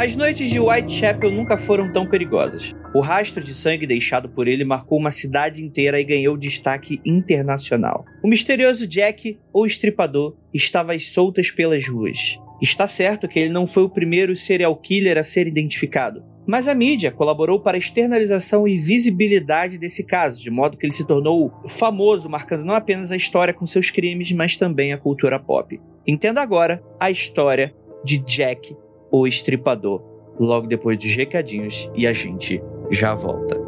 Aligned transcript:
As 0.00 0.16
noites 0.16 0.48
de 0.48 0.58
Whitechapel 0.58 1.30
nunca 1.30 1.58
foram 1.58 1.92
tão 1.92 2.08
perigosas. 2.08 2.74
O 2.94 3.00
rastro 3.00 3.44
de 3.44 3.52
sangue 3.52 3.86
deixado 3.86 4.30
por 4.30 4.48
ele 4.48 4.64
marcou 4.64 4.98
uma 4.98 5.10
cidade 5.10 5.62
inteira 5.62 6.00
e 6.00 6.04
ganhou 6.04 6.38
destaque 6.38 7.02
internacional. 7.04 8.06
O 8.24 8.26
misterioso 8.26 8.86
Jack, 8.86 9.38
ou 9.52 9.66
estripador, 9.66 10.34
estava 10.54 10.94
às 10.94 11.10
soltas 11.10 11.50
pelas 11.50 11.86
ruas. 11.86 12.38
Está 12.62 12.88
certo 12.88 13.28
que 13.28 13.38
ele 13.38 13.52
não 13.52 13.66
foi 13.66 13.82
o 13.82 13.90
primeiro 13.90 14.34
serial 14.34 14.74
killer 14.74 15.18
a 15.18 15.22
ser 15.22 15.46
identificado, 15.46 16.24
mas 16.46 16.66
a 16.66 16.74
mídia 16.74 17.12
colaborou 17.12 17.60
para 17.60 17.76
a 17.76 17.78
externalização 17.78 18.66
e 18.66 18.78
visibilidade 18.78 19.76
desse 19.76 20.02
caso, 20.02 20.42
de 20.42 20.50
modo 20.50 20.78
que 20.78 20.86
ele 20.86 20.94
se 20.94 21.06
tornou 21.06 21.52
famoso, 21.68 22.26
marcando 22.26 22.64
não 22.64 22.72
apenas 22.72 23.12
a 23.12 23.16
história 23.16 23.52
com 23.52 23.66
seus 23.66 23.90
crimes, 23.90 24.32
mas 24.32 24.56
também 24.56 24.94
a 24.94 24.98
cultura 24.98 25.38
pop. 25.38 25.78
Entenda 26.06 26.40
agora 26.40 26.82
a 26.98 27.10
história 27.10 27.74
de 28.02 28.16
Jack, 28.16 28.74
o 29.10 29.26
Estripador, 29.26 30.02
logo 30.38 30.66
depois 30.66 30.98
dos 30.98 31.14
recadinhos 31.14 31.90
e 31.94 32.06
a 32.06 32.12
gente 32.12 32.62
já 32.90 33.14
volta. 33.14 33.58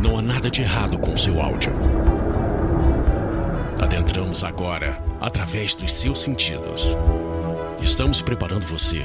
Não 0.00 0.18
há 0.18 0.22
nada 0.22 0.50
de 0.50 0.62
errado 0.62 0.98
com 0.98 1.16
seu 1.16 1.40
áudio. 1.40 1.72
Adentramos 3.80 4.44
agora 4.44 5.02
através 5.20 5.74
dos 5.74 5.92
seus 5.92 6.20
sentidos. 6.20 6.96
Estamos 7.80 8.20
preparando 8.20 8.64
você 8.64 9.04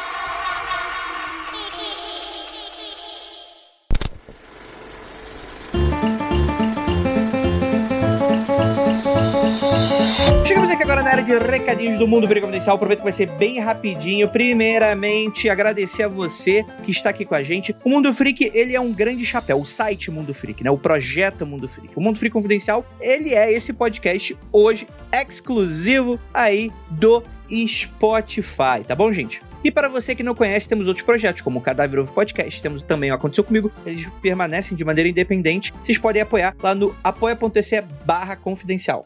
Recadinhos 11.39 11.97
do 11.97 12.07
Mundo 12.07 12.27
Freak 12.27 12.45
Confidencial. 12.45 12.75
Aproveito 12.75 12.99
que 12.99 13.03
vai 13.03 13.13
ser 13.13 13.29
bem 13.31 13.59
rapidinho. 13.59 14.27
Primeiramente, 14.29 15.49
agradecer 15.49 16.03
a 16.03 16.07
você 16.07 16.63
que 16.83 16.91
está 16.91 17.09
aqui 17.09 17.25
com 17.25 17.35
a 17.35 17.43
gente. 17.43 17.75
O 17.83 17.89
Mundo 17.89 18.13
Freak, 18.13 18.51
ele 18.53 18.75
é 18.75 18.79
um 18.79 18.91
grande 18.91 19.25
chapéu. 19.25 19.59
O 19.59 19.65
site 19.65 20.11
Mundo 20.11 20.33
Freak, 20.33 20.63
né? 20.63 20.71
O 20.71 20.77
projeto 20.77 21.45
Mundo 21.45 21.67
Freak. 21.67 21.93
O 21.95 22.01
Mundo 22.01 22.17
Freak 22.17 22.33
Confidencial, 22.33 22.85
ele 22.99 23.33
é 23.33 23.51
esse 23.51 23.73
podcast 23.73 24.37
hoje 24.51 24.87
exclusivo 25.13 26.19
aí 26.33 26.71
do 26.89 27.23
Spotify, 27.67 28.81
tá 28.87 28.95
bom, 28.95 29.11
gente? 29.11 29.41
E 29.63 29.69
para 29.69 29.89
você 29.89 30.15
que 30.15 30.23
não 30.23 30.33
conhece, 30.33 30.67
temos 30.67 30.87
outros 30.87 31.05
projetos, 31.05 31.41
como 31.41 31.59
o 31.59 31.61
Cadáver 31.61 31.99
Ovo 31.99 32.13
Podcast, 32.13 32.61
temos 32.61 32.81
também 32.81 33.11
o 33.11 33.13
Aconteceu 33.13 33.43
Comigo, 33.43 33.71
eles 33.85 34.07
permanecem 34.21 34.75
de 34.75 34.83
maneira 34.83 35.09
independente. 35.09 35.73
Vocês 35.83 35.97
podem 35.97 36.21
apoiar 36.21 36.55
lá 36.63 36.73
no 36.73 36.95
apoia.se 37.03 37.81
barra 38.05 38.35
confidencial. 38.35 39.05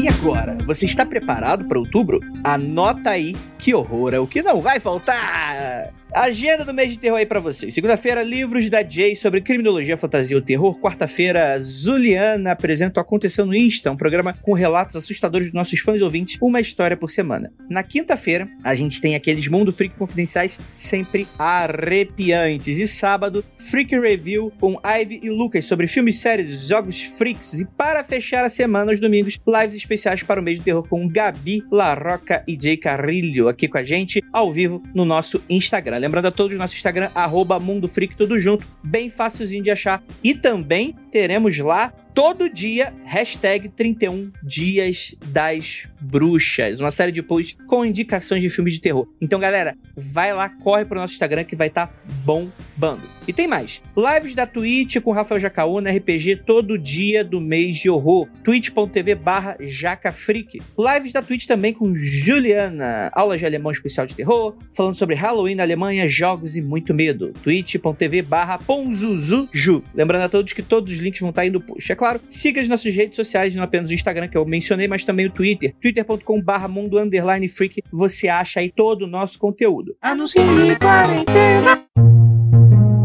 E 0.00 0.06
agora, 0.06 0.56
você 0.64 0.86
está 0.86 1.04
preparado 1.04 1.64
para 1.64 1.78
outubro? 1.78 2.20
Anota 2.44 3.10
aí 3.10 3.34
que 3.58 3.74
horror 3.74 4.14
é 4.14 4.18
o 4.20 4.28
que 4.28 4.40
não 4.40 4.60
vai 4.60 4.78
faltar! 4.78 5.92
Agenda 6.12 6.64
do 6.64 6.72
mês 6.72 6.90
de 6.90 6.98
terror 6.98 7.18
aí 7.18 7.26
pra 7.26 7.38
vocês. 7.38 7.74
Segunda-feira, 7.74 8.22
livros 8.22 8.70
da 8.70 8.82
Jay 8.82 9.14
sobre 9.14 9.42
criminologia, 9.42 9.96
fantasia 9.96 10.38
e 10.38 10.42
terror. 10.42 10.80
Quarta-feira, 10.80 11.60
Zuliana 11.62 12.52
apresenta 12.52 12.98
o 12.98 13.02
Aconteceu 13.02 13.44
no 13.44 13.54
Insta, 13.54 13.90
um 13.90 13.96
programa 13.96 14.32
com 14.32 14.54
relatos 14.54 14.96
assustadores 14.96 15.48
dos 15.48 15.54
nossos 15.54 15.80
fãs 15.80 16.00
ouvintes, 16.00 16.38
uma 16.40 16.60
história 16.60 16.96
por 16.96 17.10
semana. 17.10 17.52
Na 17.68 17.82
quinta-feira, 17.82 18.48
a 18.64 18.74
gente 18.74 19.02
tem 19.02 19.14
aqueles 19.14 19.48
Mundo 19.48 19.70
Freak 19.70 19.96
confidenciais 19.96 20.58
sempre 20.78 21.28
arrepiantes. 21.38 22.78
E 22.78 22.86
sábado, 22.86 23.44
Freak 23.58 23.94
Review 23.98 24.50
com 24.58 24.80
Ivy 24.82 25.20
e 25.22 25.28
Lucas 25.28 25.66
sobre 25.66 25.86
filmes, 25.86 26.18
séries, 26.20 26.66
jogos 26.66 27.02
freaks. 27.02 27.60
E 27.60 27.66
para 27.66 28.02
fechar 28.02 28.46
a 28.46 28.50
semana, 28.50 28.92
os 28.92 29.00
domingos, 29.00 29.38
lives 29.46 29.76
especiais 29.76 30.22
para 30.22 30.40
o 30.40 30.42
mês 30.42 30.58
de 30.58 30.64
terror 30.64 30.88
com 30.88 31.06
Gabi, 31.06 31.62
Larroca 31.70 32.42
e 32.48 32.58
Jay 32.60 32.78
Carrilho 32.78 33.46
aqui 33.46 33.68
com 33.68 33.76
a 33.76 33.84
gente, 33.84 34.24
ao 34.32 34.50
vivo, 34.50 34.82
no 34.94 35.04
nosso 35.04 35.42
Instagram. 35.50 35.97
Lembrando 35.98 36.26
a 36.26 36.30
todos, 36.30 36.56
nosso 36.56 36.74
Instagram, 36.74 37.10
arroba 37.14 37.58
Mundo 37.58 37.88
Freak, 37.88 38.16
tudo 38.16 38.40
junto, 38.40 38.66
bem 38.82 39.10
facilzinho 39.10 39.62
de 39.62 39.70
achar. 39.70 40.02
E 40.22 40.34
também 40.34 40.94
teremos 41.10 41.58
lá 41.58 41.92
todo 42.18 42.48
dia, 42.50 42.92
hashtag 43.04 43.68
31 43.68 44.32
Dias 44.42 45.14
das 45.26 45.86
Bruxas. 46.00 46.80
Uma 46.80 46.90
série 46.90 47.12
de 47.12 47.22
posts 47.22 47.56
com 47.68 47.84
indicações 47.84 48.42
de 48.42 48.50
filmes 48.50 48.74
de 48.74 48.80
terror. 48.80 49.06
Então, 49.20 49.38
galera, 49.38 49.76
vai 49.96 50.34
lá, 50.34 50.48
corre 50.48 50.84
pro 50.84 50.98
nosso 50.98 51.12
Instagram 51.12 51.44
que 51.44 51.54
vai 51.54 51.68
estar 51.68 51.86
tá 51.86 51.94
bombando. 52.24 53.02
E 53.26 53.32
tem 53.32 53.46
mais. 53.46 53.82
Lives 53.96 54.34
da 54.34 54.46
Twitch 54.46 54.96
com 55.00 55.12
Rafael 55.12 55.40
Jacaúna, 55.40 55.92
RPG, 55.92 56.36
todo 56.46 56.78
dia 56.78 57.22
do 57.22 57.40
mês 57.40 57.78
de 57.78 57.90
horror. 57.90 58.26
twitch.tv 58.42 59.14
barra 59.14 59.56
jacafreak. 59.60 60.60
Lives 60.78 61.12
da 61.12 61.22
Twitch 61.22 61.46
também 61.46 61.72
com 61.72 61.94
Juliana. 61.94 63.10
Aulas 63.12 63.38
de 63.38 63.46
alemão 63.46 63.70
especial 63.70 64.06
de 64.06 64.14
terror. 64.14 64.56
Falando 64.72 64.94
sobre 64.94 65.14
Halloween 65.14 65.56
na 65.56 65.62
Alemanha, 65.62 66.08
jogos 66.08 66.56
e 66.56 66.62
muito 66.62 66.94
medo. 66.94 67.32
twitch.tv 67.42 68.22
barra 68.22 68.58
ponzuzuju. 68.58 69.84
Lembrando 69.94 70.22
a 70.22 70.28
todos 70.28 70.52
que 70.52 70.62
todos 70.62 70.92
os 70.92 70.98
links 70.98 71.20
vão 71.20 71.30
estar 71.30 71.42
tá 71.42 71.44
aí 71.44 71.50
no 71.50 71.60
post. 71.60 71.92
É 71.92 71.94
claro, 71.94 72.07
siga 72.28 72.60
as 72.60 72.68
nossas 72.68 72.94
redes 72.94 73.16
sociais, 73.16 73.54
não 73.54 73.62
apenas 73.62 73.90
o 73.90 73.94
Instagram 73.94 74.28
que 74.28 74.36
eu 74.36 74.44
mencionei, 74.44 74.88
mas 74.88 75.04
também 75.04 75.26
o 75.26 75.30
Twitter, 75.30 75.74
twitter.com/barra 75.80 76.68
mundo 76.68 76.98
underline 76.98 77.48
freak. 77.48 77.82
Você 77.92 78.28
acha 78.28 78.60
aí 78.60 78.70
todo 78.70 79.02
o 79.02 79.06
nosso 79.06 79.38
conteúdo. 79.38 79.96
Anuncie 80.00 80.40
quarentena. 80.78 82.17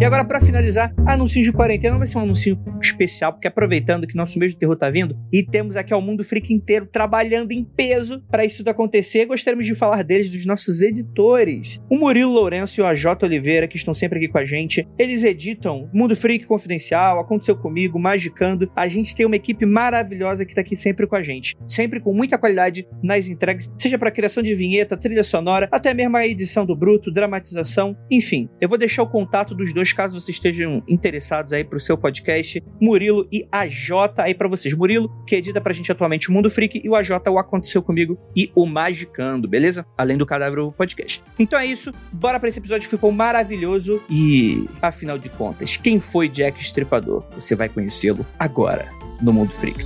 E 0.04 0.06
agora, 0.06 0.26
para 0.26 0.42
finalizar, 0.42 0.94
anúncio 1.08 1.42
de 1.42 1.50
quarentena 1.54 1.98
vai 1.98 2.06
ser 2.06 2.18
um 2.18 2.24
anúncio 2.24 2.60
especial, 2.82 3.32
porque 3.32 3.48
aproveitando 3.48 4.06
que 4.06 4.18
nosso 4.18 4.38
mês 4.38 4.52
de 4.52 4.60
terror 4.60 4.76
tá 4.76 4.90
vindo 4.90 5.18
e 5.32 5.42
temos 5.42 5.78
aqui 5.78 5.94
o 5.94 6.02
mundo 6.02 6.26
freak 6.26 6.54
inteiro 6.54 6.86
trabalhando 6.86 7.54
em 7.54 7.64
peso 7.64 8.22
para 8.30 8.44
isso 8.44 8.58
tudo 8.58 8.68
acontecer, 8.68 9.26
gostaríamos 9.26 9.66
de 9.66 9.74
falar 9.74 10.04
deles, 10.04 10.30
dos 10.30 10.46
nossos 10.46 10.82
editores. 10.82 11.82
O 11.90 11.96
Murilo 11.96 12.34
Lourenço 12.34 12.82
e 12.82 12.84
o 12.84 12.86
AJ 12.86 13.24
Oliveira, 13.24 13.66
que 13.66 13.78
estão 13.78 13.94
sempre 13.94 14.18
aqui 14.18 14.28
com 14.28 14.38
a 14.38 14.46
gente. 14.46 14.86
Eles 15.00 15.24
editam 15.24 15.90
Mundo 15.94 16.18
Freak 16.18 16.48
Confidencial, 16.48 17.22
Aconteceu 17.22 17.56
Comigo, 17.56 17.98
Magicando. 17.98 18.70
A 18.76 18.90
gente 18.90 19.16
tem 19.16 19.26
uma 19.26 19.38
equipe 19.38 19.66
maravilhosa 19.66 20.46
que 20.46 20.54
tá 20.54 20.60
aqui 20.60 20.76
sempre 20.76 21.08
com 21.08 21.16
a 21.16 21.24
gente. 21.24 21.56
Sempre 21.66 22.02
com 22.02 22.14
muita 22.14 22.38
qualidade 22.38 22.86
nas 23.02 23.28
entregas, 23.28 23.72
seja 23.78 23.98
para 23.98 24.12
criação 24.12 24.44
de 24.44 24.54
vinheta, 24.54 24.98
trilha 24.98 25.24
sonora, 25.24 25.70
até 25.72 25.94
mesmo 25.94 26.18
a 26.18 26.28
edição 26.28 26.66
do 26.66 26.76
bruto, 26.76 27.10
dramatização, 27.10 27.96
enfim. 28.12 28.50
Eu 28.60 28.68
vou 28.68 28.78
deixar 28.78 29.04
o 29.04 29.10
contato 29.10 29.56
dos 29.56 29.74
dois 29.74 29.93
caso 29.94 30.20
vocês 30.20 30.36
estejam 30.36 30.84
interessados 30.88 31.54
aí 31.54 31.64
pro 31.64 31.80
seu 31.80 31.98
podcast, 31.98 32.64
Murilo 32.82 33.28
e 33.32 33.48
AJ 33.52 33.92
aí 34.18 34.34
para 34.34 34.48
vocês. 34.48 34.74
Murilo, 34.74 35.12
que 35.28 35.36
edita 35.36 35.62
pra 35.62 35.74
gente 35.74 35.92
atualmente 35.92 36.30
o 36.30 36.34
Mundo 36.34 36.50
Freak, 36.50 36.82
e 36.84 36.90
o 36.90 36.96
AJ, 36.96 37.12
o 37.30 37.40
Aconteceu 37.40 37.82
Comigo 37.82 38.18
e 38.36 38.52
o 38.56 38.66
Magicando, 38.66 39.48
beleza? 39.48 39.86
Além 39.98 40.18
do 40.18 40.26
Cadáver 40.26 40.72
Podcast. 40.72 41.24
Então 41.38 41.60
é 41.60 41.66
isso, 41.66 41.92
bora 42.12 42.40
pra 42.40 42.50
esse 42.50 42.60
episódio 42.60 42.84
que 42.84 42.96
ficou 42.96 43.12
maravilhoso 43.12 44.02
e, 44.10 44.68
afinal 44.82 45.18
de 45.18 45.30
contas, 45.30 45.78
quem 45.78 46.00
foi 46.00 46.30
Jack 46.30 46.62
Estripador? 46.62 47.24
Você 47.36 47.56
vai 47.56 47.70
conhecê-lo 47.70 48.26
agora 48.40 48.88
no 49.22 49.32
Mundo 49.32 49.54
Freak. 49.54 49.84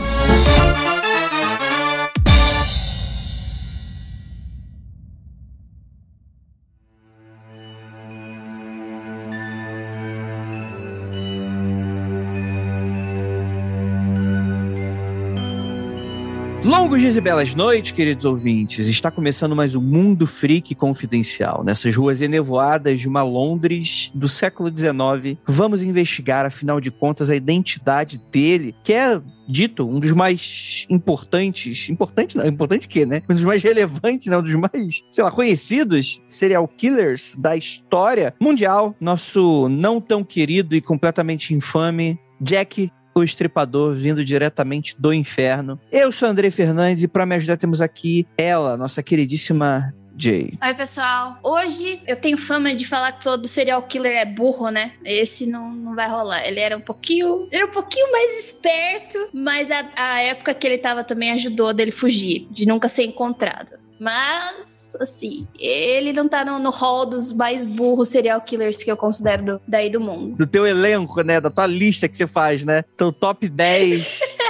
Longos 16.87 17.01
dias 17.01 17.17
e 17.17 17.21
belas 17.21 17.53
noites, 17.53 17.91
queridos 17.91 18.23
ouvintes. 18.23 18.87
Está 18.87 19.11
começando 19.11 19.53
mais 19.53 19.75
um 19.75 19.81
Mundo 19.81 20.25
Freak 20.25 20.73
Confidencial. 20.73 21.61
Nessas 21.61 21.93
ruas 21.93 22.21
enevoadas 22.21 23.01
de 23.01 23.09
uma 23.09 23.21
Londres 23.23 24.09
do 24.15 24.29
século 24.29 24.69
XIX, 24.69 25.37
vamos 25.45 25.83
investigar, 25.83 26.45
afinal 26.45 26.79
de 26.79 26.89
contas, 26.89 27.29
a 27.29 27.35
identidade 27.35 28.21
dele, 28.31 28.73
que 28.85 28.93
é 28.93 29.21
dito 29.49 29.85
um 29.85 29.99
dos 29.99 30.13
mais 30.13 30.85
importantes, 30.89 31.89
importante 31.89 32.37
não, 32.37 32.47
importante 32.47 32.87
que, 32.87 33.05
né? 33.05 33.21
Um 33.29 33.33
dos 33.33 33.43
mais 33.43 33.61
relevantes, 33.61 34.27
né? 34.27 34.37
Um 34.37 34.43
dos 34.43 34.55
mais, 34.55 35.03
sei 35.11 35.25
lá, 35.25 35.29
conhecidos 35.29 36.21
serial 36.25 36.69
killers 36.69 37.35
da 37.37 37.57
história 37.57 38.33
mundial. 38.39 38.95
Nosso 38.97 39.67
não 39.67 39.99
tão 39.99 40.23
querido 40.23 40.73
e 40.73 40.79
completamente 40.79 41.53
infame 41.53 42.17
Jack 42.39 42.91
o 43.19 43.23
Estripador 43.23 43.93
vindo 43.93 44.23
diretamente 44.23 44.95
do 44.97 45.13
inferno. 45.13 45.79
Eu 45.91 46.11
sou 46.11 46.27
André 46.27 46.49
Fernandes 46.49 47.03
e 47.03 47.07
para 47.07 47.25
me 47.25 47.35
ajudar 47.35 47.57
temos 47.57 47.81
aqui 47.81 48.25
ela, 48.37 48.77
nossa 48.77 49.01
queridíssima 49.03 49.93
Jay? 50.17 50.53
Oi, 50.61 50.73
pessoal. 50.73 51.37
Hoje 51.43 52.01
eu 52.07 52.15
tenho 52.15 52.37
fama 52.37 52.73
de 52.73 52.87
falar 52.87 53.11
que 53.11 53.23
todo 53.23 53.47
serial 53.47 53.83
killer 53.83 54.13
é 54.13 54.25
burro, 54.25 54.69
né? 54.69 54.93
Esse 55.05 55.45
não, 55.45 55.71
não 55.71 55.95
vai 55.95 56.09
rolar. 56.09 56.45
Ele 56.45 56.59
era 56.59 56.75
um 56.75 56.81
pouquinho. 56.81 57.47
Era 57.51 57.67
um 57.67 57.71
pouquinho 57.71 58.11
mais 58.11 58.45
esperto, 58.45 59.29
mas 59.31 59.69
a, 59.69 59.85
a 59.95 60.21
época 60.21 60.55
que 60.55 60.65
ele 60.65 60.79
tava 60.79 61.03
também 61.03 61.31
ajudou 61.31 61.71
dele 61.71 61.91
fugir, 61.91 62.47
de 62.49 62.65
nunca 62.65 62.89
ser 62.89 63.03
encontrado. 63.03 63.77
Mas, 63.99 64.95
assim, 64.99 65.47
ele 65.59 66.13
não 66.13 66.27
tá 66.27 66.45
no, 66.45 66.59
no 66.59 66.69
hall 66.69 67.05
dos 67.05 67.33
mais 67.33 67.65
burros 67.65 68.09
serial 68.09 68.39
killers 68.41 68.83
que 68.83 68.91
eu 68.91 68.97
considero 68.97 69.43
do, 69.43 69.61
daí 69.67 69.89
do 69.89 69.99
mundo. 69.99 70.35
Do 70.35 70.47
teu 70.47 70.65
elenco, 70.65 71.21
né? 71.21 71.41
Da 71.41 71.49
tua 71.49 71.65
lista 71.65 72.07
que 72.07 72.15
você 72.15 72.27
faz, 72.27 72.63
né? 72.63 72.83
Teu 72.95 73.11
top 73.11 73.47
10. 73.47 74.19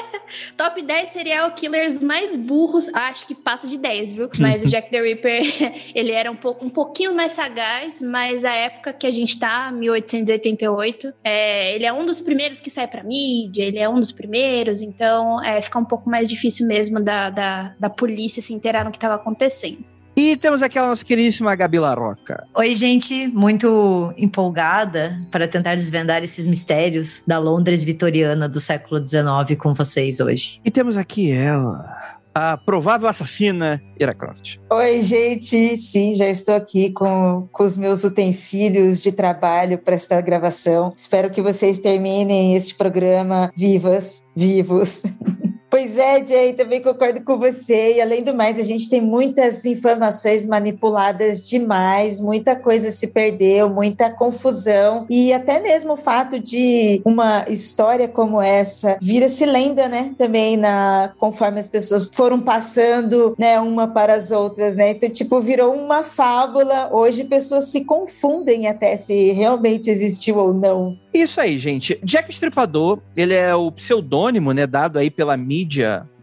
Top 0.56 0.82
10 0.82 1.10
serial 1.10 1.52
killers 1.52 2.02
mais 2.02 2.36
burros, 2.36 2.90
acho 2.94 3.26
que 3.26 3.36
passa 3.36 3.68
de 3.68 3.78
10, 3.78 4.12
viu? 4.14 4.30
Mas 4.40 4.64
o 4.64 4.68
Jack 4.70 4.90
the 4.90 5.02
Ripper, 5.02 5.42
ele 5.96 6.12
era 6.12 6.32
um, 6.32 6.36
pouco, 6.36 6.66
um 6.66 6.70
pouquinho 6.70 7.16
mais 7.16 7.34
sagaz, 7.34 8.02
mas 8.02 8.44
a 8.46 8.54
época 8.54 8.94
que 8.94 9.08
a 9.08 9.12
gente 9.12 9.40
tá, 9.40 9.72
1888, 9.72 11.14
é, 11.24 11.76
ele 11.76 11.86
é 11.86 11.94
um 11.94 12.06
dos 12.06 12.20
primeiros 12.22 12.60
que 12.60 12.70
sai 12.70 12.88
pra 12.88 13.04
mídia, 13.04 13.64
ele 13.64 13.80
é 13.80 13.90
um 13.90 13.96
dos 13.96 14.12
primeiros, 14.12 14.82
então 14.82 15.44
é, 15.44 15.62
fica 15.62 15.80
um 15.80 15.86
pouco 15.86 16.10
mais 16.10 16.30
difícil 16.30 16.68
mesmo 16.68 17.00
da, 17.02 17.30
da, 17.30 17.76
da 17.80 17.90
polícia 17.90 18.42
se 18.42 18.54
inteirar 18.54 18.84
no 18.84 18.92
que 18.92 18.98
estava 18.98 19.16
acontecendo. 19.16 19.97
E 20.18 20.36
temos 20.36 20.64
aqui 20.64 20.80
a 20.80 20.88
nossa 20.88 21.06
queridíssima 21.06 21.54
Gabi 21.54 21.78
Larroca. 21.78 22.44
Oi, 22.56 22.74
gente, 22.74 23.28
muito 23.28 24.12
empolgada 24.18 25.22
para 25.30 25.48
tentar 25.48 25.76
desvendar 25.76 26.24
esses 26.24 26.48
mistérios 26.48 27.22
da 27.28 27.38
Londres 27.38 27.84
vitoriana 27.84 28.50
do 28.50 28.60
século 28.60 29.00
XIX 29.06 29.56
com 29.60 29.76
vocês 29.76 30.20
hoje. 30.20 30.60
E 30.66 30.72
temos 30.72 30.98
aqui 30.98 31.32
ela, 31.32 32.18
a 32.34 32.58
provável 32.58 33.08
assassina 33.08 33.80
Ira 34.00 34.16
Croft. 34.16 34.58
Oi, 34.72 35.00
gente. 35.02 35.78
Sim, 35.78 36.16
já 36.16 36.28
estou 36.28 36.56
aqui 36.56 36.90
com, 36.90 37.48
com 37.52 37.64
os 37.64 37.78
meus 37.78 38.04
utensílios 38.04 39.00
de 39.00 39.12
trabalho 39.12 39.78
para 39.78 39.94
esta 39.94 40.20
gravação. 40.20 40.96
Espero 40.98 41.30
que 41.30 41.44
vocês 41.44 41.78
terminem 41.78 42.56
este 42.56 42.74
programa 42.74 43.52
vivas, 43.56 44.24
vivos. 44.36 45.04
Pois 45.70 45.98
é, 45.98 46.26
Jay, 46.26 46.54
também 46.54 46.82
concordo 46.82 47.22
com 47.22 47.38
você. 47.38 47.96
E 47.96 48.02
além 48.02 48.24
do 48.24 48.34
mais, 48.34 48.58
a 48.58 48.64
gente 48.64 48.90
tem 48.90 49.02
muitas 49.02 49.66
informações 49.66 50.46
manipuladas 50.46 51.42
demais, 51.42 52.22
muita 52.22 52.56
coisa 52.56 52.90
se 52.90 53.08
perdeu, 53.08 53.70
muita 53.70 54.10
confusão. 54.10 55.06
E 55.10 55.34
até 55.34 55.60
mesmo 55.60 55.94
o 55.94 55.98
fato 55.98 56.40
de 56.40 57.02
uma 57.04 57.46
história 57.50 58.08
como 58.08 58.42
essa 58.42 58.98
vira-se 59.02 59.46
lenda, 59.46 59.90
né? 59.90 60.14
Também 60.18 60.56
na 60.56 61.12
conforme 61.18 61.60
as 61.60 61.68
pessoas 61.68 62.10
foram 62.14 62.40
passando, 62.40 63.36
né, 63.38 63.60
uma 63.60 63.88
para 63.88 64.14
as 64.14 64.32
outras, 64.32 64.78
né? 64.78 64.92
Então, 64.92 65.10
tipo, 65.10 65.42
virou 65.42 65.74
uma 65.74 66.02
fábula. 66.02 66.90
Hoje 66.94 67.26
pessoas 67.26 67.66
se 67.66 67.84
confundem 67.84 68.68
até 68.68 68.96
se 68.96 69.32
realmente 69.32 69.90
existiu 69.90 70.38
ou 70.38 70.54
não. 70.54 70.98
Isso 71.14 71.42
aí, 71.42 71.58
gente. 71.58 72.00
Jack 72.04 72.32
Stripador, 72.32 73.00
ele 73.16 73.34
é 73.34 73.54
o 73.56 73.72
pseudônimo, 73.72 74.52
né, 74.54 74.68
dado 74.68 75.00
aí 75.00 75.10
pela 75.10 75.36
mídia 75.36 75.57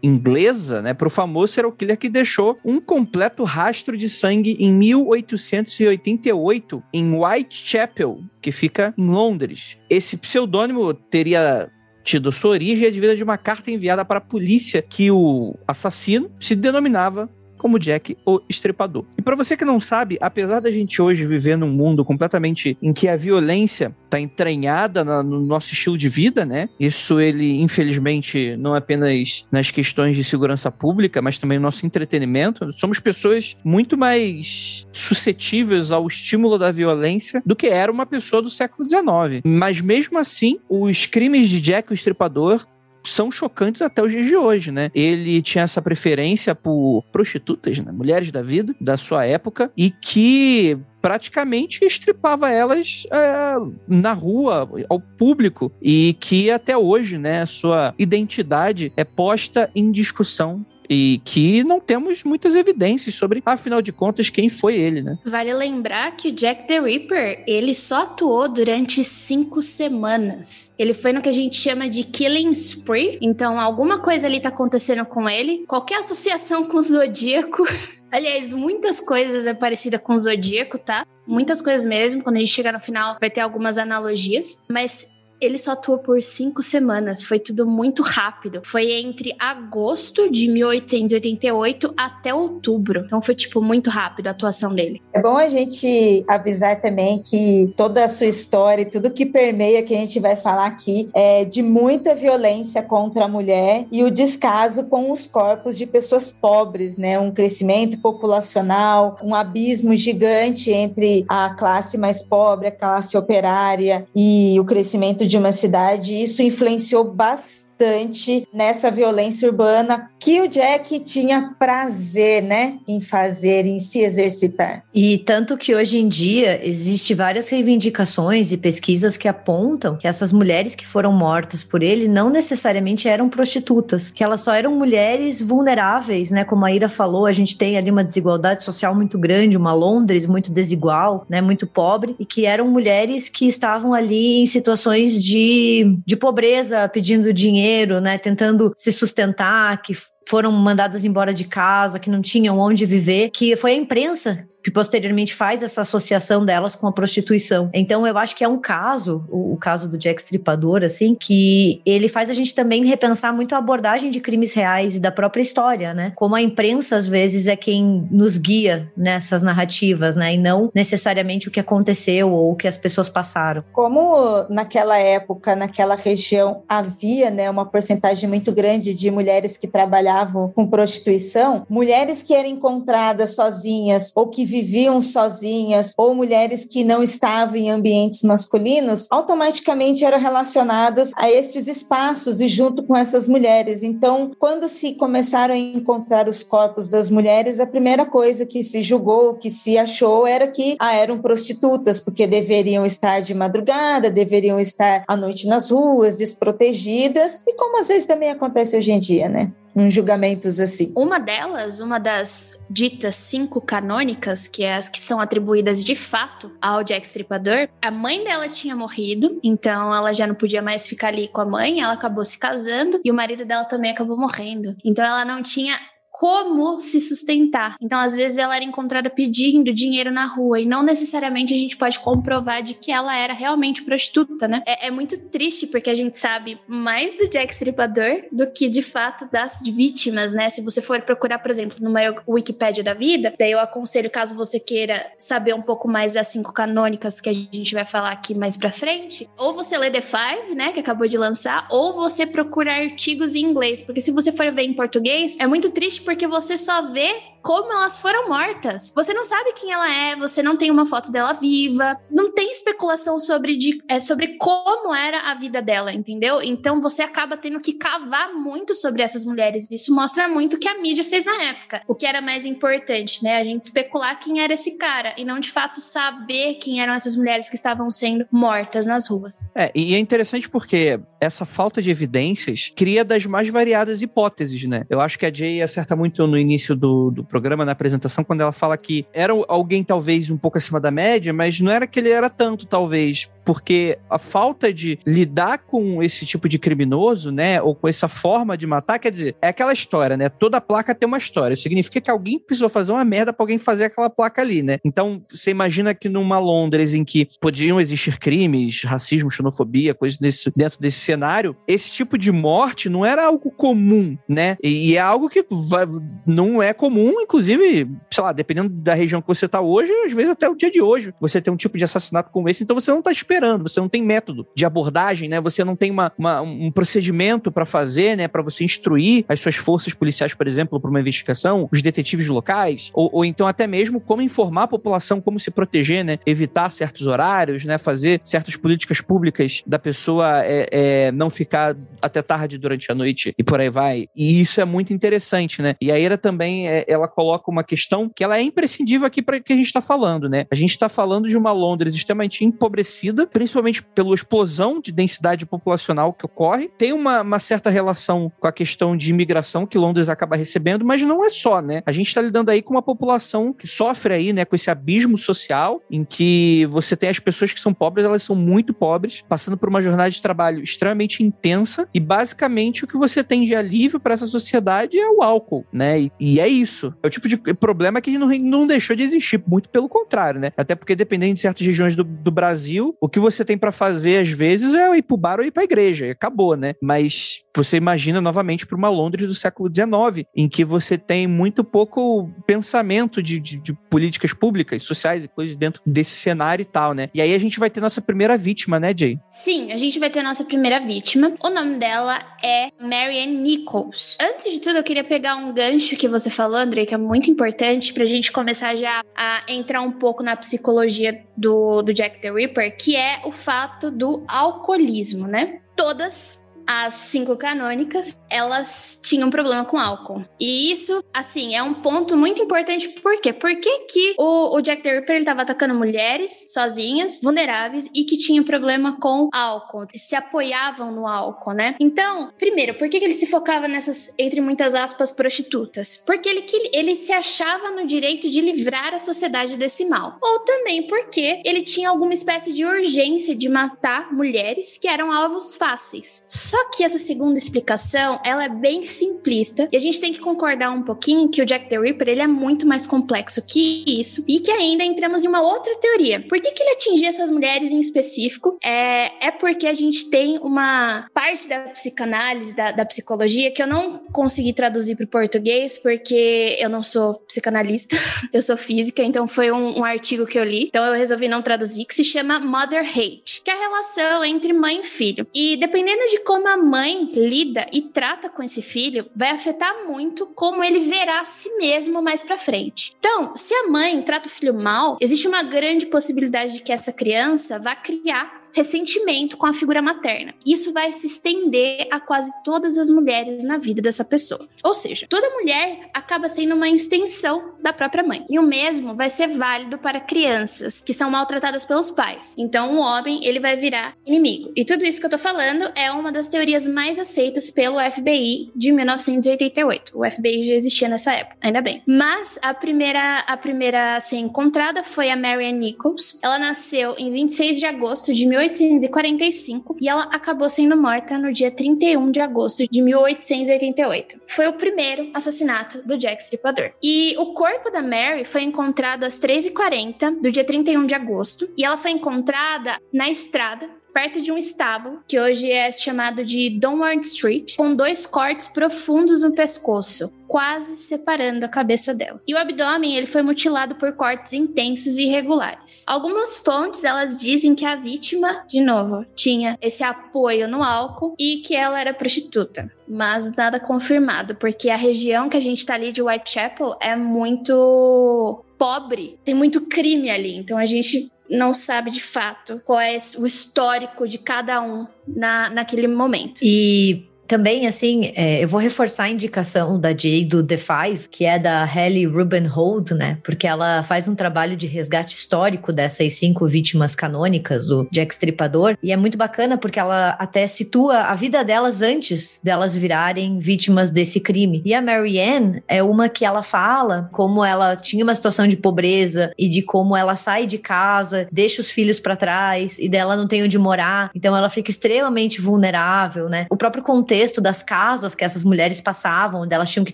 inglesa, 0.01 0.81
né, 0.81 0.93
para 0.93 1.07
o 1.07 1.11
famoso 1.11 1.53
serial 1.53 1.71
killer 1.71 1.97
que 1.97 2.09
deixou 2.09 2.57
um 2.63 2.79
completo 2.79 3.43
rastro 3.43 3.97
de 3.97 4.07
sangue 4.07 4.55
em 4.59 4.71
1888 4.71 6.83
em 6.93 7.13
Whitechapel, 7.13 8.19
que 8.41 8.51
fica 8.51 8.93
em 8.97 9.09
Londres. 9.09 9.77
Esse 9.89 10.17
pseudônimo 10.17 10.93
teria 10.93 11.69
tido 12.03 12.31
sua 12.31 12.51
origem 12.51 12.87
advinda 12.87 13.15
de 13.15 13.23
uma 13.23 13.37
carta 13.37 13.71
enviada 13.71 14.05
para 14.05 14.19
a 14.19 14.21
polícia 14.21 14.81
que 14.81 15.09
o 15.09 15.55
assassino 15.67 16.29
se 16.39 16.55
denominava 16.55 17.29
como 17.65 17.79
Jack 17.79 18.15
o 18.23 18.39
Estripador. 18.47 19.05
E 19.17 19.23
para 19.23 19.35
você 19.35 19.57
que 19.57 19.65
não 19.65 19.81
sabe, 19.81 20.19
apesar 20.21 20.59
da 20.59 20.69
gente 20.69 21.01
hoje 21.01 21.25
viver 21.25 21.57
num 21.57 21.71
mundo 21.71 22.05
completamente 22.05 22.77
em 22.79 22.93
que 22.93 23.07
a 23.07 23.15
violência 23.15 23.91
está 24.03 24.19
entranhada 24.19 25.03
no 25.03 25.43
nosso 25.43 25.73
estilo 25.73 25.97
de 25.97 26.07
vida, 26.07 26.45
né? 26.45 26.69
Isso 26.79 27.19
ele, 27.19 27.59
infelizmente, 27.59 28.55
não 28.57 28.75
apenas 28.75 29.47
nas 29.51 29.71
questões 29.71 30.15
de 30.15 30.23
segurança 30.23 30.69
pública, 30.69 31.23
mas 31.23 31.39
também 31.39 31.57
no 31.57 31.63
nosso 31.63 31.87
entretenimento. 31.87 32.71
Somos 32.71 32.99
pessoas 32.99 33.57
muito 33.63 33.97
mais 33.97 34.85
suscetíveis 34.91 35.91
ao 35.91 36.05
estímulo 36.05 36.59
da 36.59 36.71
violência 36.71 37.41
do 37.43 37.55
que 37.55 37.65
era 37.65 37.91
uma 37.91 38.05
pessoa 38.05 38.43
do 38.43 38.49
século 38.49 38.87
XIX. 38.87 39.41
Mas 39.43 39.81
mesmo 39.81 40.19
assim, 40.19 40.59
os 40.69 41.07
crimes 41.07 41.49
de 41.49 41.59
Jack 41.59 41.91
o 41.91 41.95
Estripador 41.95 42.63
são 43.05 43.31
chocantes 43.31 43.81
até 43.81 44.01
os 44.01 44.11
dias 44.11 44.25
de 44.25 44.35
hoje, 44.35 44.71
né? 44.71 44.91
Ele 44.93 45.41
tinha 45.41 45.63
essa 45.63 45.81
preferência 45.81 46.53
por 46.53 47.03
prostitutas, 47.11 47.79
né? 47.79 47.91
mulheres 47.91 48.31
da 48.31 48.41
vida, 48.41 48.75
da 48.79 48.97
sua 48.97 49.25
época, 49.25 49.71
e 49.77 49.89
que 49.89 50.77
praticamente 51.01 51.85
estripava 51.85 52.49
elas 52.49 53.03
é, 53.11 53.53
na 53.87 54.11
rua, 54.11 54.67
ao 54.89 54.99
público, 54.99 55.71
e 55.79 56.15
que 56.19 56.49
até 56.49 56.75
hoje, 56.75 57.19
né, 57.19 57.45
sua 57.45 57.93
identidade 57.99 58.91
é 58.97 59.03
posta 59.03 59.69
em 59.75 59.91
discussão 59.91 60.65
e 60.89 61.21
que 61.23 61.63
não 61.63 61.79
temos 61.79 62.23
muitas 62.23 62.55
evidências 62.55 63.15
sobre, 63.15 63.41
afinal 63.45 63.81
de 63.81 63.91
contas, 63.91 64.29
quem 64.29 64.49
foi 64.49 64.75
ele, 64.75 65.01
né? 65.01 65.17
Vale 65.25 65.53
lembrar 65.53 66.15
que 66.15 66.29
o 66.29 66.31
Jack 66.31 66.67
the 66.67 66.79
Ripper, 66.79 67.43
ele 67.47 67.73
só 67.75 68.03
atuou 68.03 68.47
durante 68.47 69.03
cinco 69.03 69.61
semanas. 69.61 70.73
Ele 70.77 70.93
foi 70.93 71.13
no 71.13 71.21
que 71.21 71.29
a 71.29 71.33
gente 71.33 71.57
chama 71.57 71.89
de 71.89 72.03
killing 72.03 72.51
spree, 72.51 73.17
então 73.21 73.59
alguma 73.59 73.99
coisa 73.99 74.27
ali 74.27 74.39
tá 74.39 74.49
acontecendo 74.49 75.05
com 75.05 75.29
ele, 75.29 75.65
qualquer 75.67 75.99
associação 75.99 76.65
com 76.65 76.77
o 76.77 76.83
Zodíaco... 76.83 77.63
Aliás, 78.11 78.53
muitas 78.53 79.01
coisas 79.01 79.45
é 79.45 79.53
parecida 79.53 79.99
com 79.99 80.13
o 80.13 80.19
Zodíaco, 80.19 80.77
tá? 80.77 81.05
Muitas 81.27 81.61
coisas 81.61 81.85
mesmo. 81.85 82.23
Quando 82.23 82.37
a 82.37 82.39
gente 82.39 82.51
chegar 82.51 82.71
no 82.71 82.79
final, 82.79 83.17
vai 83.19 83.29
ter 83.29 83.41
algumas 83.41 83.77
analogias. 83.77 84.61
Mas 84.69 85.14
ele 85.39 85.57
só 85.57 85.71
atuou 85.71 85.97
por 85.97 86.21
cinco 86.21 86.63
semanas, 86.63 87.23
foi 87.23 87.39
tudo 87.39 87.65
muito 87.65 88.01
rápido. 88.01 88.61
Foi 88.63 88.91
entre 88.91 89.35
agosto 89.39 90.31
de 90.31 90.47
1888 90.47 91.93
até 91.97 92.33
outubro. 92.33 93.03
Então 93.05 93.21
foi, 93.21 93.35
tipo, 93.35 93.61
muito 93.61 93.89
rápido 93.89 94.27
a 94.27 94.31
atuação 94.31 94.73
dele. 94.73 95.01
É 95.13 95.21
bom 95.21 95.37
a 95.37 95.47
gente 95.47 96.23
avisar 96.27 96.81
também 96.81 97.21
que 97.21 97.73
toda 97.75 98.03
a 98.03 98.07
sua 98.07 98.27
história 98.27 98.83
e 98.83 98.89
tudo 98.89 99.11
que 99.11 99.25
permeia 99.25 99.83
que 99.83 99.93
a 99.93 99.97
gente 99.97 100.19
vai 100.19 100.35
falar 100.35 100.67
aqui 100.67 101.09
é 101.13 101.45
de 101.45 101.61
muita 101.61 102.15
violência 102.15 102.81
contra 102.81 103.25
a 103.25 103.27
mulher 103.27 103.85
e 103.91 104.03
o 104.03 104.11
descaso 104.11 104.87
com 104.87 105.11
os 105.11 105.27
corpos 105.27 105.77
de 105.77 105.85
pessoas 105.85 106.31
pobres, 106.31 106.97
né? 106.97 107.19
Um 107.19 107.31
crescimento 107.31 107.99
populacional, 107.99 109.17
um 109.21 109.35
abismo 109.35 109.95
gigante 109.95 110.71
entre 110.71 111.25
a 111.27 111.49
classe 111.49 111.97
mais 111.97 112.21
pobre, 112.21 112.67
a 112.67 112.71
classe 112.71 113.17
operária 113.17 114.07
e 114.15 114.57
o 114.59 114.65
crescimento 114.65 115.24
de 115.25 115.37
uma 115.37 115.51
cidade. 115.51 116.21
Isso 116.21 116.41
influenciou 116.41 117.03
bastante 117.03 117.74
bastante 117.77 118.47
nessa 118.53 118.89
violência 118.89 119.47
urbana 119.47 120.09
que 120.19 120.41
o 120.41 120.47
Jack 120.47 120.99
tinha 121.01 121.53
prazer, 121.59 122.41
né, 122.41 122.79
em 122.87 122.99
fazer, 122.99 123.65
em 123.65 123.79
se 123.79 123.99
exercitar. 123.99 124.83
E 124.93 125.19
tanto 125.19 125.57
que 125.57 125.75
hoje 125.75 125.99
em 125.99 126.07
dia 126.07 126.65
existe 126.67 127.13
várias 127.13 127.49
reivindicações 127.49 128.51
e 128.51 128.57
pesquisas 128.57 129.17
que 129.17 129.27
apontam 129.27 129.97
que 129.97 130.07
essas 130.07 130.31
mulheres 130.31 130.73
que 130.73 130.85
foram 130.85 131.11
mortas 131.11 131.63
por 131.63 131.83
ele 131.83 132.07
não 132.07 132.29
necessariamente 132.29 133.07
eram 133.07 133.29
prostitutas, 133.29 134.09
que 134.09 134.23
elas 134.23 134.41
só 134.41 134.53
eram 134.53 134.75
mulheres 134.75 135.41
vulneráveis, 135.41 136.31
né, 136.31 136.43
como 136.43 136.65
a 136.65 136.71
Ira 136.71 136.89
falou, 136.89 137.25
a 137.25 137.31
gente 137.31 137.57
tem 137.57 137.77
ali 137.77 137.91
uma 137.91 138.03
desigualdade 138.03 138.63
social 138.63 138.95
muito 138.95 139.19
grande, 139.19 139.57
uma 139.57 139.73
Londres 139.73 140.25
muito 140.25 140.51
desigual, 140.51 141.25
né, 141.29 141.41
muito 141.41 141.67
pobre, 141.67 142.15
e 142.17 142.25
que 142.25 142.45
eram 142.45 142.67
mulheres 142.67 143.29
que 143.29 143.45
estavam 143.45 143.93
ali 143.93 144.37
em 144.41 144.45
situações 144.45 145.21
de, 145.21 145.97
de 146.05 146.15
pobreza, 146.15 146.87
pedindo 146.87 147.33
dinheiro 147.33 147.64
dinheiro, 147.65 147.99
né, 147.99 148.17
tentando 148.17 148.71
se 148.77 148.91
sustentar, 148.91 149.81
que 149.81 149.93
foram 150.29 150.51
mandadas 150.51 151.03
embora 151.03 151.33
de 151.33 151.45
casa, 151.45 151.99
que 151.99 152.09
não 152.09 152.21
tinham 152.21 152.59
onde 152.59 152.85
viver, 152.85 153.29
que 153.31 153.55
foi 153.55 153.71
a 153.71 153.75
imprensa 153.75 154.47
que 154.65 154.71
posteriormente 154.71 155.35
faz 155.35 155.61
essa 155.61 155.81
associação 155.81 156.43
delas 156.43 156.73
com 156.73 156.87
a 156.87 156.91
prostituição. 156.91 157.69
Então 157.71 158.07
eu 158.07 158.17
acho 158.17 158.35
que 158.35 158.43
é 158.43 158.47
um 158.47 158.59
caso, 158.59 159.23
o, 159.29 159.53
o, 159.53 159.57
caso 159.57 159.87
do 159.87 159.95
Jack 159.95 160.19
Stripador, 160.19 160.83
assim, 160.83 161.13
que 161.13 161.83
ele 161.85 162.09
faz 162.09 162.31
a 162.31 162.33
gente 162.33 162.55
também 162.55 162.83
repensar 162.83 163.31
muito 163.31 163.53
a 163.53 163.59
abordagem 163.59 164.09
de 164.09 164.19
crimes 164.19 164.55
reais 164.55 164.95
e 164.95 164.99
da 164.99 165.11
própria 165.11 165.43
história, 165.43 165.93
né? 165.93 166.13
Como 166.15 166.33
a 166.33 166.41
imprensa 166.41 166.95
às 166.95 167.05
vezes 167.05 167.45
é 167.45 167.55
quem 167.55 168.07
nos 168.09 168.39
guia 168.39 168.91
nessas 168.97 169.43
narrativas, 169.43 170.15
né? 170.15 170.33
E 170.33 170.37
não 170.39 170.71
necessariamente 170.73 171.47
o 171.47 171.51
que 171.51 171.59
aconteceu 171.59 172.31
ou 172.31 172.53
o 172.53 172.55
que 172.55 172.67
as 172.67 172.75
pessoas 172.75 173.07
passaram. 173.07 173.63
Como 173.71 174.47
naquela 174.49 174.97
época, 174.97 175.55
naquela 175.55 175.95
região 175.95 176.63
havia, 176.67 177.29
né, 177.29 177.47
uma 177.51 177.67
porcentagem 177.67 178.27
muito 178.27 178.51
grande 178.51 178.95
de 178.95 179.11
mulheres 179.11 179.57
que 179.57 179.67
trabalhavam 179.67 180.49
com 180.49 180.65
prostituição, 180.65 181.67
mulheres 181.69 182.23
que 182.23 182.33
eram 182.33 182.49
encontradas 182.49 183.35
sozinhas 183.35 184.11
ou 184.15 184.27
que 184.27 184.54
viviam 184.61 185.01
sozinhas 185.01 185.93
ou 185.97 186.15
mulheres 186.15 186.63
que 186.63 186.83
não 186.83 187.03
estavam 187.03 187.57
em 187.57 187.69
ambientes 187.69 188.23
masculinos, 188.23 189.07
automaticamente 189.11 190.05
eram 190.05 190.17
relacionadas 190.17 191.11
a 191.17 191.29
estes 191.29 191.67
espaços 191.67 192.39
e 192.39 192.47
junto 192.47 192.83
com 192.83 192.95
essas 192.95 193.27
mulheres. 193.27 193.83
Então, 193.83 194.31
quando 194.39 194.69
se 194.69 194.93
começaram 194.93 195.53
a 195.53 195.57
encontrar 195.57 196.29
os 196.29 196.41
corpos 196.41 196.87
das 196.87 197.09
mulheres, 197.09 197.59
a 197.59 197.65
primeira 197.65 198.05
coisa 198.05 198.45
que 198.45 198.63
se 198.63 198.81
julgou, 198.81 199.33
que 199.33 199.49
se 199.49 199.77
achou, 199.77 200.25
era 200.25 200.47
que 200.47 200.77
ah, 200.79 200.95
eram 200.95 201.19
prostitutas, 201.19 201.99
porque 201.99 202.25
deveriam 202.25 202.85
estar 202.85 203.19
de 203.19 203.33
madrugada, 203.33 204.09
deveriam 204.09 204.57
estar 204.57 205.03
à 205.05 205.17
noite 205.17 205.47
nas 205.47 205.69
ruas, 205.69 206.15
desprotegidas, 206.15 207.43
e 207.45 207.53
como 207.55 207.79
às 207.79 207.89
vezes 207.89 208.05
também 208.05 208.29
acontece 208.29 208.77
hoje 208.77 208.91
em 208.93 208.99
dia, 208.99 209.27
né? 209.27 209.51
Uns 209.75 209.93
julgamentos 209.93 210.59
assim. 210.59 210.91
Uma 210.95 211.19
delas, 211.19 211.79
uma 211.79 211.99
das 211.99 212.59
ditas 212.69 213.15
cinco 213.15 213.59
canônicas, 213.59 214.47
que 214.47 214.63
é 214.63 214.75
as 214.75 214.87
que 214.87 214.99
são 214.99 215.19
atribuídas 215.19 215.83
de 215.83 215.95
fato 215.95 216.51
ao 216.61 216.83
Jack 216.83 217.05
Stripador, 217.05 217.67
a 217.81 217.91
mãe 217.91 218.23
dela 218.23 218.47
tinha 218.47 218.75
morrido, 218.75 219.39
então 219.43 219.93
ela 219.93 220.13
já 220.13 220.25
não 220.25 220.35
podia 220.35 220.61
mais 220.61 220.87
ficar 220.87 221.09
ali 221.09 221.27
com 221.27 221.41
a 221.41 221.45
mãe, 221.45 221.81
ela 221.81 221.93
acabou 221.93 222.23
se 222.23 222.37
casando 222.37 223.01
e 223.03 223.11
o 223.11 223.13
marido 223.13 223.45
dela 223.45 223.65
também 223.65 223.91
acabou 223.91 224.17
morrendo. 224.17 224.75
Então 224.83 225.03
ela 225.03 225.25
não 225.25 225.41
tinha 225.41 225.77
como 226.17 226.79
se 226.79 227.01
sustentar. 227.01 227.75
Então, 227.81 227.99
às 227.99 228.15
vezes, 228.15 228.37
ela 228.37 228.55
era 228.55 228.63
encontrada 228.63 229.09
pedindo 229.09 229.73
dinheiro 229.73 230.11
na 230.11 230.25
rua 230.25 230.61
e 230.61 230.65
não 230.65 230.81
necessariamente 230.81 231.53
a 231.53 231.57
gente 231.57 231.75
pode 231.75 231.99
comprovar 231.99 232.63
de 232.63 232.73
que 232.73 232.89
ela 232.89 233.17
era 233.17 233.33
realmente 233.33 233.83
prostituta, 233.83 234.47
né? 234.47 234.63
É, 234.65 234.87
é 234.87 234.91
muito 234.91 235.17
triste 235.17 235.67
porque 235.67 235.89
a 235.89 235.93
gente 235.93 236.17
sabe 236.17 236.57
mais 236.67 237.17
do 237.17 237.27
Jack 237.27 237.51
Stripador 237.53 238.23
do 238.31 238.49
que 238.49 238.69
de 238.69 238.81
fato 238.81 239.29
das 239.29 239.61
vítimas, 239.61 240.31
né? 240.31 240.49
Se 240.49 240.61
você 240.61 240.81
for 240.81 241.01
procurar, 241.01 241.39
por 241.39 241.51
exemplo, 241.51 241.77
numa 241.81 241.99
Wikipédia 242.27 242.83
da 242.83 242.93
vida, 242.93 243.33
daí 243.37 243.51
eu 243.51 243.59
aconselho, 243.59 244.09
caso 244.09 244.35
você 244.35 244.57
queira 244.57 245.05
saber 245.19 245.53
um 245.53 245.61
pouco 245.61 245.87
mais 245.87 246.13
das 246.13 246.29
cinco 246.29 246.53
canônicas 246.53 247.19
que 247.19 247.29
a 247.29 247.33
gente 247.33 247.73
vai 247.73 247.83
falar 247.83 248.11
aqui 248.11 248.33
mais 248.33 248.55
pra 248.55 248.71
frente, 248.71 249.29
ou 249.37 249.53
você 249.53 249.77
lê 249.77 249.91
The 249.91 250.01
Five, 250.01 250.55
né, 250.55 250.71
que 250.71 250.79
acabou 250.79 251.07
de 251.07 251.17
lançar, 251.17 251.67
ou 251.69 251.93
você 251.93 252.25
procura 252.25 252.73
artigos 252.73 253.35
em 253.35 253.41
inglês, 253.41 253.81
porque 253.81 254.01
se 254.01 254.11
você 254.11 254.31
for 254.31 254.49
ver 254.53 254.63
em 254.63 254.73
português, 254.73 255.35
é 255.39 255.45
muito 255.45 255.69
triste 255.71 256.04
porque 256.05 256.27
você 256.27 256.57
só 256.57 256.83
vê 256.83 257.21
como 257.45 257.71
elas 257.71 257.99
foram 257.99 258.27
mortas. 258.27 258.91
Você 258.95 259.13
não 259.13 259.23
sabe 259.23 259.53
quem 259.53 259.71
ela 259.71 259.87
é, 259.87 260.15
você 260.15 260.41
não 260.41 260.57
tem 260.57 260.71
uma 260.71 260.87
foto 260.87 261.11
dela 261.11 261.31
viva, 261.31 261.95
não 262.09 262.31
tem 262.31 262.51
especulação 262.51 263.19
sobre, 263.19 263.55
de, 263.55 263.83
é, 263.87 263.99
sobre 263.99 264.35
como 264.39 264.91
era 264.95 265.29
a 265.29 265.35
vida 265.35 265.61
dela, 265.61 265.93
entendeu? 265.93 266.41
Então 266.41 266.81
você 266.81 267.03
acaba 267.03 267.37
tendo 267.37 267.61
que 267.61 267.73
cavar 267.73 268.33
muito 268.33 268.73
sobre 268.73 269.03
essas 269.03 269.23
mulheres. 269.23 269.69
Isso 269.69 269.93
mostra 269.93 270.27
muito 270.27 270.55
o 270.55 270.59
que 270.59 270.67
a 270.67 270.81
mídia 270.81 271.05
fez 271.05 271.23
na 271.23 271.39
época. 271.43 271.83
O 271.87 271.93
que 271.93 272.07
era 272.07 272.19
mais 272.19 272.45
importante, 272.45 273.23
né? 273.23 273.37
A 273.37 273.43
gente 273.43 273.61
especular 273.61 274.19
quem 274.19 274.41
era 274.41 274.53
esse 274.53 274.75
cara 274.75 275.13
e 275.15 275.23
não 275.23 275.39
de 275.39 275.51
fato 275.51 275.79
saber 275.79 276.55
quem 276.55 276.81
eram 276.81 276.93
essas 276.93 277.15
mulheres 277.15 277.47
que 277.47 277.55
estavam 277.55 277.91
sendo 277.91 278.25
mortas 278.31 278.87
nas 278.87 279.07
ruas. 279.07 279.47
É, 279.53 279.71
e 279.75 279.93
é 279.93 279.99
interessante 279.99 280.49
porque 280.49 280.99
essa 281.19 281.45
falta 281.45 281.79
de 281.79 281.91
evidências 281.91 282.71
cria 282.75 283.05
das 283.05 283.27
mais 283.27 283.47
variadas 283.49 284.01
hipóteses, 284.01 284.63
né? 284.63 284.83
Eu 284.89 284.99
acho 284.99 285.19
que 285.19 285.27
a 285.27 285.33
Jay 285.33 285.61
acerta 285.61 285.95
muito 285.95 286.25
no 286.25 286.39
início 286.39 286.75
do, 286.75 287.11
do 287.11 287.23
programa, 287.35 287.65
na 287.65 287.73
apresentação, 287.73 288.23
quando 288.23 288.39
ela 288.39 288.53
fala 288.53 288.77
que 288.77 289.05
era 289.11 289.33
alguém 289.49 289.83
talvez 289.83 290.29
um 290.29 290.37
pouco 290.37 290.57
acima 290.57 290.79
da 290.79 290.89
média, 290.89 291.33
mas 291.33 291.59
não 291.59 291.69
era 291.69 291.85
que 291.85 291.99
ele 291.99 292.09
era 292.09 292.29
tanto, 292.29 292.65
talvez, 292.65 293.29
porque 293.45 293.97
a 294.09 294.17
falta 294.17 294.73
de 294.73 294.99
lidar 295.05 295.59
com 295.59 296.01
esse 296.01 296.25
tipo 296.25 296.49
de 296.49 296.57
criminoso, 296.57 297.31
né, 297.31 297.61
ou 297.61 297.75
com 297.75 297.87
essa 297.87 298.07
forma 298.07 298.57
de 298.57 298.65
matar, 298.65 298.99
quer 298.99 299.11
dizer, 299.11 299.35
é 299.41 299.49
aquela 299.49 299.71
história, 299.71 300.17
né? 300.17 300.29
Toda 300.29 300.59
placa 300.59 300.95
tem 300.95 301.07
uma 301.07 301.17
história. 301.17 301.55
Significa 301.55 302.01
que 302.01 302.09
alguém 302.09 302.39
precisou 302.39 302.69
fazer 302.69 302.91
uma 302.91 303.05
merda 303.05 303.31
para 303.31 303.43
alguém 303.43 303.57
fazer 303.57 303.85
aquela 303.85 304.09
placa 304.09 304.41
ali, 304.41 304.63
né? 304.63 304.77
Então, 304.83 305.21
você 305.29 305.51
imagina 305.51 305.93
que 305.93 306.09
numa 306.09 306.39
Londres 306.39 306.93
em 306.93 307.03
que 307.03 307.29
podiam 307.39 307.79
existir 307.79 308.17
crimes, 308.17 308.83
racismo, 308.83 309.29
xenofobia, 309.29 309.93
coisas 309.93 310.17
dentro 310.55 310.79
desse 310.79 310.99
cenário, 310.99 311.55
esse 311.67 311.91
tipo 311.91 312.17
de 312.17 312.31
morte 312.31 312.89
não 312.89 313.05
era 313.05 313.25
algo 313.25 313.51
comum, 313.51 314.17
né? 314.27 314.57
E, 314.63 314.91
e 314.91 314.97
é 314.97 314.99
algo 314.99 315.29
que 315.29 315.45
vai, 315.69 315.85
não 316.25 316.61
é 316.61 316.73
comum, 316.73 317.21
inclusive, 317.21 317.87
sei 318.11 318.23
lá, 318.23 318.31
dependendo 318.31 318.69
da 318.69 318.93
região 318.93 319.21
que 319.21 319.27
você 319.27 319.47
tá 319.47 319.61
hoje, 319.61 319.91
às 320.05 320.11
vezes 320.11 320.31
até 320.31 320.49
o 320.49 320.55
dia 320.55 320.71
de 320.71 320.81
hoje, 320.81 321.13
você 321.19 321.41
tem 321.41 321.53
um 321.53 321.57
tipo 321.57 321.77
de 321.77 321.83
assassinato 321.83 322.31
como 322.31 322.49
esse, 322.49 322.63
então 322.63 322.75
você 322.75 322.91
não 322.91 323.01
tá 323.01 323.11
esperando, 323.11 323.34
você 323.59 323.79
não 323.79 323.89
tem 323.89 324.03
método 324.03 324.47
de 324.55 324.65
abordagem, 324.65 325.29
né? 325.29 325.39
Você 325.41 325.63
não 325.63 325.75
tem 325.75 325.91
uma, 325.91 326.11
uma 326.17 326.41
um 326.41 326.71
procedimento 326.71 327.51
para 327.51 327.65
fazer, 327.65 328.15
né? 328.15 328.27
Para 328.27 328.41
você 328.41 328.63
instruir 328.63 329.25
as 329.27 329.39
suas 329.39 329.55
forças 329.55 329.93
policiais, 329.93 330.33
por 330.33 330.47
exemplo, 330.47 330.79
para 330.79 330.89
uma 330.89 330.99
investigação, 330.99 331.67
os 331.71 331.81
detetives 331.81 332.27
locais, 332.27 332.89
ou, 332.93 333.09
ou, 333.11 333.25
então 333.25 333.47
até 333.47 333.67
mesmo 333.67 333.99
como 333.99 334.21
informar 334.21 334.63
a 334.63 334.67
população 334.67 335.21
como 335.21 335.39
se 335.39 335.51
proteger, 335.51 336.03
né? 336.03 336.19
Evitar 336.25 336.71
certos 336.71 337.07
horários, 337.07 337.65
né? 337.65 337.77
Fazer 337.77 338.21
certas 338.23 338.55
políticas 338.55 339.01
públicas 339.01 339.63
da 339.65 339.79
pessoa 339.79 340.43
é, 340.43 340.67
é, 340.71 341.11
não 341.11 341.29
ficar 341.29 341.75
até 342.01 342.21
tarde 342.21 342.57
durante 342.57 342.91
a 342.91 342.95
noite 342.95 343.33
e 343.37 343.43
por 343.43 343.59
aí 343.59 343.69
vai. 343.69 344.07
E 344.15 344.39
isso 344.39 344.59
é 344.61 344.65
muito 344.65 344.93
interessante, 344.93 345.61
né? 345.61 345.75
E 345.81 345.91
a 345.91 345.99
Ira 345.99 346.17
também, 346.17 346.67
é, 346.67 346.85
ela 346.87 347.07
coloca 347.07 347.49
uma 347.49 347.63
questão 347.63 348.09
que 348.13 348.23
ela 348.23 348.37
é 348.37 348.41
imprescindível 348.41 349.07
aqui 349.07 349.21
para 349.21 349.39
que 349.39 349.53
a 349.53 349.55
gente 349.55 349.67
está 349.67 349.81
falando, 349.81 350.29
né? 350.29 350.45
A 350.51 350.55
gente 350.55 350.71
está 350.71 350.89
falando 350.89 351.27
de 351.27 351.37
uma 351.37 351.51
Londres 351.51 351.93
extremamente 351.93 352.43
empobrecida, 352.43 353.24
principalmente 353.25 353.83
pela 353.83 354.13
explosão 354.13 354.79
de 354.79 354.91
densidade 354.91 355.45
populacional 355.45 356.13
que 356.13 356.25
ocorre. 356.25 356.69
Tem 356.77 356.93
uma, 356.93 357.21
uma 357.21 357.39
certa 357.39 357.69
relação 357.69 358.31
com 358.39 358.47
a 358.47 358.51
questão 358.51 358.95
de 358.95 359.09
imigração 359.09 359.65
que 359.65 359.77
Londres 359.77 360.09
acaba 360.09 360.35
recebendo, 360.35 360.85
mas 360.85 361.01
não 361.01 361.23
é 361.23 361.29
só, 361.29 361.61
né? 361.61 361.81
A 361.85 361.91
gente 361.91 362.07
está 362.07 362.21
lidando 362.21 362.49
aí 362.49 362.61
com 362.61 362.73
uma 362.73 362.81
população 362.81 363.53
que 363.53 363.67
sofre 363.67 364.13
aí, 364.13 364.33
né, 364.33 364.45
com 364.45 364.55
esse 364.55 364.69
abismo 364.69 365.17
social 365.17 365.81
em 365.89 366.03
que 366.03 366.65
você 366.69 366.95
tem 366.95 367.09
as 367.09 367.19
pessoas 367.19 367.53
que 367.53 367.59
são 367.59 367.73
pobres, 367.73 368.05
elas 368.05 368.23
são 368.23 368.35
muito 368.35 368.73
pobres, 368.73 369.23
passando 369.27 369.57
por 369.57 369.69
uma 369.69 369.81
jornada 369.81 370.09
de 370.09 370.21
trabalho 370.21 370.63
extremamente 370.63 371.23
intensa 371.23 371.87
e 371.93 371.99
basicamente 371.99 372.83
o 372.83 372.87
que 372.87 372.97
você 372.97 373.23
tem 373.23 373.45
de 373.45 373.55
alívio 373.55 373.99
para 373.99 374.13
essa 374.13 374.27
sociedade 374.27 374.97
é 374.97 375.09
o 375.09 375.21
álcool, 375.21 375.65
né? 375.71 376.01
E, 376.01 376.11
e 376.19 376.39
é 376.39 376.47
isso. 376.47 376.93
É 377.03 377.07
o 377.07 377.09
tipo 377.09 377.27
de 377.27 377.37
problema 377.37 378.01
que 378.01 378.17
não, 378.17 378.27
não 378.27 378.67
deixou 378.67 378.95
de 378.95 379.03
existir, 379.03 379.41
muito 379.47 379.69
pelo 379.69 379.89
contrário, 379.89 380.39
né? 380.39 380.51
Até 380.57 380.75
porque 380.75 380.95
dependendo 380.95 381.35
de 381.35 381.41
certas 381.41 381.65
regiões 381.65 381.95
do, 381.95 382.03
do 382.03 382.31
Brasil, 382.31 382.95
o 382.99 383.09
que 383.15 383.19
você 383.21 383.45
tem 383.45 383.57
para 383.57 383.71
fazer 383.71 384.17
às 384.17 384.29
vezes 384.29 384.73
é 384.73 384.97
ir 384.97 385.01
pro 385.01 385.15
bar 385.15 385.39
ou 385.39 385.45
ir 385.45 385.51
pra 385.51 385.63
igreja, 385.63 386.05
e 386.05 386.09
acabou, 386.09 386.57
né? 386.57 386.73
Mas 386.81 387.44
você 387.55 387.77
imagina 387.77 388.19
novamente 388.19 388.65
para 388.65 388.77
uma 388.77 388.89
Londres 388.89 389.27
do 389.27 389.33
século 389.33 389.69
XIX, 389.73 390.27
em 390.35 390.47
que 390.47 390.65
você 390.65 390.97
tem 390.97 391.27
muito 391.27 391.63
pouco 391.63 392.29
pensamento 392.45 393.21
de, 393.21 393.39
de, 393.39 393.57
de, 393.57 393.73
políticas 393.89 394.33
públicas, 394.33 394.83
sociais 394.83 395.23
e 395.23 395.27
coisas 395.27 395.55
dentro 395.55 395.81
desse 395.85 396.15
cenário 396.17 396.63
e 396.63 396.65
tal, 396.65 396.93
né? 396.93 397.09
E 397.13 397.21
aí 397.21 397.33
a 397.33 397.39
gente 397.39 397.59
vai 397.59 397.69
ter 397.69 397.79
nossa 397.79 398.01
primeira 398.01 398.37
vítima, 398.37 398.79
né, 398.79 398.93
Jay? 398.97 399.17
Sim, 399.29 399.71
a 399.71 399.77
gente 399.77 399.99
vai 399.99 400.09
ter 400.09 400.21
nossa 400.21 400.43
primeira 400.43 400.79
vítima. 400.79 401.33
O 401.43 401.49
nome 401.49 401.77
dela 401.77 402.19
é 402.43 402.69
Marianne 402.79 403.37
Nichols. 403.37 404.17
Antes 404.21 404.51
de 404.51 404.59
tudo, 404.59 404.77
eu 404.77 404.83
queria 404.83 405.03
pegar 405.03 405.35
um 405.35 405.53
gancho 405.53 405.95
que 405.95 406.07
você 406.07 406.29
falou, 406.29 406.57
André, 406.57 406.85
que 406.85 406.93
é 406.93 406.97
muito 406.97 407.29
importante 407.29 407.93
pra 407.93 408.05
gente 408.05 408.31
começar 408.31 408.75
já 408.75 409.01
a 409.15 409.43
entrar 409.47 409.81
um 409.81 409.91
pouco 409.91 410.23
na 410.23 410.35
psicologia 410.35 411.23
do, 411.37 411.81
do 411.81 411.93
Jack 411.93 412.19
the 412.21 412.31
Ripper, 412.31 412.75
que 412.77 412.95
é 412.95 413.21
o 413.23 413.31
fato 413.31 413.89
do 413.89 414.23
alcoolismo, 414.27 415.27
né? 415.27 415.59
Todas 415.75 416.44
as 416.67 416.93
cinco 416.93 417.35
canônicas, 417.35 418.19
elas 418.29 418.99
tinham 419.03 419.29
problema 419.29 419.65
com 419.65 419.77
álcool. 419.77 420.25
E 420.39 420.71
isso, 420.71 421.03
assim, 421.13 421.55
é 421.55 421.61
um 421.61 421.73
ponto 421.73 422.17
muito 422.17 422.41
importante. 422.41 422.89
Por 422.89 423.19
quê? 423.21 423.33
Por 423.33 423.55
que, 423.55 423.79
que 423.85 424.15
o, 424.17 424.55
o 424.55 424.61
Jack 424.61 424.81
the 424.81 424.99
Ripper 424.99 425.15
ele 425.15 425.25
tava 425.25 425.41
atacando 425.41 425.73
mulheres 425.73 426.45
sozinhas, 426.47 427.19
vulneráveis 427.21 427.89
e 427.93 428.03
que 428.03 428.17
tinham 428.17 428.43
problema 428.43 428.97
com 428.99 429.29
álcool? 429.33 429.87
Se 429.93 430.15
apoiavam 430.15 430.91
no 430.91 431.07
álcool, 431.07 431.53
né? 431.53 431.75
Então, 431.79 432.31
primeiro, 432.37 432.73
por 432.75 432.89
que, 432.89 432.99
que 432.99 433.05
ele 433.05 433.13
se 433.13 433.27
focava 433.27 433.67
nessas, 433.67 434.13
entre 434.17 434.41
muitas 434.41 434.73
aspas, 434.73 435.11
prostitutas? 435.11 435.97
Porque 436.05 436.27
ele, 436.27 436.41
que, 436.41 436.69
ele 436.73 436.95
se 436.95 437.11
achava 437.11 437.71
no 437.71 437.85
direito 437.85 438.29
de 438.29 438.41
livrar 438.41 438.93
a 438.93 438.99
sociedade 438.99 439.57
desse 439.57 439.85
mal. 439.85 440.17
Ou 440.21 440.39
também 440.39 440.87
porque 440.87 441.41
ele 441.45 441.61
tinha 441.61 441.89
alguma 441.89 442.13
espécie 442.13 442.53
de 442.53 442.65
urgência 442.65 443.35
de 443.35 443.49
matar 443.49 444.13
mulheres 444.13 444.77
que 444.77 444.87
eram 444.87 445.11
alvos 445.11 445.55
fáceis. 445.55 446.25
Só 446.29 446.54
que 446.75 446.83
essa 446.83 446.97
segunda 446.97 447.37
explicação, 447.37 448.19
ela 448.23 448.43
é 448.43 448.49
bem 448.49 448.83
simplista 448.83 449.67
e 449.71 449.77
a 449.77 449.79
gente 449.79 449.99
tem 449.99 450.13
que 450.13 450.19
concordar 450.19 450.71
um 450.71 450.83
pouquinho 450.83 451.29
que 451.29 451.41
o 451.41 451.45
Jack 451.45 451.69
the 451.69 451.79
Ripper, 451.79 452.09
ele 452.09 452.21
é 452.21 452.27
muito 452.27 452.65
mais 452.67 452.85
complexo 452.85 453.41
que 453.41 453.83
isso 453.87 454.23
e 454.27 454.39
que 454.39 454.51
ainda 454.51 454.83
entramos 454.83 455.23
em 455.23 455.27
uma 455.27 455.41
outra 455.41 455.75
teoria. 455.75 456.19
Por 456.27 456.39
que, 456.39 456.51
que 456.51 456.63
ele 456.63 456.71
atingia 456.71 457.09
essas 457.09 457.29
mulheres 457.29 457.71
em 457.71 457.79
específico? 457.79 458.57
É, 458.63 459.27
é 459.27 459.31
porque 459.31 459.67
a 459.67 459.73
gente 459.73 460.09
tem 460.09 460.37
uma 460.39 461.07
parte 461.13 461.47
da 461.47 461.59
psicanálise, 461.69 462.55
da, 462.55 462.71
da 462.71 462.85
psicologia, 462.85 463.51
que 463.51 463.61
eu 463.61 463.67
não 463.67 463.99
consegui 464.11 464.53
traduzir 464.53 464.95
para 464.95 465.05
o 465.05 465.07
português, 465.07 465.77
porque 465.77 466.57
eu 466.59 466.69
não 466.69 466.83
sou 466.83 467.15
psicanalista, 467.27 467.95
eu 468.31 468.41
sou 468.41 468.57
física, 468.57 469.03
então 469.03 469.27
foi 469.27 469.51
um, 469.51 469.79
um, 469.79 469.83
artigo 469.83 470.25
que 470.25 470.37
eu 470.37 470.43
li, 470.43 470.65
então 470.65 470.85
eu 470.85 470.93
resolvi 470.93 471.27
não 471.27 471.41
traduzir, 471.41 471.85
que 471.85 471.95
se 471.95 472.03
chama 472.03 472.39
Mother 472.39 472.87
Hate, 472.87 473.41
que 473.43 473.51
é 473.51 473.53
a 473.53 473.59
relação 473.59 474.23
entre 474.23 474.53
mãe 474.53 474.79
e 474.79 474.83
filho. 474.83 475.27
E 475.33 475.55
dependendo 475.57 476.01
de 476.09 476.19
como 476.19 476.44
a 476.47 476.57
mãe 476.57 477.05
lida 477.13 477.67
e 477.71 477.81
trata 477.81 478.29
com 478.29 478.43
esse 478.43 478.61
filho, 478.61 479.09
vai 479.15 479.31
afetar 479.31 479.85
muito 479.87 480.25
como 480.27 480.63
ele 480.63 480.79
verá 480.79 481.21
a 481.21 481.25
si 481.25 481.49
mesmo 481.57 482.01
mais 482.01 482.23
para 482.23 482.37
frente. 482.37 482.95
Então, 482.99 483.35
se 483.35 483.53
a 483.53 483.67
mãe 483.67 484.01
trata 484.01 484.27
o 484.27 484.31
filho 484.31 484.53
mal, 484.53 484.97
existe 485.01 485.27
uma 485.27 485.43
grande 485.43 485.85
possibilidade 485.85 486.53
de 486.53 486.61
que 486.61 486.71
essa 486.71 486.91
criança 486.91 487.59
vá 487.59 487.75
criar 487.75 488.44
ressentimento 488.55 489.37
com 489.37 489.45
a 489.45 489.53
figura 489.53 489.81
materna. 489.81 490.33
Isso 490.45 490.71
vai 490.71 490.91
se 490.91 491.07
estender 491.07 491.87
a 491.91 491.99
quase 491.99 492.31
todas 492.43 492.77
as 492.77 492.89
mulheres 492.89 493.43
na 493.43 493.57
vida 493.57 493.81
dessa 493.81 494.05
pessoa. 494.05 494.47
Ou 494.63 494.73
seja, 494.73 495.05
toda 495.09 495.29
mulher 495.29 495.89
acaba 495.93 496.29
sendo 496.29 496.55
uma 496.55 496.69
extensão 496.69 497.55
da 497.61 497.73
própria 497.73 498.03
mãe. 498.03 498.25
E 498.29 498.39
o 498.39 498.43
mesmo 498.43 498.95
vai 498.95 499.09
ser 499.09 499.27
válido 499.27 499.77
para 499.77 499.99
crianças 499.99 500.81
que 500.81 500.93
são 500.93 501.09
maltratadas 501.09 501.65
pelos 501.65 501.91
pais. 501.91 502.33
Então, 502.37 502.77
o 502.77 502.79
homem, 502.79 503.25
ele 503.25 503.39
vai 503.39 503.57
virar 503.57 503.95
inimigo. 504.05 504.51
E 504.55 504.63
tudo 504.63 504.85
isso 504.85 504.99
que 504.99 505.05
eu 505.05 505.09
tô 505.09 505.17
falando 505.17 505.69
é 505.75 505.91
uma 505.91 506.11
das 506.11 506.29
teorias 506.29 506.67
mais 506.67 506.97
aceitas 506.97 507.51
pelo 507.51 507.79
FBI 507.79 508.51
de 508.55 508.71
1988. 508.71 509.91
O 509.97 510.09
FBI 510.09 510.47
já 510.47 510.53
existia 510.53 510.87
nessa 510.87 511.11
época, 511.11 511.35
ainda 511.41 511.61
bem. 511.61 511.83
Mas 511.85 512.39
a 512.41 512.53
primeira 512.53 513.19
a 513.27 513.37
primeira 513.37 513.95
a 513.95 513.99
ser 513.99 514.17
encontrada 514.17 514.83
foi 514.83 515.09
a 515.09 515.15
Marianne 515.15 515.59
Nichols. 515.59 516.19
Ela 516.21 516.39
nasceu 516.39 516.95
em 516.97 517.11
26 517.11 517.59
de 517.59 517.65
agosto 517.65 518.13
de 518.13 518.25
18 518.25 518.44
1845 518.49 519.77
e 519.81 519.89
ela 519.89 520.03
acabou 520.03 520.49
sendo 520.49 520.77
morta 520.77 521.17
no 521.17 521.31
dia 521.31 521.51
31 521.51 522.11
de 522.11 522.19
agosto 522.19 522.65
de 522.69 522.81
1888. 522.81 524.21
Foi 524.27 524.47
o 524.47 524.53
primeiro 524.53 525.09
assassinato 525.13 525.81
do 525.85 525.97
Jack 525.97 526.21
Stripador. 526.21 526.71
E 526.81 527.15
o 527.17 527.33
corpo 527.33 527.71
da 527.71 527.81
Mary 527.81 528.23
foi 528.23 528.43
encontrado 528.43 529.03
às 529.03 529.19
3h40 529.19 530.21
do 530.21 530.31
dia 530.31 530.43
31 530.43 530.85
de 530.85 530.95
agosto 530.95 531.49
e 531.57 531.63
ela 531.63 531.77
foi 531.77 531.91
encontrada 531.91 532.77
na 532.93 533.09
estrada 533.09 533.69
perto 533.95 534.21
de 534.21 534.29
um 534.29 534.37
estábulo, 534.37 534.99
que 535.07 535.17
hoje 535.17 535.49
é 535.49 535.71
chamado 535.71 536.25
de 536.25 536.49
Donward 536.59 536.99
Street, 537.05 537.55
com 537.55 537.73
dois 537.73 538.05
cortes 538.05 538.45
profundos 538.45 539.23
no 539.23 539.31
pescoço, 539.31 540.11
quase 540.27 540.77
separando 540.77 541.45
a 541.45 541.49
cabeça 541.49 541.93
dela. 541.93 542.21
E 542.27 542.33
o 542.33 542.37
abdômen 542.37 542.95
ele 542.95 543.05
foi 543.05 543.21
mutilado 543.21 543.75
por 543.75 543.93
cortes 543.93 544.33
intensos 544.33 544.97
e 544.97 545.03
irregulares. 545.03 545.83
Algumas 545.87 546.37
fontes 546.37 546.83
elas 546.83 547.19
dizem 547.19 547.55
que 547.55 547.65
a 547.65 547.75
vítima, 547.75 548.43
de 548.47 548.61
novo, 548.61 549.05
tinha 549.15 549.57
esse 549.61 549.83
apoio 549.83 550.47
no 550.47 550.63
álcool 550.63 551.15
e 551.19 551.37
que 551.37 551.55
ela 551.55 551.79
era 551.79 551.93
prostituta. 551.93 552.71
Mas 552.87 553.35
nada 553.35 553.59
confirmado, 553.59 554.35
porque 554.35 554.69
a 554.69 554.75
região 554.75 555.29
que 555.29 555.37
a 555.37 555.41
gente 555.41 555.65
tá 555.65 555.73
ali 555.73 555.91
de 555.91 556.01
Whitechapel 556.01 556.77
é 556.79 556.95
muito 556.95 558.43
pobre, 558.57 559.19
tem 559.23 559.33
muito 559.33 559.61
crime 559.61 560.09
ali. 560.09 560.35
Então 560.35 560.57
a 560.57 560.65
gente 560.65 561.11
não 561.29 561.53
sabe 561.53 561.91
de 561.91 562.01
fato 562.01 562.61
qual 562.65 562.79
é 562.79 562.97
o 563.17 563.25
histórico 563.25 564.07
de 564.07 564.17
cada 564.17 564.61
um 564.61 564.87
na, 565.07 565.49
naquele 565.49 565.87
momento. 565.87 566.41
E 566.43 567.05
também, 567.27 567.67
assim, 567.67 568.11
é, 568.15 568.43
eu 568.43 568.47
vou 568.47 568.59
reforçar 568.59 569.05
a 569.05 569.09
indicação 569.09 569.79
da 569.79 569.95
Jay 569.95 570.23
do 570.23 570.43
The 570.43 570.57
Five, 570.57 571.07
que 571.09 571.25
é 571.25 571.39
da 571.39 571.63
Halle 571.63 572.05
Rubenhold, 572.05 572.93
né? 572.93 573.17
Porque 573.23 573.47
ela 573.47 573.81
faz 573.83 574.07
um 574.07 574.15
trabalho 574.15 574.55
de 574.55 574.67
resgate 574.67 575.15
histórico 575.15 575.71
dessas 575.71 576.13
cinco 576.13 576.47
vítimas 576.47 576.95
canônicas 576.95 577.67
do 577.67 577.87
Jack 577.91 578.13
Stripador. 578.13 578.77
E 578.81 578.91
é 578.91 578.97
muito 578.97 579.17
bacana 579.17 579.57
porque 579.57 579.79
ela 579.79 580.09
até 580.19 580.45
situa 580.47 581.01
a 581.01 581.15
vida 581.15 581.43
delas 581.43 581.81
antes 581.81 582.39
delas 582.43 582.75
virarem 582.75 583.39
vítimas 583.39 583.89
desse 583.89 584.19
crime. 584.19 584.61
E 584.63 584.73
a 584.73 584.81
Marianne 584.81 585.63
é 585.67 585.81
uma 585.81 586.07
que 586.07 586.25
ela 586.25 586.43
fala 586.43 587.09
como 587.11 587.43
ela 587.43 587.75
tinha 587.75 588.03
uma 588.03 588.13
situação 588.13 588.47
de 588.47 588.57
pobreza 588.57 589.31
e 589.37 589.47
de 589.47 589.61
como 589.61 589.95
ela 589.95 590.15
sai 590.15 590.45
de 590.45 590.57
casa, 590.57 591.27
deixa 591.31 591.61
os 591.61 591.69
filhos 591.69 591.99
para 591.99 592.15
trás 592.15 592.77
e 592.77 592.87
dela 592.87 593.15
não 593.15 593.27
tem 593.27 593.43
onde 593.43 593.57
morar. 593.57 594.11
Então 594.13 594.35
ela 594.37 594.49
fica 594.49 594.69
extremamente 594.69 595.41
vulnerável, 595.41 596.29
né? 596.29 596.45
O 596.49 596.57
próprio 596.57 596.83
contexto 596.83 597.14
contexto 597.15 597.39
das 597.39 597.63
casas 597.63 598.13
que 598.13 598.25
essas 598.25 598.43
mulheres 598.43 598.81
passavam, 598.81 599.41
onde 599.41 599.53
elas 599.53 599.71
tinham 599.71 599.85
que 599.85 599.93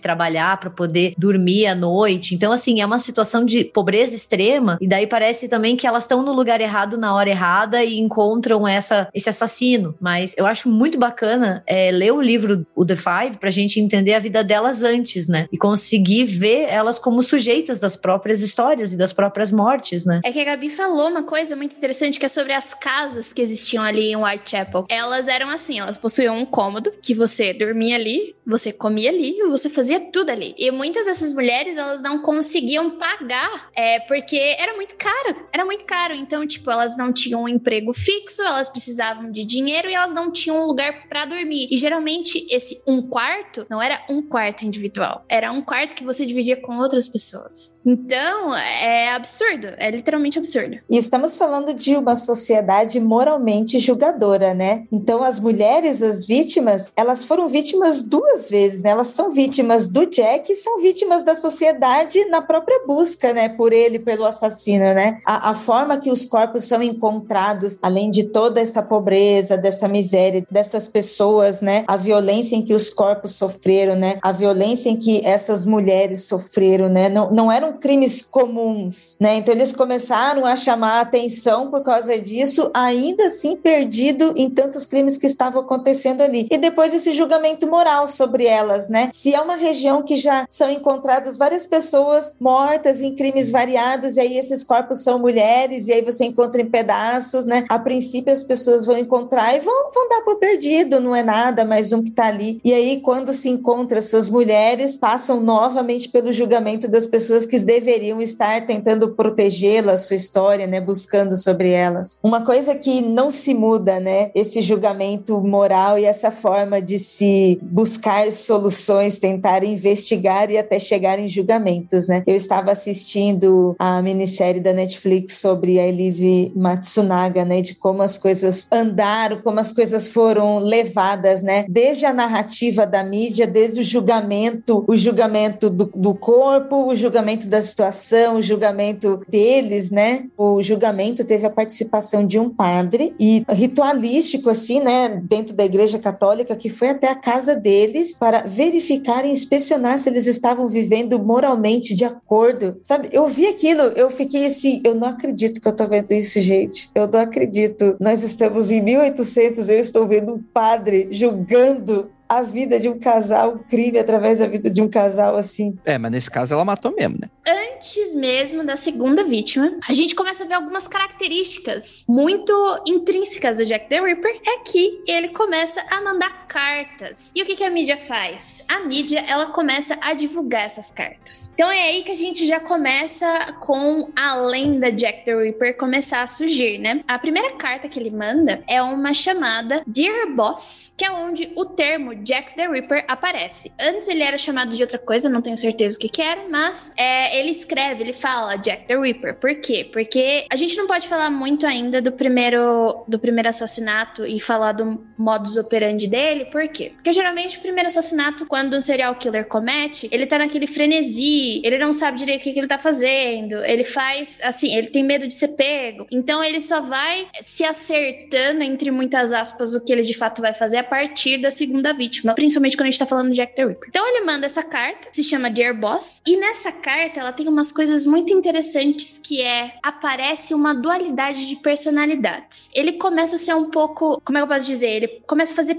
trabalhar 0.00 0.58
para 0.58 0.70
poder 0.70 1.14
dormir 1.16 1.66
à 1.66 1.74
noite. 1.74 2.34
Então, 2.34 2.52
assim, 2.52 2.80
é 2.80 2.86
uma 2.86 2.98
situação 2.98 3.44
de 3.44 3.64
pobreza 3.64 4.16
extrema, 4.16 4.76
e 4.80 4.88
daí 4.88 5.06
parece 5.06 5.48
também 5.48 5.76
que 5.76 5.86
elas 5.86 6.02
estão 6.02 6.22
no 6.22 6.32
lugar 6.32 6.60
errado 6.60 6.98
na 6.98 7.14
hora 7.14 7.30
errada 7.30 7.84
e 7.84 7.98
encontram 7.98 8.66
essa, 8.66 9.08
esse 9.14 9.28
assassino. 9.28 9.94
Mas 10.00 10.34
eu 10.36 10.46
acho 10.46 10.68
muito 10.68 10.98
bacana 10.98 11.62
é, 11.64 11.92
ler 11.92 12.12
o 12.12 12.20
livro 12.20 12.66
O 12.74 12.84
The 12.84 12.96
Five 12.96 13.38
pra 13.38 13.50
gente 13.50 13.78
entender 13.78 14.14
a 14.14 14.18
vida 14.18 14.42
delas 14.42 14.82
antes, 14.82 15.28
né? 15.28 15.46
E 15.52 15.56
conseguir 15.56 16.24
ver 16.24 16.66
elas 16.68 16.98
como 16.98 17.22
sujeitas 17.22 17.78
das 17.78 17.94
próprias 17.94 18.40
histórias 18.40 18.92
e 18.92 18.96
das 18.96 19.12
próprias 19.12 19.52
mortes, 19.52 20.04
né? 20.04 20.20
É 20.24 20.32
que 20.32 20.40
a 20.40 20.44
Gabi 20.44 20.70
falou 20.70 21.08
uma 21.08 21.22
coisa 21.22 21.54
muito 21.54 21.76
interessante 21.76 22.18
que 22.18 22.26
é 22.26 22.28
sobre 22.28 22.52
as 22.52 22.74
casas 22.74 23.32
que 23.32 23.40
existiam 23.40 23.84
ali 23.84 24.10
em 24.10 24.16
Whitechapel. 24.16 24.86
Elas 24.88 25.28
eram 25.28 25.48
assim, 25.48 25.78
elas 25.78 25.96
possuíam 25.96 26.36
um 26.36 26.44
cômodo 26.44 26.92
que 27.00 27.11
que 27.12 27.18
você 27.18 27.52
dormia 27.52 27.96
ali, 27.96 28.34
você 28.46 28.72
comia 28.72 29.10
ali, 29.10 29.36
você 29.48 29.70
fazia 29.70 30.00
tudo 30.00 30.30
ali. 30.30 30.54
E 30.58 30.70
muitas 30.70 31.06
dessas 31.06 31.32
mulheres, 31.32 31.76
elas 31.76 32.02
não 32.02 32.20
conseguiam 32.20 32.98
pagar, 32.98 33.70
é, 33.74 34.00
porque 34.00 34.36
era 34.36 34.74
muito 34.74 34.96
caro, 34.96 35.46
era 35.52 35.64
muito 35.64 35.84
caro. 35.84 36.14
Então, 36.14 36.46
tipo, 36.46 36.70
elas 36.70 36.96
não 36.96 37.12
tinham 37.12 37.42
um 37.42 37.48
emprego 37.48 37.92
fixo, 37.92 38.42
elas 38.42 38.68
precisavam 38.68 39.30
de 39.30 39.44
dinheiro 39.44 39.88
e 39.88 39.94
elas 39.94 40.12
não 40.12 40.30
tinham 40.30 40.62
um 40.62 40.66
lugar 40.66 41.08
para 41.08 41.24
dormir. 41.24 41.68
E 41.70 41.76
geralmente 41.76 42.46
esse 42.50 42.82
um 42.86 43.02
quarto 43.02 43.66
não 43.70 43.80
era 43.80 44.04
um 44.08 44.22
quarto 44.22 44.66
individual, 44.66 45.24
era 45.28 45.52
um 45.52 45.62
quarto 45.62 45.94
que 45.94 46.04
você 46.04 46.26
dividia 46.26 46.56
com 46.56 46.78
outras 46.78 47.08
pessoas. 47.08 47.78
Então, 47.84 48.54
é 48.54 49.12
absurdo, 49.12 49.68
é 49.76 49.90
literalmente 49.90 50.38
absurdo. 50.38 50.78
E 50.88 50.96
estamos 50.96 51.36
falando 51.36 51.74
de 51.74 51.96
uma 51.96 52.16
sociedade 52.16 52.98
moralmente 53.00 53.78
julgadora, 53.78 54.54
né? 54.54 54.86
Então, 54.90 55.22
as 55.22 55.38
mulheres, 55.38 56.02
as 56.02 56.26
vítimas, 56.26 56.92
elas 56.96 57.24
foram 57.24 57.48
vítimas 57.48 58.02
duas 58.02 58.31
vezes, 58.50 58.82
né? 58.82 58.90
Elas 58.90 59.08
são 59.08 59.30
vítimas 59.30 59.88
do 59.88 60.06
Jack 60.06 60.50
e 60.52 60.56
são 60.56 60.80
vítimas 60.80 61.22
da 61.22 61.34
sociedade 61.34 62.24
na 62.26 62.42
própria 62.42 62.84
busca, 62.86 63.32
né? 63.32 63.48
Por 63.48 63.72
ele, 63.72 63.98
pelo 63.98 64.24
assassino, 64.24 64.84
né? 64.94 65.20
A, 65.24 65.50
a 65.50 65.54
forma 65.54 65.96
que 65.96 66.10
os 66.10 66.24
corpos 66.24 66.64
são 66.64 66.82
encontrados, 66.82 67.78
além 67.82 68.10
de 68.10 68.24
toda 68.24 68.60
essa 68.60 68.82
pobreza, 68.82 69.56
dessa 69.56 69.88
miséria, 69.88 70.44
dessas 70.50 70.88
pessoas, 70.88 71.60
né? 71.60 71.84
A 71.86 71.96
violência 71.96 72.56
em 72.56 72.62
que 72.62 72.74
os 72.74 72.90
corpos 72.90 73.34
sofreram, 73.34 73.96
né? 73.96 74.18
A 74.22 74.32
violência 74.32 74.90
em 74.90 74.96
que 74.96 75.24
essas 75.24 75.64
mulheres 75.64 76.24
sofreram, 76.24 76.88
né? 76.88 77.08
Não, 77.08 77.30
não 77.30 77.52
eram 77.52 77.74
crimes 77.74 78.22
comuns, 78.22 79.16
né? 79.20 79.36
Então 79.36 79.54
eles 79.54 79.72
começaram 79.72 80.46
a 80.46 80.56
chamar 80.56 80.98
a 80.98 81.00
atenção 81.00 81.70
por 81.70 81.82
causa 81.82 82.18
disso, 82.18 82.70
ainda 82.74 83.24
assim 83.24 83.56
perdido 83.56 84.32
em 84.36 84.48
tantos 84.48 84.86
crimes 84.86 85.16
que 85.16 85.26
estavam 85.26 85.62
acontecendo 85.62 86.20
ali. 86.22 86.46
E 86.50 86.58
depois 86.58 86.94
esse 86.94 87.12
julgamento 87.12 87.66
moral 87.66 88.06
sobre 88.22 88.46
elas, 88.46 88.88
né? 88.88 89.08
Se 89.12 89.34
é 89.34 89.40
uma 89.40 89.56
região 89.56 90.02
que 90.02 90.14
já 90.14 90.46
são 90.48 90.70
encontradas 90.70 91.36
várias 91.36 91.66
pessoas 91.66 92.36
mortas 92.40 93.02
em 93.02 93.16
crimes 93.16 93.50
variados, 93.50 94.16
e 94.16 94.20
aí 94.20 94.38
esses 94.38 94.62
corpos 94.62 95.02
são 95.02 95.18
mulheres, 95.18 95.88
e 95.88 95.92
aí 95.92 96.02
você 96.02 96.24
encontra 96.24 96.62
em 96.62 96.70
pedaços, 96.70 97.44
né? 97.44 97.64
A 97.68 97.78
princípio 97.78 98.32
as 98.32 98.44
pessoas 98.44 98.86
vão 98.86 98.96
encontrar 98.96 99.56
e 99.56 99.60
vão, 99.60 99.90
vão 99.92 100.08
dar 100.08 100.20
por 100.20 100.36
perdido, 100.36 101.00
não 101.00 101.16
é 101.16 101.22
nada, 101.22 101.64
mais 101.64 101.92
um 101.92 102.02
que 102.02 102.12
tá 102.12 102.26
ali. 102.26 102.60
E 102.64 102.72
aí, 102.72 103.00
quando 103.00 103.32
se 103.32 103.48
encontra 103.48 103.98
essas 103.98 104.30
mulheres, 104.30 104.98
passam 104.98 105.40
novamente 105.40 106.08
pelo 106.08 106.30
julgamento 106.30 106.88
das 106.88 107.06
pessoas 107.06 107.44
que 107.44 107.58
deveriam 107.58 108.20
estar 108.22 108.66
tentando 108.66 109.14
protegê-las, 109.14 110.06
sua 110.06 110.16
história, 110.16 110.66
né? 110.66 110.80
Buscando 110.80 111.36
sobre 111.36 111.70
elas. 111.70 112.20
Uma 112.22 112.44
coisa 112.44 112.74
que 112.74 113.00
não 113.00 113.30
se 113.30 113.52
muda, 113.52 113.98
né? 113.98 114.30
Esse 114.34 114.62
julgamento 114.62 115.40
moral 115.40 115.98
e 115.98 116.04
essa 116.04 116.30
forma 116.30 116.80
de 116.80 116.98
se 116.98 117.58
buscar 117.62 118.11
soluções, 118.30 119.18
tentar 119.18 119.64
investigar 119.64 120.50
e 120.50 120.58
até 120.58 120.78
chegar 120.78 121.18
em 121.18 121.28
julgamentos, 121.28 122.06
né? 122.06 122.22
Eu 122.26 122.34
estava 122.34 122.70
assistindo 122.72 123.74
a 123.78 124.00
minissérie 124.02 124.60
da 124.60 124.72
Netflix 124.72 125.38
sobre 125.38 125.78
a 125.78 125.86
Elise 125.86 126.52
Matsunaga, 126.54 127.44
né? 127.44 127.60
De 127.60 127.74
como 127.74 128.02
as 128.02 128.18
coisas 128.18 128.68
andaram, 128.70 129.40
como 129.40 129.60
as 129.60 129.72
coisas 129.72 130.08
foram 130.08 130.58
levadas, 130.58 131.42
né? 131.42 131.64
Desde 131.68 132.06
a 132.06 132.12
narrativa 132.12 132.86
da 132.86 133.02
mídia, 133.02 133.46
desde 133.46 133.80
o 133.80 133.84
julgamento, 133.84 134.84
o 134.86 134.96
julgamento 134.96 135.68
do, 135.70 135.90
do 135.94 136.14
corpo, 136.14 136.86
o 136.86 136.94
julgamento 136.94 137.48
da 137.48 137.60
situação, 137.60 138.36
o 138.36 138.42
julgamento 138.42 139.20
deles, 139.28 139.90
né? 139.90 140.26
O 140.36 140.62
julgamento 140.62 141.24
teve 141.24 141.46
a 141.46 141.50
participação 141.50 142.26
de 142.26 142.38
um 142.38 142.48
padre 142.48 143.14
e 143.18 143.44
ritualístico, 143.48 144.50
assim, 144.50 144.80
né? 144.80 145.20
Dentro 145.24 145.54
da 145.56 145.64
Igreja 145.64 145.98
Católica, 145.98 146.56
que 146.56 146.68
foi 146.68 146.90
até 146.90 147.08
a 147.08 147.14
casa 147.14 147.54
deles 148.02 148.14
para 148.14 148.42
verificar 148.42 149.24
e 149.24 149.30
inspecionar 149.30 149.98
se 149.98 150.08
eles 150.08 150.26
estavam 150.26 150.66
vivendo 150.66 151.22
moralmente 151.22 151.94
de 151.94 152.04
acordo. 152.04 152.80
Sabe, 152.82 153.08
eu 153.12 153.28
vi 153.28 153.46
aquilo, 153.46 153.82
eu 153.82 154.10
fiquei 154.10 154.46
assim, 154.46 154.82
eu 154.84 154.94
não 154.94 155.08
acredito 155.08 155.60
que 155.60 155.68
eu 155.68 155.74
tô 155.74 155.86
vendo 155.86 156.12
isso, 156.12 156.40
gente. 156.40 156.90
Eu 156.94 157.06
não 157.06 157.20
acredito. 157.20 157.96
Nós 158.00 158.22
estamos 158.22 158.70
em 158.70 158.82
1800, 158.82 159.68
eu 159.68 159.78
estou 159.78 160.06
vendo 160.06 160.34
um 160.34 160.42
padre 160.42 161.08
julgando 161.10 162.10
a 162.32 162.40
vida 162.40 162.80
de 162.80 162.88
um 162.88 162.98
casal, 162.98 163.56
um 163.56 163.58
crime 163.58 163.98
através 163.98 164.38
da 164.38 164.46
vida 164.46 164.70
de 164.70 164.80
um 164.80 164.88
casal 164.88 165.36
assim. 165.36 165.78
É, 165.84 165.98
mas 165.98 166.10
nesse 166.10 166.30
caso 166.30 166.54
ela 166.54 166.64
matou 166.64 166.94
mesmo, 166.94 167.18
né? 167.20 167.28
Antes 167.46 168.14
mesmo 168.14 168.64
da 168.64 168.74
segunda 168.74 169.22
vítima, 169.22 169.76
a 169.86 169.92
gente 169.92 170.14
começa 170.14 170.44
a 170.44 170.46
ver 170.46 170.54
algumas 170.54 170.88
características 170.88 172.06
muito 172.08 172.52
intrínsecas 172.86 173.58
do 173.58 173.66
Jack 173.66 173.86
the 173.88 174.00
Ripper. 174.00 174.40
É 174.46 174.58
que 174.60 175.02
ele 175.06 175.28
começa 175.28 175.84
a 175.90 176.00
mandar 176.00 176.41
cartas. 176.52 177.32
E 177.34 177.42
o 177.42 177.46
que, 177.46 177.56
que 177.56 177.64
a 177.64 177.70
mídia 177.70 177.96
faz? 177.96 178.64
A 178.68 178.80
mídia, 178.80 179.24
ela 179.26 179.46
começa 179.46 179.98
a 180.02 180.12
divulgar 180.12 180.62
essas 180.62 180.90
cartas. 180.90 181.50
Então 181.54 181.70
é 181.70 181.82
aí 181.82 182.04
que 182.04 182.12
a 182.12 182.16
gente 182.16 182.46
já 182.46 182.60
começa 182.60 183.54
com 183.60 184.10
a 184.14 184.34
lenda 184.34 184.92
Jack 184.92 185.24
the 185.24 185.34
Ripper 185.34 185.76
começar 185.76 186.22
a 186.22 186.26
surgir, 186.26 186.78
né? 186.78 187.00
A 187.08 187.18
primeira 187.18 187.52
carta 187.52 187.88
que 187.88 187.98
ele 187.98 188.10
manda 188.10 188.62
é 188.68 188.82
uma 188.82 189.14
chamada 189.14 189.82
Dear 189.86 190.30
Boss, 190.30 190.94
que 190.96 191.04
é 191.04 191.10
onde 191.10 191.50
o 191.56 191.64
termo 191.64 192.14
Jack 192.16 192.54
the 192.54 192.68
Ripper 192.68 193.04
aparece. 193.08 193.72
Antes 193.80 194.08
ele 194.08 194.22
era 194.22 194.36
chamado 194.36 194.76
de 194.76 194.82
outra 194.82 194.98
coisa, 194.98 195.30
não 195.30 195.40
tenho 195.40 195.56
certeza 195.56 195.96
o 195.96 195.98
que, 195.98 196.08
que 196.08 196.20
era, 196.20 196.42
mas 196.50 196.92
é, 196.96 197.38
ele 197.38 197.50
escreve, 197.50 198.02
ele 198.02 198.12
fala 198.12 198.56
Jack 198.56 198.86
the 198.86 198.96
Ripper. 198.96 199.36
Por 199.36 199.54
quê? 199.56 199.88
Porque 199.90 200.44
a 200.50 200.56
gente 200.56 200.76
não 200.76 200.86
pode 200.86 201.08
falar 201.08 201.30
muito 201.30 201.66
ainda 201.66 202.02
do 202.02 202.12
primeiro 202.12 203.04
do 203.08 203.18
primeiro 203.18 203.48
assassinato 203.48 204.26
e 204.26 204.38
falar 204.38 204.72
do 204.72 205.04
modus 205.16 205.56
operandi 205.56 206.06
dele. 206.06 206.41
Por 206.46 206.66
quê? 206.68 206.92
Porque 206.94 207.12
geralmente 207.12 207.58
o 207.58 207.60
primeiro 207.60 207.88
assassinato, 207.88 208.46
quando 208.46 208.76
um 208.76 208.80
serial 208.80 209.14
killer 209.14 209.46
comete, 209.46 210.08
ele 210.12 210.26
tá 210.26 210.38
naquele 210.38 210.66
frenesi, 210.66 211.60
ele 211.64 211.78
não 211.78 211.92
sabe 211.92 212.18
direito 212.18 212.40
o 212.40 212.44
que, 212.44 212.52
que 212.52 212.58
ele 212.58 212.68
tá 212.68 212.78
fazendo, 212.78 213.64
ele 213.64 213.84
faz 213.84 214.40
assim, 214.42 214.74
ele 214.74 214.88
tem 214.88 215.02
medo 215.02 215.26
de 215.26 215.34
ser 215.34 215.48
pego. 215.48 216.06
Então 216.10 216.42
ele 216.42 216.60
só 216.60 216.80
vai 216.80 217.28
se 217.40 217.64
acertando, 217.64 218.62
entre 218.62 218.90
muitas 218.90 219.32
aspas, 219.32 219.74
o 219.74 219.80
que 219.84 219.92
ele 219.92 220.02
de 220.02 220.14
fato 220.14 220.42
vai 220.42 220.54
fazer 220.54 220.78
a 220.78 220.84
partir 220.84 221.38
da 221.38 221.50
segunda 221.50 221.92
vítima 221.92 222.34
principalmente 222.34 222.76
quando 222.76 222.88
a 222.88 222.90
gente 222.90 222.98
tá 222.98 223.06
falando 223.06 223.30
de 223.30 223.36
Jack 223.36 223.54
the 223.54 223.64
Ripper. 223.64 223.88
Então 223.88 224.06
ele 224.08 224.24
manda 224.24 224.46
essa 224.46 224.62
carta, 224.62 225.08
se 225.12 225.22
chama 225.22 225.50
Dear 225.50 225.78
Boss, 225.78 226.20
e 226.26 226.36
nessa 226.36 226.72
carta 226.72 227.20
ela 227.20 227.32
tem 227.32 227.48
umas 227.48 227.70
coisas 227.70 228.04
muito 228.04 228.32
interessantes 228.32 229.18
que 229.22 229.40
é 229.40 229.74
aparece 229.82 230.54
uma 230.54 230.74
dualidade 230.74 231.46
de 231.46 231.56
personalidades. 231.56 232.70
Ele 232.74 232.92
começa 232.92 233.36
a 233.36 233.38
ser 233.38 233.54
um 233.54 233.70
pouco, 233.70 234.20
como 234.24 234.38
é 234.38 234.40
que 234.40 234.44
eu 234.44 234.48
posso 234.48 234.66
dizer? 234.66 234.88
Ele 234.88 235.08
começa 235.26 235.52
a 235.52 235.56
fazer 235.56 235.74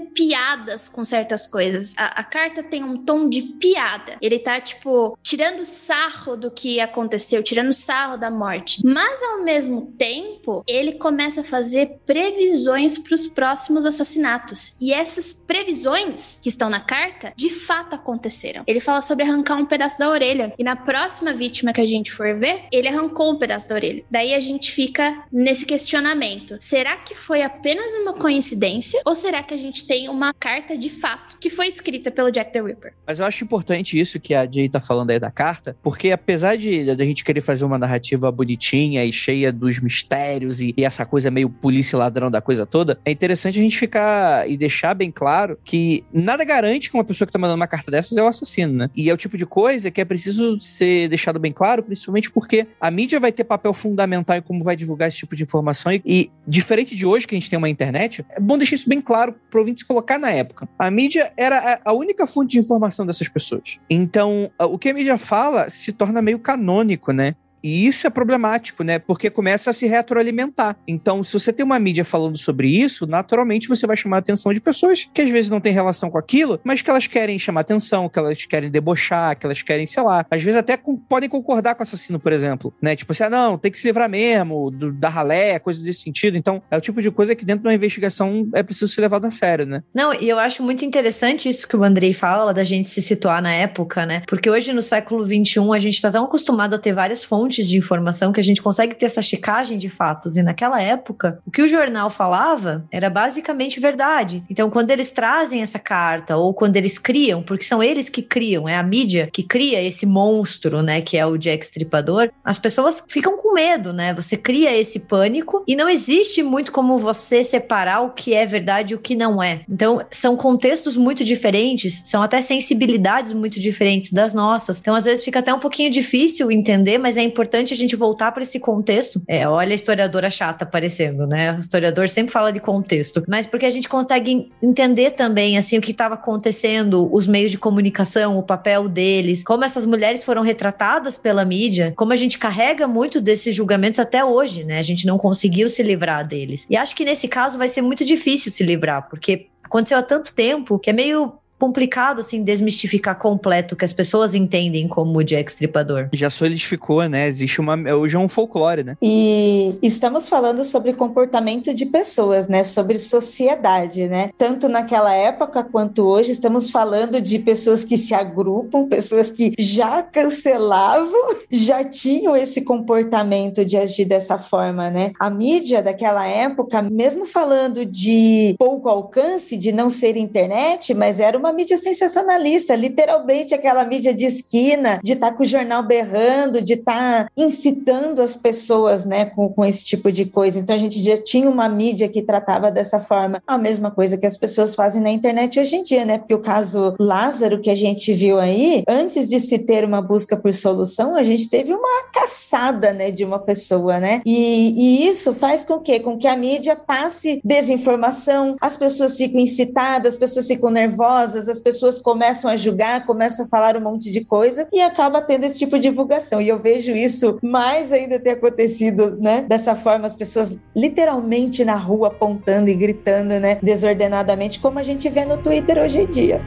piadas 0.54 0.88
com 0.88 1.04
certas 1.04 1.46
coisas. 1.46 1.94
A, 1.96 2.20
a 2.20 2.24
carta 2.24 2.62
tem 2.62 2.84
um 2.84 2.96
tom 2.96 3.28
de 3.28 3.42
piada. 3.42 4.16
Ele 4.20 4.38
tá 4.38 4.60
tipo 4.60 5.18
tirando 5.22 5.64
sarro 5.64 6.36
do 6.36 6.50
que 6.50 6.80
aconteceu, 6.80 7.42
tirando 7.42 7.72
sarro 7.72 8.16
da 8.16 8.30
morte. 8.30 8.80
Mas 8.84 9.22
ao 9.22 9.42
mesmo 9.42 9.92
tempo, 9.98 10.64
ele 10.66 10.92
começa 10.92 11.40
a 11.40 11.44
fazer 11.44 11.98
previsões 12.06 12.98
para 12.98 13.14
os 13.14 13.26
próximos 13.26 13.84
assassinatos. 13.84 14.76
E 14.80 14.92
essas 14.92 15.32
previsões 15.32 16.40
que 16.40 16.48
estão 16.48 16.70
na 16.70 16.80
carta 16.80 17.32
de 17.36 17.50
fato 17.50 17.94
aconteceram. 17.94 18.64
Ele 18.66 18.80
fala 18.80 19.00
sobre 19.00 19.24
arrancar 19.24 19.56
um 19.56 19.66
pedaço 19.66 19.98
da 19.98 20.08
orelha. 20.08 20.54
E 20.58 20.64
na 20.64 20.76
próxima 20.76 21.32
vítima 21.32 21.72
que 21.72 21.80
a 21.80 21.86
gente 21.86 22.12
for 22.12 22.38
ver, 22.38 22.64
ele 22.70 22.88
arrancou 22.88 23.32
um 23.32 23.38
pedaço 23.38 23.68
da 23.68 23.74
orelha. 23.74 24.04
Daí 24.10 24.34
a 24.34 24.40
gente 24.40 24.70
fica 24.70 25.24
nesse 25.32 25.66
questionamento: 25.66 26.56
será 26.60 26.96
que 26.96 27.14
foi 27.14 27.42
apenas 27.42 27.92
uma 27.94 28.12
coincidência? 28.12 29.00
Ou 29.04 29.14
será 29.14 29.42
que 29.42 29.54
a 29.54 29.56
gente 29.56 29.86
tem 29.86 30.08
uma 30.08 30.32
carta 30.44 30.76
de 30.76 30.90
fato 30.90 31.38
que 31.40 31.48
foi 31.48 31.66
escrita 31.66 32.10
pelo 32.10 32.30
Jack 32.30 32.52
the 32.52 32.60
Ripper? 32.60 32.92
Mas 33.06 33.18
eu 33.18 33.24
acho 33.24 33.42
importante 33.42 33.98
isso 33.98 34.20
que 34.20 34.34
a 34.34 34.44
Jay 34.44 34.68
tá 34.68 34.78
falando 34.78 35.08
aí 35.08 35.18
da 35.18 35.30
carta, 35.30 35.74
porque 35.82 36.10
apesar 36.10 36.54
de, 36.56 36.90
a 36.90 36.94
gente 37.02 37.24
querer 37.24 37.40
fazer 37.40 37.64
uma 37.64 37.78
narrativa 37.78 38.30
bonitinha 38.30 39.02
e 39.06 39.10
cheia 39.10 39.50
dos 39.50 39.80
mistérios 39.80 40.60
e, 40.60 40.74
e 40.76 40.84
essa 40.84 41.06
coisa 41.06 41.30
meio 41.30 41.48
polícia 41.48 41.98
ladrão 41.98 42.30
da 42.30 42.42
coisa 42.42 42.66
toda, 42.66 42.98
é 43.06 43.10
interessante 43.10 43.58
a 43.58 43.62
gente 43.62 43.78
ficar 43.78 44.46
e 44.46 44.58
deixar 44.58 44.92
bem 44.92 45.10
claro 45.10 45.58
que 45.64 46.04
nada 46.12 46.44
garante 46.44 46.90
que 46.90 46.96
uma 46.96 47.04
pessoa 47.04 47.24
que 47.24 47.32
tá 47.32 47.38
mandando 47.38 47.56
uma 47.56 47.66
carta 47.66 47.90
dessas 47.90 48.14
é 48.14 48.22
o 48.22 48.26
assassino, 48.26 48.74
né? 48.74 48.90
E 48.94 49.08
é 49.08 49.14
o 49.14 49.16
tipo 49.16 49.38
de 49.38 49.46
coisa 49.46 49.90
que 49.90 49.98
é 49.98 50.04
preciso 50.04 50.60
ser 50.60 51.08
deixado 51.08 51.38
bem 51.38 51.54
claro, 51.54 51.82
principalmente 51.82 52.30
porque 52.30 52.66
a 52.78 52.90
mídia 52.90 53.18
vai 53.18 53.32
ter 53.32 53.44
papel 53.44 53.72
fundamental 53.72 54.36
em 54.36 54.42
como 54.42 54.62
vai 54.62 54.76
divulgar 54.76 55.08
esse 55.08 55.16
tipo 55.16 55.34
de 55.34 55.42
informação. 55.42 55.90
E, 55.90 56.02
e 56.04 56.30
diferente 56.46 56.94
de 56.94 57.06
hoje, 57.06 57.26
que 57.26 57.34
a 57.34 57.38
gente 57.38 57.48
tem 57.48 57.56
uma 57.56 57.70
internet, 57.70 58.22
é 58.28 58.38
bom 58.38 58.58
deixar 58.58 58.74
isso 58.74 58.88
bem 58.90 59.00
claro 59.00 59.34
pro 59.50 59.60
ouvinte 59.60 59.80
se 59.80 59.86
colocar 59.86 60.18
na 60.24 60.30
época. 60.30 60.68
A 60.78 60.90
mídia 60.90 61.32
era 61.36 61.80
a, 61.84 61.92
única 61.92 62.26
fonte 62.26 62.52
de 62.52 62.58
informação 62.58 63.04
dessas 63.04 63.28
pessoas. 63.28 63.78
Então, 63.88 64.50
o 64.58 64.78
que 64.78 64.88
a 64.88 64.94
mídia 64.94 65.18
fala 65.18 65.68
se 65.68 65.92
torna 65.92 66.22
meio 66.22 66.38
canônico, 66.38 67.12
né? 67.12 67.34
E 67.64 67.86
isso 67.86 68.06
é 68.06 68.10
problemático, 68.10 68.84
né? 68.84 68.98
Porque 68.98 69.30
começa 69.30 69.70
a 69.70 69.72
se 69.72 69.86
retroalimentar. 69.86 70.76
Então, 70.86 71.24
se 71.24 71.32
você 71.32 71.50
tem 71.50 71.64
uma 71.64 71.78
mídia 71.78 72.04
falando 72.04 72.36
sobre 72.36 72.68
isso, 72.68 73.06
naturalmente 73.06 73.66
você 73.66 73.86
vai 73.86 73.96
chamar 73.96 74.16
a 74.16 74.20
atenção 74.20 74.52
de 74.52 74.60
pessoas 74.60 75.08
que 75.14 75.22
às 75.22 75.30
vezes 75.30 75.50
não 75.50 75.60
têm 75.60 75.72
relação 75.72 76.10
com 76.10 76.18
aquilo, 76.18 76.60
mas 76.62 76.82
que 76.82 76.90
elas 76.90 77.06
querem 77.06 77.38
chamar 77.38 77.62
atenção, 77.62 78.06
que 78.06 78.18
elas 78.18 78.44
querem 78.44 78.70
debochar, 78.70 79.38
que 79.38 79.46
elas 79.46 79.62
querem, 79.62 79.86
sei 79.86 80.02
lá, 80.02 80.26
às 80.30 80.42
vezes 80.42 80.58
até 80.58 80.76
com, 80.76 80.94
podem 80.94 81.26
concordar 81.26 81.74
com 81.74 81.80
o 81.80 81.84
assassino, 81.84 82.20
por 82.20 82.32
exemplo, 82.32 82.74
né? 82.82 82.94
Tipo 82.94 83.12
assim, 83.12 83.24
ah, 83.24 83.30
não, 83.30 83.56
tem 83.56 83.72
que 83.72 83.78
se 83.78 83.86
livrar 83.86 84.10
mesmo, 84.10 84.70
do, 84.70 84.92
da 84.92 85.08
ralé, 85.08 85.58
coisa 85.58 85.82
desse 85.82 86.00
sentido. 86.00 86.36
Então, 86.36 86.62
é 86.70 86.76
o 86.76 86.82
tipo 86.82 87.00
de 87.00 87.10
coisa 87.10 87.34
que 87.34 87.46
dentro 87.46 87.62
de 87.62 87.68
uma 87.68 87.74
investigação 87.74 88.46
é 88.52 88.62
preciso 88.62 88.92
ser 88.92 89.00
levado 89.00 89.24
a 89.24 89.30
sério, 89.30 89.64
né? 89.64 89.82
Não, 89.94 90.12
e 90.12 90.28
eu 90.28 90.38
acho 90.38 90.62
muito 90.62 90.84
interessante 90.84 91.48
isso 91.48 91.66
que 91.66 91.76
o 91.76 91.82
Andrei 91.82 92.12
fala, 92.12 92.52
da 92.52 92.62
gente 92.62 92.90
se 92.90 93.00
situar 93.00 93.40
na 93.40 93.52
época, 93.52 94.04
né? 94.04 94.22
Porque 94.28 94.50
hoje, 94.50 94.72
no 94.74 94.82
século 94.82 95.24
XXI, 95.24 95.60
a 95.74 95.78
gente 95.78 96.02
tá 96.02 96.10
tão 96.10 96.24
acostumado 96.24 96.74
a 96.74 96.78
ter 96.78 96.92
várias 96.92 97.24
fontes 97.24 97.53
fontes 97.54 97.68
de 97.68 97.78
informação 97.78 98.32
que 98.32 98.40
a 98.40 98.42
gente 98.42 98.60
consegue 98.60 98.94
ter 98.94 99.06
essa 99.06 99.22
checagem 99.22 99.78
de 99.78 99.88
fatos. 99.88 100.36
E 100.36 100.42
naquela 100.42 100.82
época, 100.82 101.38
o 101.46 101.50
que 101.50 101.62
o 101.62 101.68
jornal 101.68 102.10
falava 102.10 102.84
era 102.90 103.08
basicamente 103.08 103.78
verdade. 103.78 104.42
Então, 104.50 104.68
quando 104.70 104.90
eles 104.90 105.12
trazem 105.12 105.62
essa 105.62 105.78
carta, 105.78 106.36
ou 106.36 106.52
quando 106.52 106.76
eles 106.76 106.98
criam, 106.98 107.42
porque 107.42 107.64
são 107.64 107.82
eles 107.82 108.08
que 108.08 108.22
criam, 108.22 108.68
é 108.68 108.76
a 108.76 108.82
mídia 108.82 109.28
que 109.32 109.42
cria 109.42 109.80
esse 109.82 110.06
monstro, 110.06 110.82
né, 110.82 111.00
que 111.00 111.16
é 111.16 111.24
o 111.24 111.36
Jack 111.36 111.64
Stripador, 111.64 112.30
as 112.44 112.58
pessoas 112.58 113.02
ficam 113.08 113.36
com 113.36 113.54
medo, 113.54 113.92
né? 113.92 114.12
Você 114.14 114.36
cria 114.36 114.76
esse 114.76 115.00
pânico 115.00 115.62
e 115.66 115.76
não 115.76 115.88
existe 115.88 116.42
muito 116.42 116.72
como 116.72 116.98
você 116.98 117.44
separar 117.44 118.00
o 118.00 118.10
que 118.10 118.34
é 118.34 118.44
verdade 118.44 118.92
e 118.92 118.96
o 118.96 118.98
que 118.98 119.14
não 119.14 119.42
é. 119.42 119.60
Então, 119.68 120.00
são 120.10 120.36
contextos 120.36 120.96
muito 120.96 121.24
diferentes, 121.24 122.02
são 122.04 122.22
até 122.22 122.40
sensibilidades 122.40 123.32
muito 123.32 123.60
diferentes 123.60 124.12
das 124.12 124.34
nossas. 124.34 124.80
Então, 124.80 124.94
às 124.94 125.04
vezes 125.04 125.24
fica 125.24 125.38
até 125.38 125.52
um 125.52 125.58
pouquinho 125.58 125.90
difícil 125.90 126.50
entender, 126.50 126.98
mas 126.98 127.16
é 127.16 127.22
importante 127.22 127.43
importante 127.44 127.74
a 127.74 127.76
gente 127.76 127.94
voltar 127.94 128.32
para 128.32 128.42
esse 128.42 128.58
contexto. 128.58 129.22
É, 129.28 129.46
olha 129.46 129.72
a 129.72 129.74
historiadora 129.74 130.30
chata 130.30 130.64
aparecendo, 130.64 131.26
né? 131.26 131.52
O 131.52 131.60
historiador 131.60 132.08
sempre 132.08 132.32
fala 132.32 132.50
de 132.50 132.58
contexto, 132.58 133.22
mas 133.28 133.46
porque 133.46 133.66
a 133.66 133.70
gente 133.70 133.88
consegue 133.88 134.50
entender 134.62 135.10
também 135.10 135.58
assim 135.58 135.76
o 135.76 135.80
que 135.82 135.90
estava 135.90 136.14
acontecendo, 136.14 137.08
os 137.12 137.26
meios 137.26 137.50
de 137.50 137.58
comunicação, 137.58 138.38
o 138.38 138.42
papel 138.42 138.88
deles, 138.88 139.44
como 139.44 139.64
essas 139.64 139.84
mulheres 139.84 140.24
foram 140.24 140.42
retratadas 140.42 141.18
pela 141.18 141.44
mídia, 141.44 141.92
como 141.96 142.12
a 142.12 142.16
gente 142.16 142.38
carrega 142.38 142.88
muito 142.88 143.20
desses 143.20 143.54
julgamentos 143.54 144.00
até 144.00 144.24
hoje, 144.24 144.64
né? 144.64 144.78
A 144.78 144.82
gente 144.82 145.06
não 145.06 145.18
conseguiu 145.18 145.68
se 145.68 145.82
livrar 145.82 146.26
deles. 146.26 146.66
E 146.70 146.76
acho 146.76 146.96
que 146.96 147.04
nesse 147.04 147.28
caso 147.28 147.58
vai 147.58 147.68
ser 147.68 147.82
muito 147.82 148.04
difícil 148.04 148.50
se 148.50 148.64
livrar, 148.64 149.08
porque 149.10 149.48
aconteceu 149.62 149.98
há 149.98 150.02
tanto 150.02 150.32
tempo 150.32 150.78
que 150.78 150.88
é 150.88 150.92
meio 150.92 151.34
complicado, 151.64 152.20
assim, 152.20 152.42
desmistificar 152.42 153.18
completo 153.18 153.74
o 153.74 153.76
que 153.76 153.86
as 153.86 153.92
pessoas 153.92 154.34
entendem 154.34 154.86
como 154.86 155.18
o 155.18 155.24
Jack 155.24 155.50
Stripador. 155.50 156.10
Já 156.12 156.28
solidificou, 156.28 157.08
né? 157.08 157.26
Existe 157.26 157.58
uma. 157.58 157.74
Hoje 157.94 158.16
é 158.16 158.18
um 158.18 158.28
folclore, 158.28 158.84
né? 158.84 158.98
E 159.00 159.78
estamos 159.80 160.28
falando 160.28 160.62
sobre 160.62 160.92
comportamento 160.92 161.72
de 161.72 161.86
pessoas, 161.86 162.48
né? 162.48 162.62
Sobre 162.62 162.98
sociedade, 162.98 164.06
né? 164.06 164.30
Tanto 164.36 164.68
naquela 164.68 165.14
época 165.14 165.64
quanto 165.64 166.04
hoje, 166.04 166.32
estamos 166.32 166.70
falando 166.70 167.18
de 167.18 167.38
pessoas 167.38 167.82
que 167.82 167.96
se 167.96 168.12
agrupam, 168.12 168.86
pessoas 168.86 169.30
que 169.30 169.54
já 169.58 170.02
cancelavam, 170.02 171.28
já 171.50 171.82
tinham 171.82 172.36
esse 172.36 172.60
comportamento 172.60 173.64
de 173.64 173.78
agir 173.78 174.04
dessa 174.04 174.38
forma, 174.38 174.90
né? 174.90 175.12
A 175.18 175.30
mídia 175.30 175.82
daquela 175.82 176.26
época, 176.26 176.82
mesmo 176.82 177.24
falando 177.24 177.86
de 177.86 178.54
pouco 178.58 178.86
alcance, 178.90 179.56
de 179.56 179.72
não 179.72 179.88
ser 179.88 180.18
internet, 180.18 180.92
mas 180.92 181.20
era 181.20 181.38
uma 181.38 181.53
mídia 181.54 181.76
sensacionalista, 181.76 182.74
literalmente 182.74 183.54
aquela 183.54 183.84
mídia 183.84 184.12
de 184.12 184.26
esquina, 184.26 185.00
de 185.02 185.12
estar 185.12 185.30
tá 185.30 185.36
com 185.36 185.42
o 185.42 185.46
jornal 185.46 185.82
berrando, 185.82 186.60
de 186.60 186.74
estar 186.74 187.24
tá 187.24 187.30
incitando 187.36 188.20
as 188.20 188.36
pessoas, 188.36 189.04
né, 189.04 189.26
com, 189.26 189.48
com 189.48 189.64
esse 189.64 189.84
tipo 189.84 190.10
de 190.10 190.24
coisa. 190.26 190.58
Então 190.58 190.74
a 190.74 190.78
gente 190.78 191.02
já 191.02 191.16
tinha 191.16 191.48
uma 191.48 191.68
mídia 191.68 192.08
que 192.08 192.22
tratava 192.22 192.70
dessa 192.70 193.00
forma. 193.00 193.42
A 193.46 193.56
mesma 193.56 193.90
coisa 193.90 194.18
que 194.18 194.26
as 194.26 194.36
pessoas 194.36 194.74
fazem 194.74 195.02
na 195.02 195.10
internet 195.10 195.58
hoje 195.58 195.76
em 195.76 195.82
dia, 195.82 196.04
né? 196.04 196.18
Porque 196.18 196.34
o 196.34 196.40
caso 196.40 196.94
Lázaro 196.98 197.60
que 197.60 197.70
a 197.70 197.74
gente 197.74 198.12
viu 198.12 198.38
aí, 198.38 198.82
antes 198.88 199.28
de 199.28 199.38
se 199.38 199.58
ter 199.58 199.84
uma 199.84 200.02
busca 200.02 200.36
por 200.36 200.52
solução, 200.52 201.16
a 201.16 201.22
gente 201.22 201.48
teve 201.48 201.72
uma 201.72 202.04
caçada, 202.12 202.92
né, 202.92 203.10
de 203.10 203.24
uma 203.24 203.38
pessoa, 203.38 203.98
né? 204.00 204.20
E, 204.24 205.04
e 205.04 205.08
isso 205.08 205.32
faz 205.32 205.64
com 205.64 205.78
que, 205.78 206.00
com 206.00 206.18
que 206.18 206.26
a 206.26 206.36
mídia 206.36 206.76
passe 206.76 207.40
desinformação, 207.44 208.56
as 208.60 208.76
pessoas 208.76 209.16
ficam 209.16 209.40
incitadas, 209.40 210.14
as 210.14 210.18
pessoas 210.18 210.46
ficam 210.46 210.70
nervosas, 210.70 211.33
as 211.36 211.60
pessoas 211.60 211.98
começam 211.98 212.50
a 212.50 212.56
julgar, 212.56 213.06
começam 213.06 213.46
a 213.46 213.48
falar 213.48 213.76
um 213.76 213.80
monte 213.80 214.10
de 214.10 214.24
coisa 214.24 214.68
e 214.72 214.80
acaba 214.80 215.20
tendo 215.20 215.44
esse 215.44 215.58
tipo 215.58 215.78
de 215.78 215.88
divulgação. 215.88 216.40
E 216.40 216.48
eu 216.48 216.58
vejo 216.58 216.92
isso 216.92 217.38
mais 217.42 217.92
ainda 217.92 218.18
ter 218.18 218.30
acontecido, 218.30 219.16
né? 219.20 219.44
Dessa 219.48 219.74
forma, 219.76 220.06
as 220.06 220.14
pessoas 220.14 220.58
literalmente 220.74 221.64
na 221.64 221.76
rua 221.76 222.08
apontando 222.08 222.68
e 222.68 222.74
gritando, 222.74 223.38
né? 223.38 223.58
Desordenadamente, 223.62 224.58
como 224.58 224.78
a 224.78 224.82
gente 224.82 225.08
vê 225.08 225.24
no 225.24 225.38
Twitter 225.38 225.78
hoje 225.78 226.00
em 226.00 226.06
dia. 226.06 226.40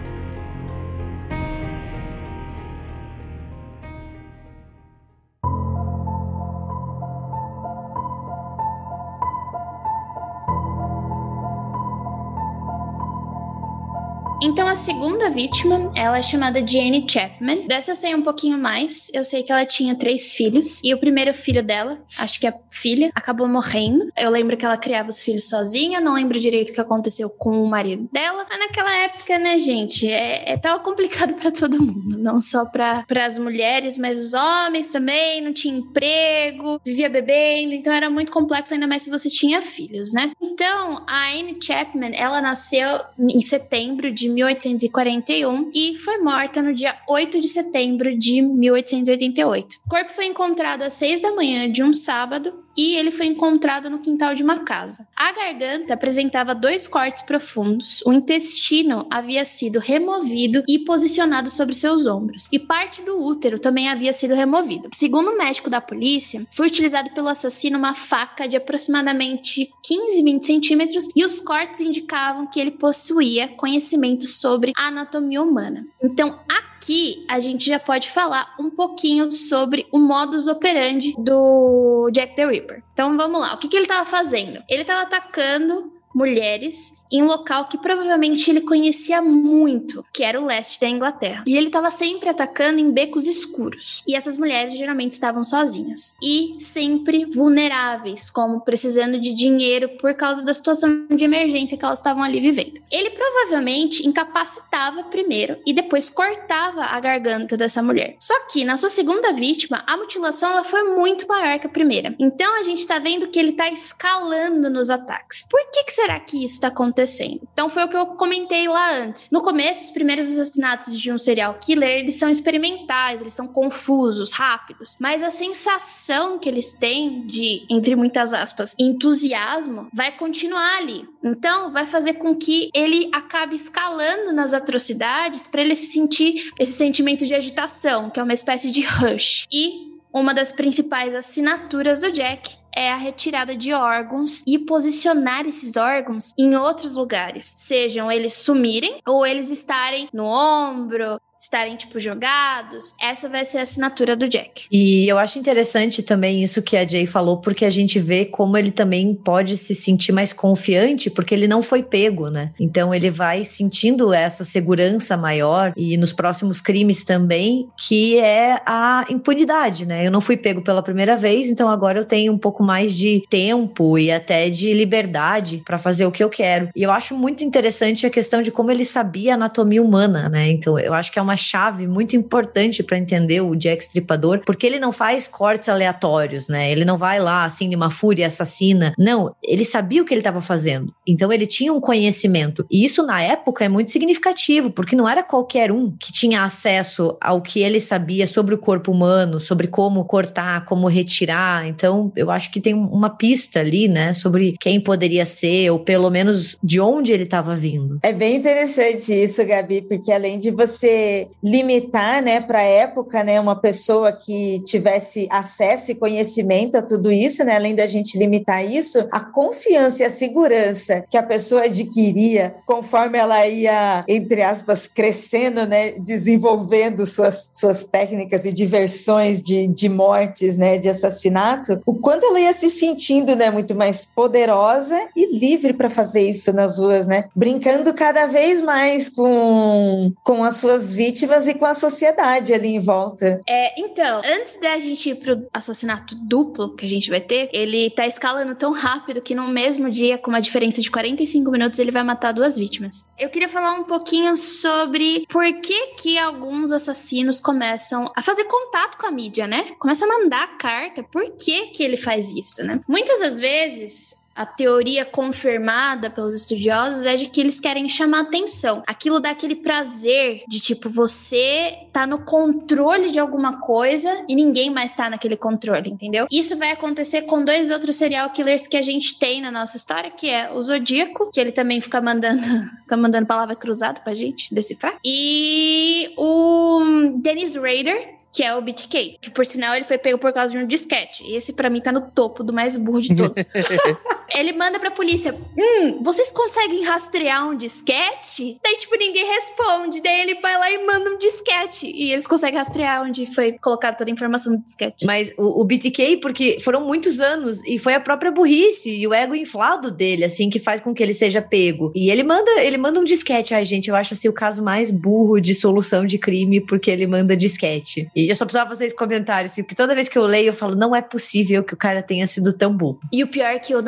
A 14.68 14.76
segunda 14.76 15.30
vítima, 15.30 15.94
ela 15.96 16.20
é 16.20 16.22
chamada 16.22 16.60
Jane 16.60 17.08
Chapman. 17.10 17.66
Dessa 17.68 17.92
eu 17.92 17.96
sei 17.96 18.14
um 18.14 18.22
pouquinho 18.22 18.58
mais. 18.58 19.10
Eu 19.14 19.24
sei 19.24 19.42
que 19.42 19.50
ela 19.50 19.66
tinha 19.66 19.96
três 19.96 20.34
filhos. 20.34 20.82
E 20.84 20.94
o 20.94 21.00
primeiro 21.00 21.34
filho 21.34 21.64
dela, 21.64 21.98
acho 22.18 22.38
que 22.38 22.46
a 22.46 22.54
filha, 22.70 23.10
acabou 23.16 23.48
morrendo. 23.48 24.12
Eu 24.16 24.30
lembro 24.30 24.58
que 24.58 24.66
ela 24.66 24.76
criava 24.76 25.10
os 25.10 25.24
filhos 25.24 25.48
sozinha. 25.48 26.02
Não 26.02 26.14
lembro 26.14 26.38
direito 26.38 26.70
o 26.70 26.74
que 26.74 26.82
aconteceu 26.82 27.30
com 27.30 27.64
o 27.64 27.68
marido 27.68 28.10
dela. 28.12 28.46
Mas 28.50 28.60
naquela 28.60 28.94
época, 28.98 29.40
né, 29.40 29.58
gente, 29.58 30.06
é, 30.12 30.52
é 30.52 30.58
tava 30.58 30.80
complicado 30.84 31.34
para 31.36 31.50
todo 31.50 31.82
mundo. 31.82 32.18
Não 32.18 32.42
só 32.42 32.66
para 32.66 33.06
as 33.26 33.38
mulheres, 33.38 33.98
mas 33.98 34.20
os 34.20 34.34
homens 34.34 34.90
também. 34.90 35.42
Não 35.42 35.54
tinha 35.54 35.78
emprego, 35.78 36.82
vivia 36.86 37.10
bebendo. 37.10 37.74
Então, 37.74 37.94
era 37.94 38.10
muito 38.10 38.34
complexo, 38.34 38.74
ainda 38.74 38.86
mais 38.86 39.02
se 39.02 39.10
você 39.10 39.30
tinha 39.30 39.62
filhos, 39.62 40.12
né? 40.12 40.34
Então, 40.42 41.06
a 41.08 41.30
Anne 41.32 41.58
Chapman, 41.62 42.12
ela 42.14 42.42
nasceu 42.42 43.00
em 43.18 43.40
setembro 43.40 44.12
de 44.12 44.30
1841 44.66 45.72
e 45.74 45.98
foi 45.98 46.18
morta 46.18 46.62
no 46.62 46.74
dia 46.74 46.98
8 47.08 47.40
de 47.40 47.48
setembro 47.48 48.18
de 48.18 48.42
1888. 48.42 49.78
O 49.86 49.90
corpo 49.90 50.12
foi 50.12 50.26
encontrado 50.26 50.84
às 50.84 50.94
6 50.94 51.22
da 51.22 51.34
manhã 51.34 51.72
de 51.72 51.84
um 51.84 51.94
sábado 51.94 52.67
e 52.78 52.96
ele 52.96 53.12
foi 53.12 53.26
encontrado 53.26 53.90
no 53.90 54.00
quintal 54.00 54.36
de 54.36 54.44
uma 54.44 54.60
casa. 54.60 55.08
A 55.16 55.32
garganta 55.32 55.94
apresentava 55.94 56.54
dois 56.54 56.88
cortes 56.88 57.22
profundos, 57.22 58.02
o 58.06 58.14
intestino 58.14 59.08
havia 59.10 59.44
sido 59.44 59.80
removido 59.80 60.64
e 60.68 60.80
posicionado 60.80 61.50
sobre 61.50 61.74
seus 61.74 62.06
ombros, 62.06 62.48
e 62.52 62.60
parte 62.60 63.02
do 63.02 63.20
útero 63.20 63.60
também 63.60 63.90
havia 63.90 64.14
sido 64.14 64.36
removido. 64.36 64.90
Segundo 64.94 65.32
o 65.32 65.38
médico 65.38 65.70
da 65.70 65.82
polícia, 65.82 66.46
foi 66.52 66.68
utilizado 66.68 67.10
pelo 67.12 67.28
assassino 67.28 67.78
uma 67.78 67.96
faca 67.96 68.48
de 68.48 68.56
aproximadamente 68.56 69.70
15, 69.84 70.24
20 70.24 70.46
centímetros 70.46 71.08
e 71.16 71.26
os 71.26 71.40
cortes 71.40 71.82
indicavam 71.82 72.48
que 72.48 72.60
ele 72.60 72.72
possuía 72.72 73.48
conhecimento 73.48 74.28
sobre 74.28 74.74
anatomia 74.76 75.42
humana. 75.42 75.86
Então, 76.02 76.40
a 76.50 76.67
aqui 76.88 77.26
a 77.28 77.38
gente 77.40 77.66
já 77.66 77.78
pode 77.78 78.10
falar 78.10 78.56
um 78.58 78.70
pouquinho 78.70 79.30
sobre 79.30 79.86
o 79.92 80.00
modus 80.00 80.48
operandi 80.48 81.14
do 81.18 82.10
Jack 82.14 82.36
the 82.36 82.46
Ripper. 82.46 82.82
Então 82.94 83.18
vamos 83.18 83.42
lá, 83.42 83.54
o 83.54 83.58
que, 83.58 83.68
que 83.68 83.76
ele 83.76 83.84
estava 83.84 84.06
fazendo? 84.06 84.64
Ele 84.70 84.84
estava 84.84 85.02
atacando 85.02 85.92
mulheres 86.18 86.98
em 87.12 87.24
local 87.24 87.70
que 87.70 87.78
provavelmente 87.78 88.50
ele 88.50 88.62
conhecia 88.62 89.22
muito, 89.22 90.04
que 90.14 90.24
era 90.24 90.42
o 90.42 90.46
leste 90.46 90.80
da 90.80 90.90
Inglaterra. 90.90 91.44
E 91.48 91.56
ele 91.56 91.68
estava 91.68 91.90
sempre 91.90 92.28
atacando 92.28 92.80
em 92.80 92.92
becos 92.92 93.28
escuros. 93.28 94.04
E 94.08 94.16
essas 94.16 94.38
mulheres 94.38 94.78
geralmente 94.78 95.14
estavam 95.14 95.44
sozinhas 95.44 96.16
e 96.22 96.58
sempre 96.60 97.26
vulneráveis, 97.26 98.30
como 98.30 98.62
precisando 98.62 99.20
de 99.20 99.34
dinheiro 99.34 99.90
por 99.98 100.14
causa 100.16 100.44
da 100.44 100.54
situação 100.54 101.08
de 101.08 101.24
emergência 101.24 101.78
que 101.78 101.86
elas 101.86 102.00
estavam 102.00 102.24
ali 102.24 102.40
vivendo. 102.40 102.82
Ele 102.92 103.12
provavelmente 103.12 104.06
incapacitava 104.06 105.04
primeiro 105.04 105.58
e 105.66 105.74
depois 105.74 106.10
cortava 106.10 106.84
a 106.84 107.00
garganta 107.00 107.56
dessa 107.56 107.82
mulher. 107.82 108.16
Só 108.20 108.34
que 108.48 108.66
na 108.66 108.76
sua 108.76 108.90
segunda 108.90 109.32
vítima, 109.32 109.84
a 109.88 109.96
mutilação 109.96 110.52
ela 110.52 110.64
foi 110.64 110.84
muito 110.84 111.28
maior 111.28 111.60
que 111.60 111.68
a 111.68 111.70
primeira. 111.70 112.16
Então 112.20 112.60
a 112.60 112.64
gente 112.64 112.80
está 112.80 113.00
vendo 113.00 113.28
que 113.28 113.40
ele 113.40 113.52
está 113.52 113.70
escalando 113.70 114.70
nos 114.70 114.90
ataques. 114.90 115.46
Por 115.50 115.60
que, 115.72 115.86
que 115.86 115.94
será 115.94 116.07
que 116.20 116.44
isso 116.44 116.56
está 116.56 116.68
acontecendo? 116.68 116.98
acontecendo. 117.08 117.48
Então 117.52 117.70
foi 117.70 117.84
o 117.84 117.88
que 117.88 117.98
eu 117.98 118.06
comentei 118.06 118.68
lá 118.68 118.98
antes. 118.98 119.30
No 119.32 119.42
começo, 119.42 119.86
os 119.86 119.90
primeiros 119.92 120.28
assassinatos 120.28 121.00
de 121.00 121.12
um 121.12 121.18
serial 121.18 121.58
killer, 121.60 122.00
eles 122.00 122.16
são 122.16 122.30
experimentais, 122.30 123.22
eles 123.22 123.34
são 123.34 123.48
confusos, 123.48 124.32
rápidos, 124.32 124.98
mas 125.00 125.22
a 125.22 125.30
sensação 125.30 126.40
que 126.40 126.50
eles 126.50 126.74
têm 126.74 127.26
de, 127.26 127.66
entre 127.70 127.96
muitas 127.96 128.34
aspas, 128.34 128.76
entusiasmo 128.80 129.88
vai 129.94 130.12
continuar 130.12 130.78
ali. 130.78 131.08
Então, 131.24 131.72
vai 131.72 131.86
fazer 131.86 132.14
com 132.14 132.36
que 132.36 132.70
ele 132.74 133.10
acabe 133.14 133.56
escalando 133.56 134.32
nas 134.34 134.54
atrocidades 134.54 135.48
para 135.48 135.62
ele 135.62 135.76
se 135.76 135.88
sentir 135.88 136.52
esse 136.60 136.74
sentimento 136.74 137.26
de 137.26 137.34
agitação, 137.34 138.10
que 138.10 138.20
é 138.20 138.24
uma 138.24 138.34
espécie 138.34 138.72
de 138.72 138.82
rush. 138.82 139.48
E 139.52 139.88
uma 140.14 140.34
das 140.34 140.52
principais 140.52 141.14
assinaturas 141.14 142.02
do 142.02 142.12
Jack 142.12 142.58
é 142.78 142.92
a 142.92 142.96
retirada 142.96 143.58
de 143.58 143.74
órgãos 143.74 144.44
e 144.46 144.60
posicionar 144.60 145.48
esses 145.48 145.76
órgãos 145.76 146.32
em 146.38 146.56
outros 146.56 146.94
lugares, 146.94 147.56
sejam 147.58 148.12
eles 148.12 148.34
sumirem 148.34 149.02
ou 149.08 149.26
eles 149.26 149.50
estarem 149.50 150.08
no 150.14 150.26
ombro, 150.26 151.20
estarem, 151.40 151.76
tipo, 151.76 152.00
jogados. 152.00 152.96
Essa 153.02 153.30
vai 153.30 153.46
ser 153.46 153.60
a 153.60 153.62
assinatura 153.62 154.16
do 154.16 154.28
Jack. 154.28 154.66
E 154.72 155.08
eu 155.08 155.18
acho 155.18 155.40
interessante 155.40 156.02
também 156.02 156.44
isso 156.44 156.62
que 156.62 156.76
a 156.76 156.88
Jay 156.88 157.08
falou, 157.08 157.38
porque 157.38 157.66
a 157.66 157.70
gente 157.70 158.00
vê 158.00 158.26
como 158.26 158.58
ele 158.58 158.72
também 158.72 159.14
pode 159.14 159.58
se 159.58 159.76
sentir 159.76 160.12
mais 160.12 160.34
confiante, 160.34 161.10
porque 161.10 161.34
ele 161.34 161.48
não 161.48 161.62
foi 161.62 161.84
pego, 161.84 162.30
né? 162.30 162.52
Então 162.60 162.94
ele 162.94 163.10
vai 163.10 163.44
sentindo 163.44 164.14
essa 164.14 164.44
segurança 164.44 165.16
maior 165.16 165.74
e 165.76 165.98
nos 165.98 166.14
próximos 166.14 166.62
crimes 166.62 167.04
também, 167.04 167.68
que 167.78 168.18
é 168.18 168.62
a 168.66 169.06
impunidade, 169.10 169.86
né? 169.86 170.06
Eu 170.06 170.12
não 170.12 170.22
fui 170.22 170.38
pego 170.38 170.62
pela 170.62 170.82
primeira 170.82 171.16
vez, 171.16 171.50
então 171.50 171.70
agora 171.70 172.00
eu 172.00 172.06
tenho 172.06 172.34
um 172.34 172.38
pouco 172.38 172.64
mais 172.64 172.96
de 172.96 173.24
tempo 173.30 173.98
e 173.98 174.12
até 174.12 174.50
de 174.50 174.74
liberdade 174.74 175.62
para 175.66 175.78
fazer 175.78 176.06
o 176.06 176.12
que 176.12 176.24
eu 176.24 176.30
quero. 176.30 176.70
E 176.76 176.84
eu 176.84 176.92
acho 176.92 177.16
muito 177.16 177.44
interessante 177.44 178.06
a 178.06 178.10
questão 178.10 178.42
de 178.42 178.52
como 178.52 178.72
ele 178.72 178.86
sabia 178.86 179.34
a 179.34 179.36
anatomia 179.36 179.82
humana, 179.82 180.30
né? 180.30 180.50
Então 180.50 180.78
eu 180.80 180.94
acho 180.94 181.12
que 181.12 181.20
é 181.20 181.22
uma 181.28 181.36
chave 181.36 181.86
muito 181.86 182.16
importante 182.16 182.82
para 182.82 182.98
entender 182.98 183.42
o 183.42 183.56
Jack 183.56 183.84
Stripador, 183.84 184.42
porque 184.46 184.66
ele 184.66 184.80
não 184.80 184.94
faz 184.94 185.28
cortes 185.28 185.68
aleatórios, 185.68 186.48
né? 186.48 186.72
Ele 186.72 186.86
não 186.86 186.98
vai 186.98 187.20
lá 187.20 187.44
assim 187.44 187.70
de 187.70 187.76
uma 187.76 187.92
fúria 187.92 188.28
assassina. 188.28 188.94
Não, 188.98 189.36
ele 189.44 189.66
sabia 189.66 190.02
o 190.02 190.06
que 190.06 190.14
ele 190.14 190.22
estava 190.22 190.42
fazendo. 190.42 190.94
Então 191.06 191.32
ele 191.32 191.46
tinha 191.46 191.74
um 191.74 191.82
conhecimento. 191.82 192.66
E 192.72 192.86
isso 192.86 193.06
na 193.06 193.22
época 193.22 193.66
é 193.66 193.70
muito 193.70 193.92
significativo, 193.92 194.72
porque 194.72 194.96
não 194.96 195.08
era 195.08 195.22
qualquer 195.22 195.72
um 195.72 195.92
que 195.92 196.14
tinha 196.14 196.44
acesso 196.44 197.18
ao 197.20 197.42
que 197.42 197.60
ele 197.60 197.80
sabia 197.80 198.26
sobre 198.26 198.56
o 198.56 198.58
corpo 198.58 198.92
humano, 198.92 199.40
sobre 199.40 199.68
como 199.68 200.06
cortar, 200.06 200.66
como 200.66 200.88
retirar. 200.88 201.68
Então 201.68 202.12
eu 202.16 202.32
acho 202.32 202.52
que 202.52 202.62
tem 202.62 202.74
uma 202.74 203.10
pista 203.10 203.60
ali, 203.60 203.88
né, 203.88 204.14
sobre 204.14 204.56
quem 204.60 204.80
poderia 204.80 205.26
ser, 205.26 205.70
ou 205.72 205.80
pelo 205.80 206.10
menos 206.10 206.58
de 206.64 206.80
onde 206.80 207.12
ele 207.12 207.24
estava 207.24 207.56
vindo. 207.56 208.00
É 208.02 208.14
bem 208.14 208.38
interessante 208.38 209.12
isso, 209.14 209.46
Gabi, 209.46 209.82
porque 209.82 210.12
além 210.12 210.40
de 210.40 210.52
você 210.52 211.17
limitar, 211.44 212.22
né, 212.22 212.40
para 212.40 212.60
a 212.60 212.64
época, 212.64 213.24
né, 213.24 213.40
uma 213.40 213.56
pessoa 213.56 214.12
que 214.12 214.62
tivesse 214.66 215.28
acesso 215.30 215.92
e 215.92 215.96
conhecimento 215.96 216.78
a 216.78 216.82
tudo 216.82 217.12
isso, 217.12 217.44
né, 217.44 217.56
além 217.56 217.76
da 217.76 217.86
gente 217.86 218.18
limitar 218.18 218.66
isso, 218.66 219.08
a 219.12 219.20
confiança 219.20 220.04
e 220.04 220.06
a 220.06 220.10
segurança 220.10 221.04
que 221.10 221.18
a 221.18 221.24
pessoa 221.24 221.64
adquiria 221.64 222.56
conforme 222.66 223.18
ela 223.18 223.48
ia, 223.48 224.04
entre 224.08 224.42
aspas, 224.44 224.88
crescendo, 224.88 225.66
né, 225.66 225.92
desenvolvendo 225.92 227.06
suas, 227.06 227.50
suas 227.54 227.88
técnicas 227.88 228.46
e 228.46 228.52
diversões 228.52 229.42
de, 229.42 229.68
de 229.68 229.90
mortes, 229.90 230.58
né, 230.58 230.78
de 230.78 230.90
assassinato, 230.90 231.82
o 231.86 231.96
quanto 231.96 232.26
ela 232.26 232.40
ia 232.40 232.54
se 232.54 232.70
sentindo, 232.70 233.36
né, 233.36 233.50
muito 233.50 233.76
mais 233.76 234.06
poderosa 234.06 234.98
e 235.16 235.38
livre 235.38 235.74
para 235.74 235.90
fazer 235.90 236.22
isso 236.22 236.54
nas 236.54 236.80
ruas, 236.80 237.08
né, 237.08 237.26
brincando 237.36 237.94
cada 237.94 238.28
vez 238.28 238.62
mais 238.62 239.10
com, 239.10 240.14
com 240.24 240.44
as 240.44 240.58
suas 240.58 240.94
vidas 240.94 241.07
vítimas 241.08 241.48
e 241.48 241.54
com 241.54 241.66
a 241.66 241.74
sociedade 241.74 242.54
ali 242.54 242.70
em 242.70 242.82
volta. 242.82 243.40
É, 243.48 243.80
então, 243.80 244.22
antes 244.26 244.60
da 244.60 244.78
gente 244.78 245.10
ir 245.10 245.16
pro 245.16 245.48
assassinato 245.54 246.16
duplo 246.16 246.76
que 246.76 246.86
a 246.86 246.90
gente 246.90 247.10
vai 247.10 247.22
ter, 247.22 247.50
ele 247.54 247.90
tá 247.90 248.06
escalando 248.06 248.54
tão 248.56 248.74
rápido 248.74 249.22
que 249.22 249.34
no 249.34 249.48
mesmo 249.48 249.90
dia, 249.90 250.18
com 250.18 250.30
uma 250.30 250.42
diferença 250.42 250.82
de 250.82 250.92
45 250.92 251.50
minutos, 251.50 251.80
ele 251.80 251.92
vai 251.92 252.04
matar 252.04 252.34
duas 252.34 252.58
vítimas. 252.58 253.08
Eu 253.18 253.30
queria 253.30 253.48
falar 253.48 253.74
um 253.74 253.86
pouquinho 253.86 254.36
sobre 254.36 255.26
por 255.30 255.46
que 255.62 255.88
que 255.96 256.18
alguns 256.18 256.72
assassinos 256.74 257.40
começam 257.40 258.12
a 258.16 258.22
fazer 258.22 258.44
contato 258.44 258.98
com 258.98 259.08
a 259.08 259.12
mídia, 259.12 259.48
né? 259.48 259.76
Começa 259.80 260.06
a 260.06 260.08
mandar 260.08 260.58
carta. 260.58 261.04
Por 261.04 261.32
que 261.38 261.68
que 261.68 261.84
ele 261.84 261.98
faz 261.98 262.32
isso, 262.32 262.64
né? 262.64 262.82
Muitas 262.88 263.22
das 263.22 263.40
vezes 263.40 264.27
a 264.38 264.46
teoria 264.46 265.04
confirmada 265.04 266.12
pelos 266.12 266.32
estudiosos 266.32 267.06
é 267.06 267.16
de 267.16 267.28
que 267.28 267.42
eles 267.42 267.60
querem 267.60 267.90
chamar 267.90 268.22
atenção. 268.22 268.84
Aquilo 268.86 269.20
dá 269.20 269.32
aquele 269.32 269.56
prazer 269.56 270.44
de 270.48 270.60
tipo, 270.60 270.90
você 270.90 271.80
tá 271.92 272.06
no 272.06 272.20
controle 272.20 273.10
de 273.10 273.18
alguma 273.18 273.60
coisa 273.60 274.26
e 274.30 274.36
ninguém 274.36 274.70
mais 274.70 274.94
tá 274.94 275.10
naquele 275.10 275.36
controle, 275.36 275.90
entendeu? 275.90 276.28
Isso 276.32 276.56
vai 276.56 276.72
acontecer 276.72 277.24
com 277.24 277.44
dois 277.44 277.72
outros 277.72 277.96
serial 277.96 278.30
killers 278.30 278.68
que 278.68 278.78
a 278.78 278.82
gente 278.84 279.18
tem 279.18 279.42
na 279.42 279.50
nossa 279.50 279.76
história, 279.76 280.12
que 280.12 280.30
é 280.30 280.52
o 280.52 280.62
Zodíaco, 280.62 281.32
que 281.34 281.40
ele 281.40 281.52
também 281.52 281.82
fica 281.82 282.00
mandando, 282.00 282.44
fica 282.84 282.96
mandando 282.96 283.26
palavra 283.26 283.56
cruzada 283.56 284.00
pra 284.02 284.14
gente 284.14 284.54
decifrar, 284.54 285.00
e 285.04 286.14
o 286.16 287.12
Dennis 287.16 287.56
Rader, 287.56 288.17
que 288.38 288.44
é 288.44 288.56
o 288.56 288.62
BTK. 288.62 289.18
Que 289.20 289.32
por 289.32 289.48
sinal 289.48 289.74
ele 289.74 289.84
foi 289.84 289.98
pego 289.98 290.20
por 290.20 290.32
causa 290.32 290.52
de 290.52 290.60
um 290.60 290.68
disquete. 290.68 291.24
E 291.26 291.36
esse 291.36 291.54
para 291.54 291.72
mim 291.72 291.82
tá 291.82 291.92
no 291.92 292.02
topo 292.02 292.44
do 292.44 292.54
mais 292.54 292.78
burro 292.78 293.02
de 293.02 293.16
todos. 293.16 293.44
ele 294.36 294.54
manda 294.54 294.80
pra 294.80 294.92
polícia: 294.92 295.34
Hum, 295.34 296.04
vocês 296.04 296.32
conseguem 296.32 296.84
rastrear 296.84 297.50
um 297.50 297.58
disquete? 297.58 298.60
Daí, 298.64 298.78
tipo, 298.78 298.96
ninguém 298.96 299.26
responde. 299.26 300.04
Daí 300.04 300.22
ele 300.22 300.36
vai 300.36 300.56
lá 300.56 300.70
e 300.70 300.86
manda 300.86 301.10
um 301.10 301.18
disquete. 301.18 301.92
E 301.92 302.12
eles 302.12 302.28
conseguem 302.28 302.60
rastrear 302.60 303.02
onde 303.02 303.26
foi 303.26 303.54
colocada 303.54 303.98
toda 303.98 304.12
a 304.12 304.14
informação 304.14 304.56
do 304.56 304.62
disquete. 304.62 305.04
Mas 305.04 305.34
o, 305.36 305.62
o 305.62 305.64
BTK, 305.64 306.18
porque 306.18 306.60
foram 306.60 306.86
muitos 306.86 307.20
anos 307.20 307.64
e 307.66 307.80
foi 307.80 307.96
a 307.96 308.00
própria 308.00 308.30
burrice 308.30 308.92
e 308.92 309.08
o 309.08 309.16
ego 309.16 309.34
inflado 309.34 309.90
dele, 309.90 310.24
assim, 310.24 310.48
que 310.48 310.60
faz 310.60 310.80
com 310.80 310.94
que 310.94 311.02
ele 311.02 311.16
seja 311.16 311.42
pego. 311.42 311.92
E 311.96 312.12
ele 312.12 312.22
manda, 312.22 312.52
ele 312.62 312.78
manda 312.78 313.00
um 313.00 313.04
disquete. 313.04 313.56
Ai, 313.56 313.66
gente, 313.66 313.90
eu 313.90 313.96
acho 313.96 314.14
assim 314.14 314.30
o 314.30 314.34
caso 314.34 314.62
mais 314.62 314.92
burro 314.92 315.40
de 315.40 315.56
solução 315.56 316.06
de 316.06 316.20
crime, 316.20 316.62
porque 316.62 316.92
ele 316.92 317.08
manda 317.08 317.36
disquete. 317.36 318.08
E 318.16 318.27
eu 318.30 318.36
só 318.36 318.46
precisava 318.46 318.74
vocês 318.74 318.94
comentários, 318.94 319.52
assim, 319.52 319.64
porque 319.64 319.76
toda 319.76 319.96
vez 319.96 320.10
que 320.10 320.18
eu 320.18 320.26
leio, 320.26 320.48
eu 320.48 320.54
falo, 320.54 320.76
não 320.76 320.96
é 320.96 321.02
possível 321.02 321.64
que 321.64 321.74
o 321.74 321.78
cara 321.78 322.02
tenha 322.02 322.28
sido 322.28 322.54
tão 322.54 322.76
burro. 322.76 323.00
E 323.12 323.24
o 323.24 323.28
pior 323.28 323.48
é 323.48 323.60
que 323.60 323.74
o, 323.76 323.82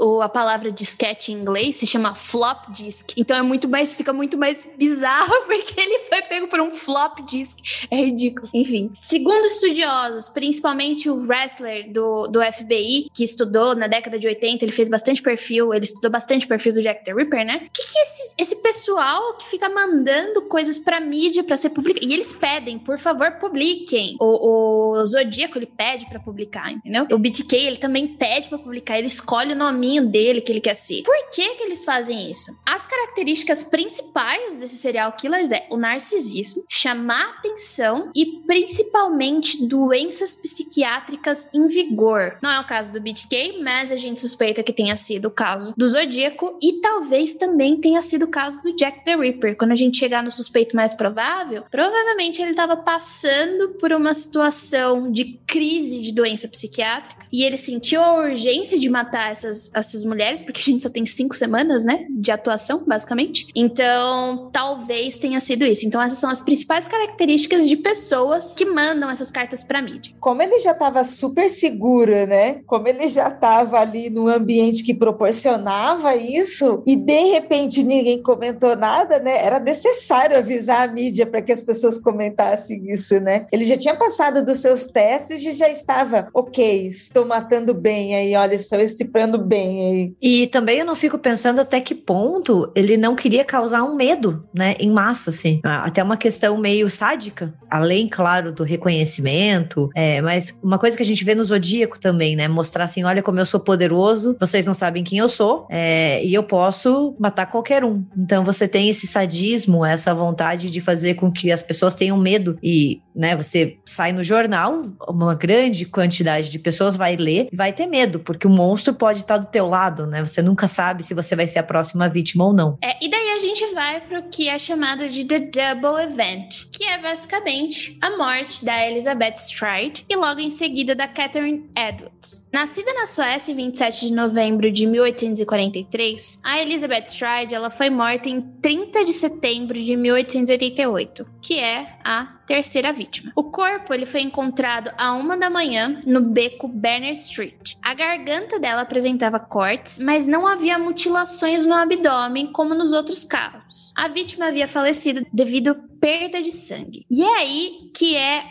o, 0.00 0.22
a 0.22 0.28
palavra 0.28 0.70
disquete 0.70 1.32
em 1.32 1.36
inglês 1.36 1.76
se 1.76 1.86
chama 1.86 2.14
flop 2.14 2.70
disk. 2.70 3.12
Então 3.16 3.36
é 3.36 3.42
muito 3.42 3.68
mais, 3.68 3.94
fica 3.94 4.12
muito 4.12 4.36
mais 4.38 4.66
bizarro 4.76 5.34
porque 5.46 5.80
ele 5.80 5.98
foi 6.00 6.22
pego 6.22 6.48
por 6.48 6.60
um 6.60 6.70
flop 6.70 7.20
disk. 7.26 7.58
É 7.90 7.96
ridículo. 7.96 8.48
Enfim. 8.52 8.92
Segundo 9.00 9.46
estudiosos, 9.46 10.28
principalmente 10.28 11.08
o 11.08 11.26
wrestler 11.26 11.92
do, 11.92 12.26
do 12.26 12.40
FBI, 12.40 13.08
que 13.12 13.24
estudou 13.24 13.74
na 13.74 13.86
década 13.86 14.18
de 14.18 14.26
80, 14.26 14.64
ele 14.64 14.72
fez 14.72 14.88
bastante 14.88 15.22
perfil, 15.22 15.72
ele 15.72 15.84
estudou 15.84 16.10
bastante 16.10 16.46
perfil 16.46 16.74
do 16.74 16.80
Jack 16.80 17.04
the 17.04 17.12
Ripper, 17.12 17.44
né? 17.44 17.56
O 17.56 17.70
que, 17.70 17.82
que 17.82 17.98
esse, 17.98 18.34
esse 18.38 18.56
pessoal 18.56 19.34
que 19.34 19.48
fica 19.48 19.68
mandando 19.68 20.42
coisas 20.42 20.78
pra 20.78 21.00
mídia 21.00 21.42
pra 21.42 21.56
ser 21.56 21.70
publicado? 21.70 22.06
E 22.06 22.12
eles 22.12 22.32
pedem, 22.32 22.78
por 22.78 22.98
favor, 22.98 23.32
publiquem. 23.66 24.16
O, 24.20 25.00
o 25.00 25.06
Zodíaco, 25.06 25.58
ele 25.58 25.66
pede 25.66 26.06
pra 26.08 26.20
publicar, 26.20 26.72
entendeu? 26.72 27.06
O 27.10 27.18
BTK, 27.18 27.56
ele 27.56 27.76
também 27.76 28.06
pede 28.06 28.48
pra 28.48 28.58
publicar, 28.58 28.98
ele 28.98 29.08
escolhe 29.08 29.52
o 29.52 29.56
nominho 29.56 30.06
dele 30.06 30.40
que 30.40 30.52
ele 30.52 30.60
quer 30.60 30.74
ser. 30.74 31.02
Por 31.02 31.16
que 31.30 31.54
que 31.54 31.62
eles 31.64 31.84
fazem 31.84 32.30
isso? 32.30 32.58
As 32.64 32.86
características 32.86 33.64
principais 33.64 34.58
desses 34.58 34.78
serial 34.78 35.12
killers 35.12 35.50
é 35.50 35.66
o 35.70 35.76
narcisismo, 35.76 36.64
chamar 36.68 37.36
atenção 37.38 38.10
e 38.14 38.26
principalmente 38.46 39.66
doenças 39.66 40.34
psiquiátricas 40.34 41.48
em 41.52 41.66
vigor. 41.66 42.38
Não 42.42 42.50
é 42.50 42.60
o 42.60 42.66
caso 42.66 42.92
do 42.92 43.00
BTK, 43.00 43.60
mas 43.62 43.90
a 43.90 43.96
gente 43.96 44.20
suspeita 44.20 44.62
que 44.62 44.72
tenha 44.72 44.96
sido 44.96 45.26
o 45.26 45.30
caso 45.30 45.74
do 45.76 45.88
Zodíaco 45.88 46.58
e 46.62 46.80
talvez 46.80 47.34
também 47.34 47.80
tenha 47.80 48.00
sido 48.00 48.24
o 48.24 48.30
caso 48.30 48.62
do 48.62 48.74
Jack 48.76 49.04
the 49.04 49.16
Ripper. 49.16 49.56
Quando 49.56 49.72
a 49.72 49.76
gente 49.76 49.98
chegar 49.98 50.22
no 50.22 50.30
suspeito 50.30 50.76
mais 50.76 50.94
provável, 50.94 51.64
provavelmente 51.70 52.40
ele 52.40 52.50
estava 52.50 52.76
passando 52.76 53.55
por 53.78 53.92
uma 53.92 54.14
situação 54.14 55.10
de 55.10 55.40
crise 55.46 56.02
de 56.02 56.12
doença 56.12 56.48
psiquiátrica 56.48 57.26
e 57.32 57.42
ele 57.42 57.56
sentiu 57.56 58.02
a 58.02 58.14
urgência 58.14 58.78
de 58.78 58.88
matar 58.88 59.30
essas, 59.30 59.70
essas 59.74 60.04
mulheres, 60.04 60.42
porque 60.42 60.60
a 60.60 60.64
gente 60.64 60.82
só 60.82 60.88
tem 60.88 61.04
cinco 61.04 61.36
semanas, 61.36 61.84
né, 61.84 62.06
de 62.10 62.30
atuação, 62.30 62.84
basicamente. 62.86 63.46
Então, 63.54 64.50
talvez 64.52 65.18
tenha 65.18 65.40
sido 65.40 65.64
isso. 65.64 65.86
Então, 65.86 66.00
essas 66.00 66.18
são 66.18 66.30
as 66.30 66.40
principais 66.40 66.86
características 66.88 67.68
de 67.68 67.76
pessoas 67.76 68.54
que 68.54 68.64
mandam 68.64 69.10
essas 69.10 69.30
cartas 69.30 69.62
para 69.64 69.82
mídia. 69.82 70.14
Como 70.20 70.42
ele 70.42 70.58
já 70.60 70.72
estava 70.72 71.04
super 71.04 71.48
seguro, 71.48 72.26
né? 72.26 72.60
Como 72.66 72.88
ele 72.88 73.08
já 73.08 73.28
estava 73.28 73.80
ali 73.80 74.08
num 74.08 74.28
ambiente 74.28 74.84
que 74.84 74.94
proporcionava 74.94 76.16
isso 76.16 76.82
e 76.86 76.96
de 76.96 77.32
repente 77.32 77.82
ninguém 77.82 78.22
comentou 78.22 78.76
nada, 78.76 79.18
né? 79.18 79.44
Era 79.44 79.58
necessário 79.58 80.38
avisar 80.38 80.88
a 80.88 80.92
mídia 80.92 81.26
para 81.26 81.42
que 81.42 81.52
as 81.52 81.62
pessoas 81.62 81.98
comentassem 81.98 82.90
isso, 82.90 83.20
né? 83.20 83.45
Ele 83.52 83.64
já 83.64 83.76
tinha 83.76 83.94
passado 83.94 84.44
dos 84.44 84.58
seus 84.58 84.86
testes 84.86 85.44
e 85.44 85.52
já 85.52 85.68
estava, 85.68 86.28
ok, 86.34 86.86
estou 86.86 87.26
matando 87.26 87.74
bem 87.74 88.14
aí, 88.14 88.34
olha, 88.34 88.54
estou 88.54 88.80
estipando 88.80 89.38
bem 89.38 89.90
aí. 89.90 90.14
E 90.20 90.46
também 90.48 90.78
eu 90.78 90.86
não 90.86 90.94
fico 90.94 91.18
pensando 91.18 91.60
até 91.60 91.80
que 91.80 91.94
ponto 91.94 92.70
ele 92.74 92.96
não 92.96 93.14
queria 93.14 93.44
causar 93.44 93.82
um 93.82 93.94
medo, 93.94 94.46
né, 94.54 94.74
em 94.78 94.90
massa, 94.90 95.30
assim. 95.30 95.60
Até 95.62 96.02
uma 96.02 96.16
questão 96.16 96.56
meio 96.56 96.88
sádica, 96.88 97.54
além, 97.70 98.08
claro, 98.08 98.52
do 98.52 98.62
reconhecimento, 98.62 99.90
é, 99.94 100.20
mas 100.20 100.58
uma 100.62 100.78
coisa 100.78 100.96
que 100.96 101.02
a 101.02 101.06
gente 101.06 101.24
vê 101.24 101.34
no 101.34 101.44
Zodíaco 101.44 101.98
também, 101.98 102.36
né, 102.36 102.48
mostrar 102.48 102.84
assim, 102.84 103.04
olha 103.04 103.22
como 103.22 103.38
eu 103.38 103.46
sou 103.46 103.60
poderoso, 103.60 104.36
vocês 104.38 104.64
não 104.64 104.74
sabem 104.74 105.04
quem 105.04 105.18
eu 105.18 105.28
sou, 105.28 105.66
é, 105.70 106.24
e 106.24 106.34
eu 106.34 106.42
posso 106.42 107.14
matar 107.18 107.46
qualquer 107.46 107.84
um. 107.84 108.04
Então 108.16 108.44
você 108.44 108.68
tem 108.68 108.88
esse 108.88 109.06
sadismo, 109.06 109.84
essa 109.84 110.14
vontade 110.14 110.70
de 110.70 110.80
fazer 110.80 111.14
com 111.14 111.30
que 111.30 111.50
as 111.50 111.62
pessoas 111.62 111.94
tenham 111.94 112.16
medo 112.16 112.58
e, 112.62 113.00
você 113.36 113.78
sai 113.84 114.12
no 114.12 114.24
jornal, 114.24 114.82
uma 115.08 115.34
grande 115.34 115.86
quantidade 115.86 116.50
de 116.50 116.58
pessoas 116.58 116.96
vai 116.96 117.16
ler 117.16 117.48
e 117.52 117.56
vai 117.56 117.72
ter 117.72 117.86
medo, 117.86 118.20
porque 118.20 118.46
o 118.46 118.50
monstro 118.50 118.94
pode 118.94 119.20
estar 119.20 119.38
do 119.38 119.46
teu 119.46 119.68
lado, 119.68 120.06
né? 120.06 120.24
Você 120.24 120.42
nunca 120.42 120.66
sabe 120.66 121.02
se 121.02 121.14
você 121.14 121.36
vai 121.36 121.46
ser 121.46 121.58
a 121.58 121.62
próxima 121.62 122.08
vítima 122.08 122.44
ou 122.44 122.52
não. 122.52 122.78
É, 122.82 123.04
e 123.04 123.08
daí 123.08 123.30
a 123.30 123.38
gente 123.38 123.66
vai 123.74 124.00
para 124.00 124.20
o 124.20 124.22
que 124.24 124.48
é 124.48 124.58
chamado 124.58 125.08
de 125.08 125.24
The 125.24 125.38
Double 125.40 126.02
Event, 126.02 126.64
que 126.72 126.84
é 126.84 126.98
basicamente 126.98 127.98
a 128.00 128.16
morte 128.16 128.64
da 128.64 128.88
Elizabeth 128.88 129.34
Stride 129.36 130.04
e 130.08 130.16
logo 130.16 130.40
em 130.40 130.50
seguida 130.50 130.94
da 130.94 131.06
Catherine 131.06 131.64
Edwards. 131.76 132.48
Nascida 132.52 132.92
na 132.94 133.06
Suécia 133.06 133.52
em 133.52 133.56
27 133.56 134.08
de 134.08 134.12
novembro 134.12 134.70
de 134.70 134.86
1843, 134.86 136.40
a 136.44 136.60
Elizabeth 136.60 137.04
Stride 137.06 137.54
ela 137.54 137.70
foi 137.70 137.90
morta 137.90 138.28
em 138.28 138.40
30 138.40 139.04
de 139.04 139.12
setembro 139.12 139.80
de 139.80 139.96
1888, 139.96 141.26
que 141.40 141.58
é 141.58 141.98
a 142.04 142.36
terceira 142.46 142.92
vítima. 142.92 143.32
O 143.34 143.44
corpo 143.44 143.92
ele 143.92 144.06
foi 144.06 144.20
encontrado 144.20 144.90
a 144.96 145.12
uma 145.12 145.36
da 145.36 145.50
manhã 145.50 146.00
no 146.06 146.20
beco 146.20 146.68
Banner 146.68 147.12
Street. 147.12 147.74
A 147.82 147.92
garganta 147.92 148.58
dela 148.58 148.82
apresentava 148.82 149.38
cortes, 149.38 149.98
mas 149.98 150.26
não 150.26 150.46
havia 150.46 150.78
mutilações 150.78 151.64
no 151.64 151.74
abdômen 151.74 152.52
como 152.52 152.74
nos 152.74 152.92
outros 152.92 153.24
casos. 153.24 153.92
A 153.96 154.08
vítima 154.08 154.46
havia 154.46 154.68
falecido 154.68 155.26
devido 155.32 155.70
à 155.70 155.74
perda 156.00 156.42
de 156.42 156.52
sangue. 156.52 157.04
E 157.10 157.22
é 157.22 157.36
aí 157.38 157.90
que 157.94 158.16
é 158.16 158.44